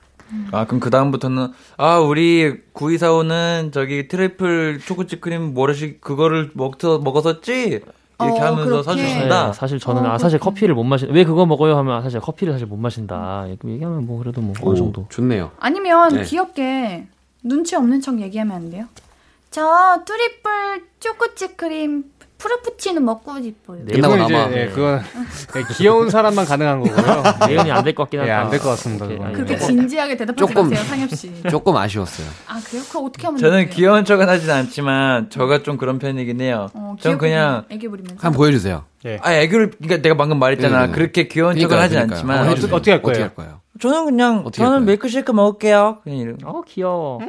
아, 0.51 0.65
그럼 0.65 0.79
그 0.81 0.89
다음부터는, 0.89 1.49
아, 1.77 1.99
우리 1.99 2.63
9245는 2.73 3.71
저기 3.71 4.07
triple 4.07 4.79
초코칩 4.79 5.21
크림 5.21 5.53
뭐시기 5.53 6.01
그거를 6.01 6.51
먹서, 6.53 6.97
먹었었지? 6.99 7.81
이렇게 8.21 8.39
어, 8.39 8.45
하면서 8.45 8.63
그렇게. 8.65 8.83
사주신다. 8.83 9.47
네, 9.47 9.53
사실 9.53 9.79
저는 9.79 10.05
어, 10.05 10.09
아 10.13 10.17
사실. 10.17 10.39
커피를 10.39 10.73
못 10.75 10.83
마신 10.83 11.09
왜 11.11 11.23
그거 11.25 11.45
먹어요 11.45 11.77
하면 11.77 11.97
아, 11.97 12.01
사실 12.01 12.19
커피를 12.19 12.53
사실 12.53 12.65
못 12.67 12.77
마신다 12.77 13.45
이렇게 13.47 13.67
얘기하면 13.69 14.05
뭐 14.05 14.19
그래도 14.19 14.41
뭐 14.41 14.53
어느 14.61 14.75
정도 14.75 15.05
좋네요. 15.09 15.51
아니면 15.59 16.09
네. 16.15 16.23
귀엽게 16.23 17.07
눈치 17.43 17.75
없는 17.75 18.01
척 18.01 18.19
얘기하면 18.21 18.55
안 18.55 18.69
돼요? 18.69 18.85
저 19.51 20.01
triple 20.05 20.83
초코칩 20.99 21.57
크림 21.57 22.05
프라푸치노 22.37 23.01
먹고 23.01 23.41
싶어요. 23.41 23.79
네. 23.85 23.93
끝나고 23.95 24.13
그건 24.13 24.25
이제 24.25 24.33
남아. 24.37 24.51
예, 24.57 24.67
그건 24.67 25.01
예, 25.55 25.63
귀여운 25.77 26.09
사람만 26.09 26.45
가능한 26.45 26.81
거고요. 26.81 27.23
예언이 27.49 27.71
안 27.71 27.83
될 27.83 27.93
것 27.95 28.03
같긴 28.03 28.19
하다. 28.21 28.29
예, 28.29 28.33
안될 28.35 28.59
것 28.59 28.69
같습니다, 28.69 29.05
오케이, 29.05 29.17
그렇게 29.33 29.55
뭐. 29.57 29.67
진지하게 29.67 30.17
대답하지 30.17 30.39
조금. 30.53 30.69
마세요, 30.69 30.85
상엽 30.87 31.09
씨. 31.11 31.31
조금 31.49 31.75
아쉬웠어요. 31.77 32.27
아 32.47 32.59
그래요? 32.67 32.83
그럼 32.89 33.05
어떻게 33.05 33.25
하면 33.27 33.39
저는 33.39 33.65
돼요? 33.65 33.69
귀여운 33.73 34.05
척은 34.05 34.27
하진 34.29 34.49
않지만, 34.51 35.29
저가 35.29 35.63
좀 35.63 35.77
그런 35.77 35.97
편이긴 35.99 36.41
해요. 36.41 36.67
어, 36.73 36.95
전 36.99 37.17
그냥, 37.17 37.63
애교 37.69 37.89
부리면서. 37.89 38.15
한번 38.19 38.37
보여주세요. 38.37 38.83
아, 39.21 39.33
애교를, 39.33 39.71
그러니까 39.71 40.01
내가 40.01 40.17
방금 40.17 40.39
말했잖아. 40.39 40.81
네, 40.81 40.87
네. 40.87 40.91
그렇게 40.93 41.27
귀여운 41.27 41.53
척은 41.53 41.67
그러니까요, 41.67 41.81
하진 41.83 41.95
그러니까요. 41.97 42.17
않지만, 42.17 42.37
한번 42.37 42.51
해주세요. 42.57 42.75
어떻게 42.75 42.91
할 42.91 43.01
거예요? 43.01 43.13
어떻게 43.13 43.21
할 43.23 43.35
거예요? 43.35 43.61
저는 43.79 44.05
그냥, 44.05 44.45
저는? 44.51 44.85
밀크쉐이크 44.85 45.31
먹을게요. 45.31 45.99
그냥 46.03 46.17
이런. 46.19 46.37
어 46.43 46.61
귀여워. 46.67 47.19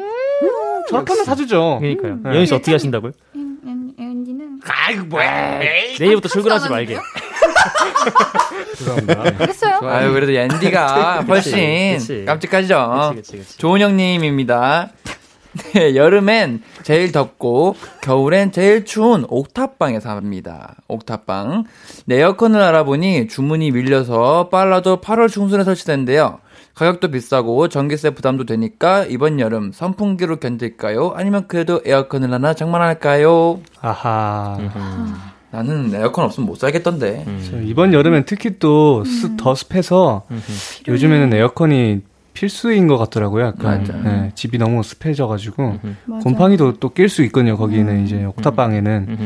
저렇게 0.89 1.13
하면 1.13 1.25
사주죠. 1.25 1.79
그러니까요. 1.81 2.19
네. 2.25 2.35
예은 2.37 2.47
씨 2.47 2.55
어떻게 2.55 2.73
하신다고요? 2.73 3.13
아이고 4.69 5.07
뭐야. 5.07 5.61
내일부터 5.99 6.29
출근하지 6.29 6.69
말게. 6.69 6.99
죄송합니다. 8.77 9.23
했어요? 9.47 9.81
아유, 9.83 10.13
그래도 10.13 10.33
앤디가 10.33 11.23
훨씬 11.29 11.99
그치. 11.99 12.25
깜찍하죠. 12.27 13.13
그치, 13.15 13.33
그치, 13.33 13.39
그치. 13.45 13.59
조은영님입니다. 13.59 14.91
네, 15.73 15.95
여름엔 15.97 16.63
제일 16.83 17.13
덥고 17.13 17.77
겨울엔 18.03 18.53
제일 18.53 18.85
추운 18.85 19.25
옥탑방에 19.29 20.01
삽니다. 20.01 20.75
옥탑방. 20.87 21.65
네, 22.05 22.17
에어컨을 22.17 22.61
알아보니 22.61 23.29
주문이 23.29 23.71
밀려서 23.71 24.51
빨라도 24.51 25.01
8월 25.01 25.31
중순에 25.31 25.65
설치된대요. 25.65 26.41
가격도 26.77 27.09
비싸고 27.11 27.69
전기세 27.69 28.11
부담도 28.11 28.45
되니까 28.45 29.05
이번 29.05 29.41
여름 29.41 29.73
선풍기로 29.73 30.37
견딜까요? 30.37 31.15
아니면 31.17 31.47
그래도 31.49 31.81
에어컨을 31.87 32.31
하나 32.31 32.53
장만할까요? 32.53 33.61
아하. 33.81 34.59
나는 35.51 35.95
에어컨 35.95 36.27
없으면 36.27 36.47
못 36.47 36.57
살겠던데. 36.59 37.25
저 37.51 37.61
이번 37.63 37.95
여름엔 37.95 38.25
특히 38.27 38.59
또 38.59 39.05
습, 39.05 39.39
더 39.39 39.55
습해서 39.55 40.25
요즘에는 40.87 41.33
에어컨이 41.33 42.03
필수인 42.35 42.89
것 42.89 42.99
같더라고요. 42.99 43.47
약간. 43.47 43.85
네, 44.05 44.33
집이 44.35 44.59
너무 44.59 44.83
습해져가지고 44.83 45.79
맞아. 46.05 46.23
곰팡이도 46.25 46.75
또 46.75 46.91
낄 46.91 47.09
수 47.09 47.23
있거든요. 47.25 47.57
거기는 47.57 48.05
이제 48.05 48.23
옥탑방에는 48.27 49.17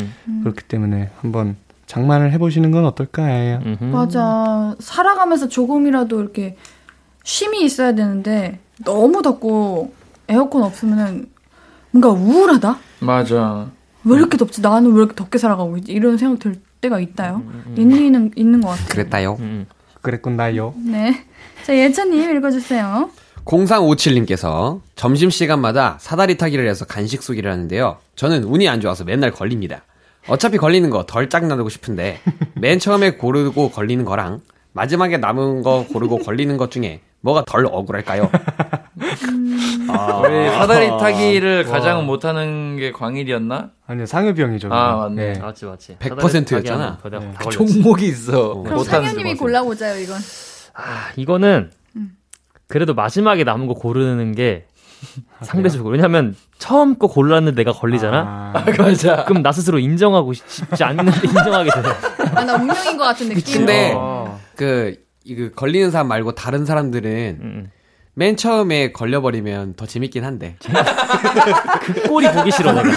그렇기 0.44 0.62
때문에 0.68 1.11
한번 1.20 1.57
장만을 1.86 2.30
해보시는 2.30 2.70
건 2.70 2.84
어떨까요? 2.86 3.59
맞아. 3.80 4.76
살아가면서 4.78 5.48
조금이라도 5.48 6.20
이렇게 6.20 6.55
쉼이 7.31 7.64
있어야 7.64 7.95
되는데 7.95 8.59
너무 8.85 9.22
덥고 9.22 9.95
에어컨 10.28 10.64
없으면은 10.64 11.26
뭔가 11.93 12.09
우울하다? 12.11 12.76
맞아. 12.99 13.70
왜 14.05 14.16
이렇게 14.16 14.37
덥지? 14.37 14.61
나는 14.61 14.91
왜 14.93 14.99
이렇게 14.99 15.14
덥게 15.14 15.39
살아가고 15.39 15.76
있지? 15.78 15.93
이런 15.93 16.18
생각 16.18 16.41
들 16.41 16.57
때가 16.81 16.99
있다요. 16.99 17.43
있는, 17.76 18.33
있는 18.35 18.61
것 18.61 18.70
같아요. 18.70 18.87
그랬다요. 18.89 19.39
그랬군나요. 20.03 20.74
네. 20.85 21.24
자, 21.64 21.76
예찬님 21.76 22.37
읽어주세요. 22.37 23.11
0357님께서 23.45 24.81
점심시간마다 24.97 25.99
사다리 26.01 26.37
타기를 26.37 26.68
해서 26.68 26.85
간식 26.85 27.22
쏘기를 27.22 27.51
하는데요. 27.51 27.99
저는 28.16 28.45
운이 28.45 28.68
안 28.68 28.81
좋아서 28.81 29.05
맨날 29.05 29.31
걸립니다. 29.31 29.83
어차피 30.28 30.59
걸리는 30.59 30.91
거 30.91 31.05
덜 31.07 31.28
짝나르고 31.28 31.68
싶은데 31.68 32.20
맨 32.55 32.78
처음에 32.78 33.12
고르고 33.12 33.70
걸리는 33.70 34.05
거랑 34.05 34.41
마지막에 34.72 35.16
남은 35.16 35.62
거 35.62 35.87
고르고 35.93 36.18
걸리는 36.18 36.57
것 36.57 36.70
중에 36.70 37.01
뭐가 37.23 37.45
덜 37.47 37.66
억울할까요? 37.66 38.31
아, 39.89 40.16
우리 40.18 40.49
사다리 40.51 40.89
타기를 40.89 41.64
가장 41.64 42.07
못하는 42.07 42.77
게 42.77 42.93
광일이었나? 42.93 43.71
아니요 43.87 44.07
상엽이 44.07 44.41
형이죠. 44.41 44.68
아. 44.73 44.97
맞네. 44.97 45.33
네. 45.35 45.39
맞지 45.39 45.64
맞지. 45.66 45.97
100% 45.99 46.53
였잖아. 46.59 46.99
다 46.99 47.03
걸렸지. 47.03 47.51
종목이 47.51 48.07
있어. 48.09 48.62
그럼 48.62 48.77
못하는 48.79 49.09
상현님이. 49.09 49.35
골라보자요, 49.37 49.99
이건. 50.01 50.18
아, 50.75 51.11
이거는 51.16 51.71
그래도 52.68 52.95
마지막에 52.95 53.43
남은 53.45 53.66
거 53.66 53.75
고르는 53.75 54.33
게 54.35 54.66
상대적으로 55.43 55.91
왜냐면 55.93 56.37
처음 56.59 56.99
거 56.99 57.07
골랐는데 57.09 57.57
내가 57.64 57.73
걸리잖아. 57.77 58.53
아, 58.55 58.64
맞아. 58.79 59.25
그럼 59.25 59.43
나 59.43 59.51
스스로 59.51 59.79
인정하고 59.79 60.33
싶- 60.35 60.49
싶지 60.49 60.85
않는데 60.85 61.11
인정하게 61.27 61.71
돼. 61.71 61.89
아, 62.35 62.45
나 62.45 62.55
운명인 62.55 62.97
것 62.97 63.05
같은 63.05 63.29
느낌. 63.31 63.59
근데 63.59 63.93
어. 63.97 64.39
그 64.57 64.97
이거 65.25 65.51
걸리는 65.55 65.91
사람 65.91 66.09
말고 66.09 66.33
다른 66.35 66.64
사람들은 66.64 67.39
음. 67.43 67.71
맨 68.14 68.37
처음에 68.37 68.93
걸려버리면 68.93 69.75
더 69.75 69.87
재밌긴 69.87 70.25
한데 70.25 70.57
그 71.83 72.03
꼴이 72.09 72.27
보기 72.33 72.51
싫어 72.51 72.73
내가. 72.73 72.89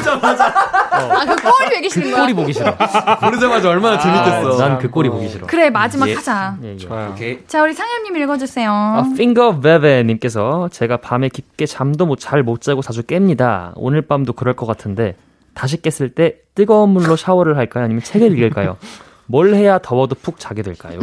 아, 0.91 1.25
그 1.25 1.35
꼴이 1.35 1.69
왜 1.75 1.81
계시는 1.81 2.11
거야? 2.11 2.21
꼴이 2.21 2.33
보기 2.33 2.53
싫어. 2.53 2.75
고르자마자 3.19 3.69
얼마나 3.69 3.99
재밌겠어. 3.99 4.57
난 4.57 4.79
그 4.79 4.89
꼴이 4.89 5.09
보기 5.09 5.29
싫어. 5.29 5.47
그래, 5.47 5.69
마지막 5.69 6.09
예. 6.09 6.15
하자. 6.15 6.57
예, 6.63 6.73
예. 6.73 6.77
좋아요. 6.77 7.11
오케이. 7.11 7.39
자, 7.47 7.61
우리 7.63 7.73
상현님 7.73 8.17
읽어주세요. 8.17 8.69
아, 8.71 9.03
핑거 9.15 9.59
베베님께서 9.59 10.69
제가 10.71 10.97
밤에 10.97 11.29
깊게 11.29 11.65
잠도 11.67 12.05
못, 12.05 12.19
잘 12.19 12.43
못 12.43 12.61
자고 12.61 12.81
자주 12.81 13.03
깹니다. 13.03 13.73
오늘 13.75 14.01
밤도 14.01 14.33
그럴 14.33 14.55
것 14.55 14.65
같은데 14.65 15.15
다시 15.53 15.81
깼을 15.81 16.09
때 16.15 16.37
뜨거운 16.55 16.89
물로 16.89 17.15
샤워를 17.15 17.57
할까요? 17.57 17.85
아니면 17.85 18.01
책을 18.03 18.31
읽을까요? 18.33 18.77
뭘 19.25 19.55
해야 19.55 19.77
더워도 19.79 20.15
푹 20.15 20.39
자게 20.39 20.61
될까요? 20.61 20.99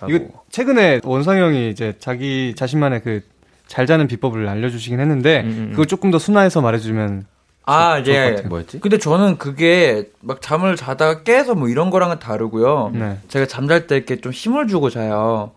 라고. 0.00 0.12
이거 0.12 0.26
최근에 0.50 1.00
원상 1.04 1.38
형이 1.38 1.70
이제 1.70 1.94
자기 1.98 2.54
자신만의 2.56 3.02
그 3.02 3.32
잘 3.72 3.86
자는 3.86 4.06
비법을 4.06 4.48
알려주시긴 4.48 5.00
했는데 5.00 5.40
음, 5.40 5.46
음. 5.46 5.68
그걸 5.70 5.86
조금 5.86 6.10
더 6.10 6.18
순화해서 6.18 6.60
말해주면 6.60 7.24
아, 7.64 8.02
것 8.02 8.08
예. 8.08 8.42
뭐였지? 8.46 8.80
근데 8.80 8.98
저는 8.98 9.38
그게 9.38 10.10
막 10.20 10.42
잠을 10.42 10.76
자다가 10.76 11.22
깨서 11.22 11.54
뭐 11.54 11.68
이런 11.68 11.88
거랑은 11.88 12.18
다르고요. 12.18 12.90
네. 12.92 13.18
제가 13.28 13.46
잠잘 13.46 13.86
때 13.86 13.96
이렇게 13.96 14.16
좀 14.20 14.30
힘을 14.30 14.66
주고 14.66 14.90
자요. 14.90 15.52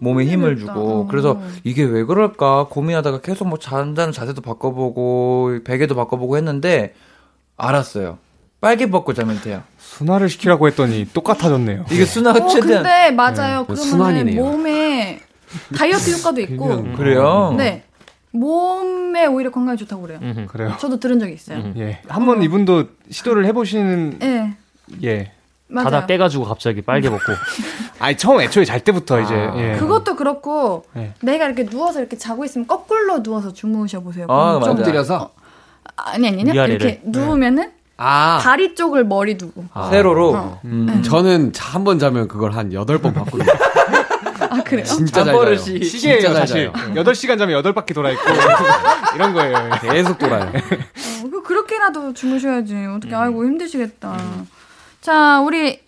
몸에 0.00 0.24
힘을. 0.24 0.56
주고. 0.56 1.00
어. 1.00 1.06
그래서 1.10 1.42
이게 1.62 1.84
왜 1.84 2.04
그럴까 2.04 2.68
고민하다가 2.70 3.20
계속 3.20 3.46
뭐 3.48 3.58
잔다는 3.58 4.12
자세도 4.12 4.40
바꿔보고 4.40 5.58
베개도 5.64 5.94
바꿔보고 5.94 6.38
했는데 6.38 6.94
알았어요. 7.58 8.16
빨개 8.60 8.90
벗고 8.90 9.14
자면 9.14 9.40
돼요. 9.40 9.62
순화를 9.78 10.28
시키라고 10.28 10.66
했더니 10.68 11.06
똑같아졌네요. 11.12 11.84
이게 11.90 12.04
순화가 12.04 12.44
어, 12.44 12.48
최대한 12.48 12.82
근데 12.82 13.10
맞아요. 13.12 13.58
뭐 13.58 13.66
그러면 13.66 13.84
순환이네요. 13.84 14.44
몸에 14.44 15.20
다이어트 15.76 16.10
효과도 16.18 16.40
있고, 16.40 16.66
그냥- 16.82 16.92
그래요. 16.96 17.54
네. 17.56 17.84
몸에 18.32 19.26
오히려 19.26 19.50
건강에 19.50 19.76
좋다고 19.76 20.02
그래요. 20.02 20.18
음흠. 20.22 20.46
그래요. 20.46 20.76
저도 20.78 21.00
들은 21.00 21.18
적이 21.18 21.32
있어요. 21.34 21.58
음. 21.58 21.74
예. 21.78 22.00
한번 22.08 22.42
이분도 22.42 22.88
시도를 23.10 23.46
해보시는 23.46 24.18
네, 24.18 24.54
예. 25.02 25.32
맞아요. 25.68 25.90
자다 25.90 26.06
깨가지고 26.06 26.44
갑자기 26.44 26.82
빨개 26.82 27.08
벗고. 27.10 27.32
아니 28.00 28.16
처음 28.16 28.40
애초에 28.40 28.64
잘 28.64 28.80
때부터 28.80 29.20
이제 29.20 29.34
예. 29.56 29.76
그것도 29.78 30.16
그렇고 30.16 30.84
네. 30.94 31.14
내가 31.22 31.46
이렇게 31.46 31.64
누워서 31.64 32.00
이렇게 32.00 32.16
자고 32.18 32.44
있으면 32.44 32.66
거꾸로 32.66 33.22
누워서 33.22 33.52
주무셔 33.52 34.00
보세요. 34.00 34.26
아, 34.28 34.52
좀 34.54 34.60
맞아. 34.60 34.70
엎드려서 34.72 35.30
아니 35.96 36.28
아니 36.28 36.58
아니. 36.58 36.72
이렇게 36.74 37.00
누우면은 37.04 37.72
아 37.98 38.38
다리 38.40 38.74
쪽을 38.74 39.04
머리 39.04 39.36
두고. 39.36 39.64
세로로. 39.90 40.34
어. 40.34 40.60
음. 40.64 41.02
저는 41.04 41.52
한 41.58 41.84
번 41.84 41.98
자면 41.98 42.28
그걸 42.28 42.52
한 42.52 42.70
8번 42.70 43.12
바꾸거든요. 43.14 43.52
아 44.50 44.62
그래요? 44.62 44.84
진짜 44.84 45.24
잘 45.24 45.34
자요. 45.34 45.56
시계예요 45.82 46.32
사실. 46.34 46.72
자요. 46.72 46.94
8시간 46.94 47.38
자면 47.38 47.60
8바퀴 47.62 47.92
돌아 47.94 48.10
있고 48.12 48.22
이런 49.16 49.32
거예요. 49.34 49.70
계속 49.82 50.16
돌아요. 50.18 50.44
어, 50.48 51.28
그 51.30 51.42
그렇게라도 51.42 52.12
주무셔야지. 52.14 52.74
어떻게 52.96 53.14
아이고 53.14 53.44
힘드시겠다. 53.44 54.16
자 55.00 55.40
우리 55.40 55.80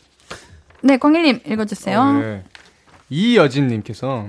네 0.82 0.96
광일님 0.98 1.40
읽어주세요. 1.46 2.12
네. 2.14 2.44
이여진님께서 3.08 4.26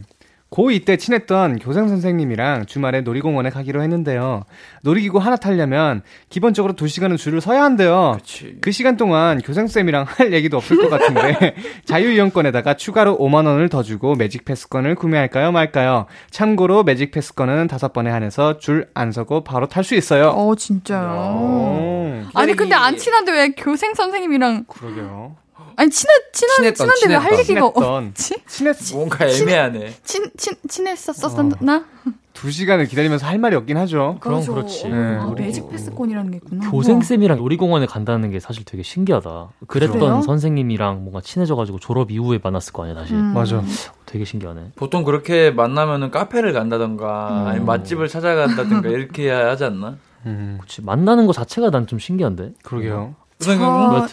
고2 0.51 0.83
때 0.83 0.97
친했던 0.97 1.59
교생 1.59 1.87
선생님이랑 1.87 2.65
주말에 2.65 2.99
놀이공원에 3.01 3.49
가기로 3.49 3.81
했는데요. 3.83 4.43
놀이기구 4.83 5.17
하나 5.17 5.37
타려면 5.37 6.01
기본적으로 6.29 6.73
2시간은 6.73 7.17
줄을 7.17 7.39
서야 7.39 7.63
한대요. 7.63 8.17
그치. 8.17 8.57
그 8.59 8.71
시간 8.73 8.97
동안 8.97 9.41
교생쌤이랑 9.41 10.03
할 10.07 10.33
얘기도 10.33 10.57
없을 10.57 10.75
것 10.77 10.89
같은데 10.89 11.55
자유이용권에다가 11.85 12.73
추가로 12.75 13.17
5만 13.17 13.45
원을 13.47 13.69
더 13.69 13.81
주고 13.81 14.15
매직 14.15 14.43
패스권을 14.43 14.95
구매할까요 14.95 15.53
말까요? 15.53 16.07
참고로 16.31 16.83
매직 16.83 17.11
패스권은 17.11 17.67
다섯 17.67 17.93
번에 17.93 18.09
한해서 18.11 18.57
줄 18.57 18.81
안 18.93 19.11
서고 19.13 19.43
바로 19.45 19.67
탈 19.67 19.85
수 19.85 19.95
있어요. 19.95 20.29
어 20.29 20.53
진짜요. 20.55 21.37
오, 21.39 22.21
아니 22.33 22.53
근데 22.55 22.75
안 22.75 22.97
친한데 22.97 23.31
왜 23.31 23.49
교생 23.51 23.93
선생님이랑 23.93 24.65
그러게요. 24.67 25.35
아니 25.75 25.89
친한 25.89 26.17
친한 26.33 26.55
친했던, 26.57 26.89
친한데 26.95 27.07
왜 27.07 27.15
할. 27.15 27.39
얘기가. 27.39 27.65
없지? 27.65 28.35
친했 28.47 28.77
뭔가 28.93 29.25
애매하네. 29.27 29.93
친 30.03 30.31
친 30.37 30.53
친했었었나? 30.67 31.85
두 32.33 32.49
시간을 32.49 32.85
기다리면서 32.87 33.27
할 33.27 33.37
말이 33.39 33.55
없긴 33.55 33.75
하죠. 33.77 34.17
그럼 34.21 34.35
그렇죠. 34.41 34.53
그렇지. 34.53 34.85
어, 34.85 34.89
네. 34.89 34.95
아, 35.17 35.33
매직 35.37 35.69
패스권이라는 35.69 36.31
게 36.31 36.37
있구나. 36.37 36.69
교생 36.71 37.01
쌤이랑 37.01 37.37
놀이공원에 37.37 37.85
간다는 37.85 38.31
게 38.31 38.39
사실 38.39 38.63
되게 38.63 38.83
신기하다. 38.83 39.49
그랬던 39.67 39.99
그래요? 39.99 40.21
선생님이랑 40.21 41.01
뭔가 41.03 41.19
친해져가지고 41.21 41.79
졸업 41.79 42.09
이후에 42.09 42.39
만났을 42.41 42.71
거 42.73 42.83
아니야, 42.83 42.95
다시. 42.95 43.13
음. 43.13 43.33
맞아. 43.33 43.61
되게 44.05 44.23
신기하네. 44.25 44.71
보통 44.75 45.03
그렇게 45.03 45.51
만나면은 45.51 46.09
카페를 46.09 46.53
간다던가 46.53 47.45
아니면 47.47 47.65
맛집을 47.65 48.07
찾아간다든가 48.07 48.87
이렇게 48.89 49.23
해야 49.23 49.47
하지 49.49 49.65
않나? 49.65 49.97
음, 50.25 50.57
그치. 50.61 50.81
만나는 50.81 51.27
거 51.27 51.33
자체가 51.33 51.69
난 51.69 51.85
좀 51.85 51.99
신기한데? 51.99 52.53
그러게요. 52.63 53.15
저- 53.41 53.53
어... 53.63 54.07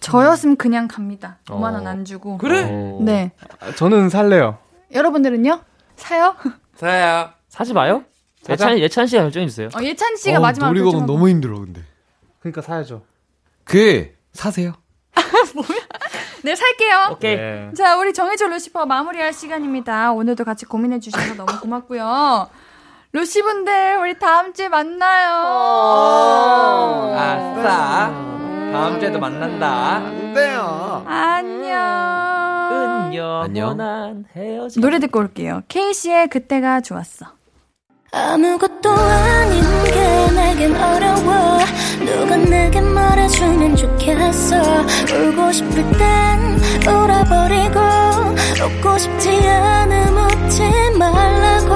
저였으면 0.00 0.56
그냥 0.56 0.86
갑니다. 0.88 1.38
5만 1.46 1.72
원 1.74 1.86
어. 1.86 1.90
안 1.90 2.04
주고. 2.04 2.36
그래? 2.38 2.64
어, 2.68 2.98
네. 3.02 3.32
저는 3.76 4.10
살래요. 4.10 4.58
여러분들은요? 4.92 5.60
사요? 5.96 6.34
사야. 6.76 7.34
사지 7.48 7.72
마요? 7.72 8.04
사자. 8.42 8.66
예찬, 8.66 8.78
예찬 8.80 9.06
씨가 9.06 9.22
결정해 9.22 9.46
주세요. 9.46 9.68
어, 9.74 9.82
예찬 9.82 10.16
씨가 10.16 10.40
마지막으로 10.40 10.74
놀이공원 10.74 10.92
결정하고. 11.06 11.12
너무 11.12 11.28
힘들어 11.30 11.58
근데. 11.58 11.82
그러니까 12.40 12.60
사야죠. 12.60 13.02
그 13.64 14.12
사세요. 14.32 14.74
네, 16.44 16.54
살게요. 16.54 17.08
오케이. 17.12 17.36
네. 17.36 17.70
자, 17.74 17.96
우리 17.96 18.12
정해줘 18.12 18.46
루시퍼 18.48 18.84
마무리할 18.84 19.32
시간입니다. 19.32 20.12
오늘도 20.12 20.44
같이 20.44 20.66
고민해 20.66 21.00
주셔서 21.00 21.34
너무 21.34 21.58
고맙고요. 21.60 22.48
루시분들, 23.12 23.96
우리 24.00 24.18
다음 24.18 24.52
주에 24.52 24.68
만나요. 24.68 25.30
아싸. 27.16 28.33
다음 28.74 28.98
주에도 28.98 29.20
만난다. 29.20 30.02
안녕. 31.06 31.06
안녕. 31.06 31.72
안녕. 33.42 33.76
난 33.76 34.24
헤어지. 34.34 34.80
노래 34.80 34.98
듣고 34.98 35.20
올게요. 35.20 35.62
케이씨의 35.68 36.26
그때가 36.26 36.80
좋았어. 36.80 37.26
아무것도 38.10 38.90
아닌 38.90 39.62
게 39.84 40.32
내겐 40.34 40.74
어려워 40.74 41.58
누가 42.04 42.36
내게 42.36 42.80
말해주면 42.80 43.76
좋겠어 43.76 44.56
울고 45.12 45.52
싶을 45.52 45.84
땐 45.92 46.58
울어버리고 46.86 47.80
웃고 48.64 48.98
싶지 48.98 49.48
않음 49.48 50.16
웃지 50.16 50.62
말라고 50.96 51.74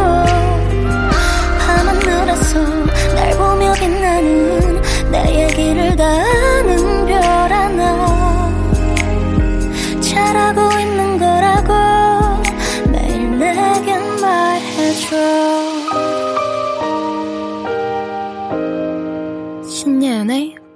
밤하늘에서 1.59 2.61
날 3.17 3.37
보며 3.37 3.73
빛나는 3.75 4.81
내 5.11 5.43
얘기를 5.43 5.97
다 5.97 6.05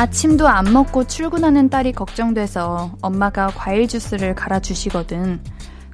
아침도 0.00 0.48
안 0.48 0.72
먹고 0.72 1.04
출근하는 1.04 1.68
딸이 1.68 1.92
걱정돼서 1.92 2.92
엄마가 3.02 3.48
과일 3.48 3.86
주스를 3.86 4.34
갈아주시거든. 4.34 5.42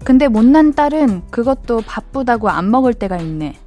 근데 0.04 0.28
못난 0.28 0.74
딸은 0.74 1.22
그것도 1.32 1.80
바쁘다고 1.80 2.48
안 2.48 2.70
먹을 2.70 2.94
때가 2.94 3.16
있네. 3.16 3.58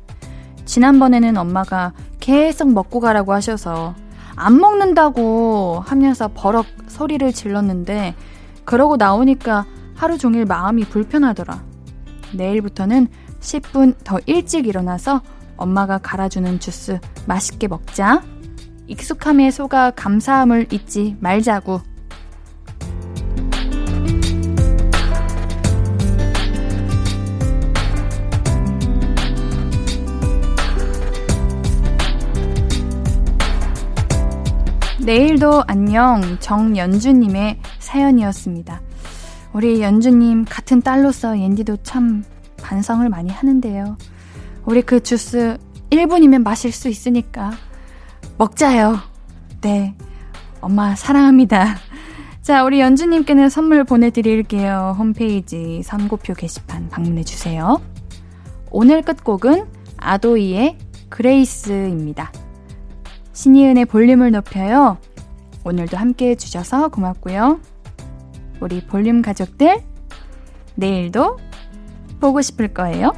지난번에는 0.63 1.35
엄마가 1.35 1.91
계속 2.21 2.71
먹고 2.71 3.01
가라고 3.01 3.33
하셔서 3.33 3.95
안 4.37 4.57
먹는다고 4.61 5.83
하면서 5.85 6.29
버럭 6.33 6.67
소리를 6.87 7.33
질렀는데 7.33 8.15
그러고 8.63 8.95
나오니까 8.95 9.65
하루 9.93 10.17
종일 10.17 10.45
마음이 10.45 10.85
불편하더라. 10.85 11.61
내일부터는 12.33 13.09
10분 13.41 13.95
더 14.05 14.19
일찍 14.25 14.67
일어나서 14.67 15.21
엄마가 15.57 15.97
갈아주는 15.97 16.61
주스 16.61 16.97
맛있게 17.25 17.67
먹자. 17.67 18.38
익숙함에 18.89 19.51
속아 19.51 19.91
감사함을 19.91 20.73
잊지 20.73 21.15
말자고. 21.19 21.81
내일도 35.05 35.63
안녕 35.67 36.21
정연주님의 36.39 37.59
사연이었습니다. 37.79 38.81
우리 39.53 39.81
연주님 39.81 40.45
같은 40.45 40.81
딸로서 40.81 41.39
옌디도 41.39 41.77
참 41.83 42.23
반성을 42.61 43.07
많이 43.09 43.29
하는데요. 43.29 43.97
우리 44.65 44.81
그 44.81 45.01
주스 45.01 45.57
1분이면 45.91 46.43
마실 46.43 46.71
수 46.71 46.89
있으니까 46.89 47.51
먹자요. 48.39 48.97
네. 49.59 49.93
엄마 50.61 50.95
사랑합니다. 50.95 51.75
자, 52.41 52.63
우리 52.63 52.79
연주님께는 52.79 53.49
선물 53.49 53.83
보내드릴게요. 53.83 54.95
홈페이지 54.97 55.83
선고표 55.83 56.33
게시판 56.35 56.87
방문해주세요. 56.87 57.81
오늘 58.71 59.01
끝곡은 59.01 59.67
아도이의 59.97 60.77
그레이스입니다. 61.09 62.31
신예은의 63.33 63.85
볼륨을 63.85 64.31
높여요. 64.31 64.97
오늘도 65.65 65.97
함께 65.97 66.29
해주셔서 66.29 66.87
고맙고요. 66.87 67.59
우리 68.61 68.85
볼륨 68.85 69.21
가족들, 69.21 69.83
내일도 70.75 71.37
보고 72.21 72.41
싶을 72.41 72.69
거예요. 72.69 73.11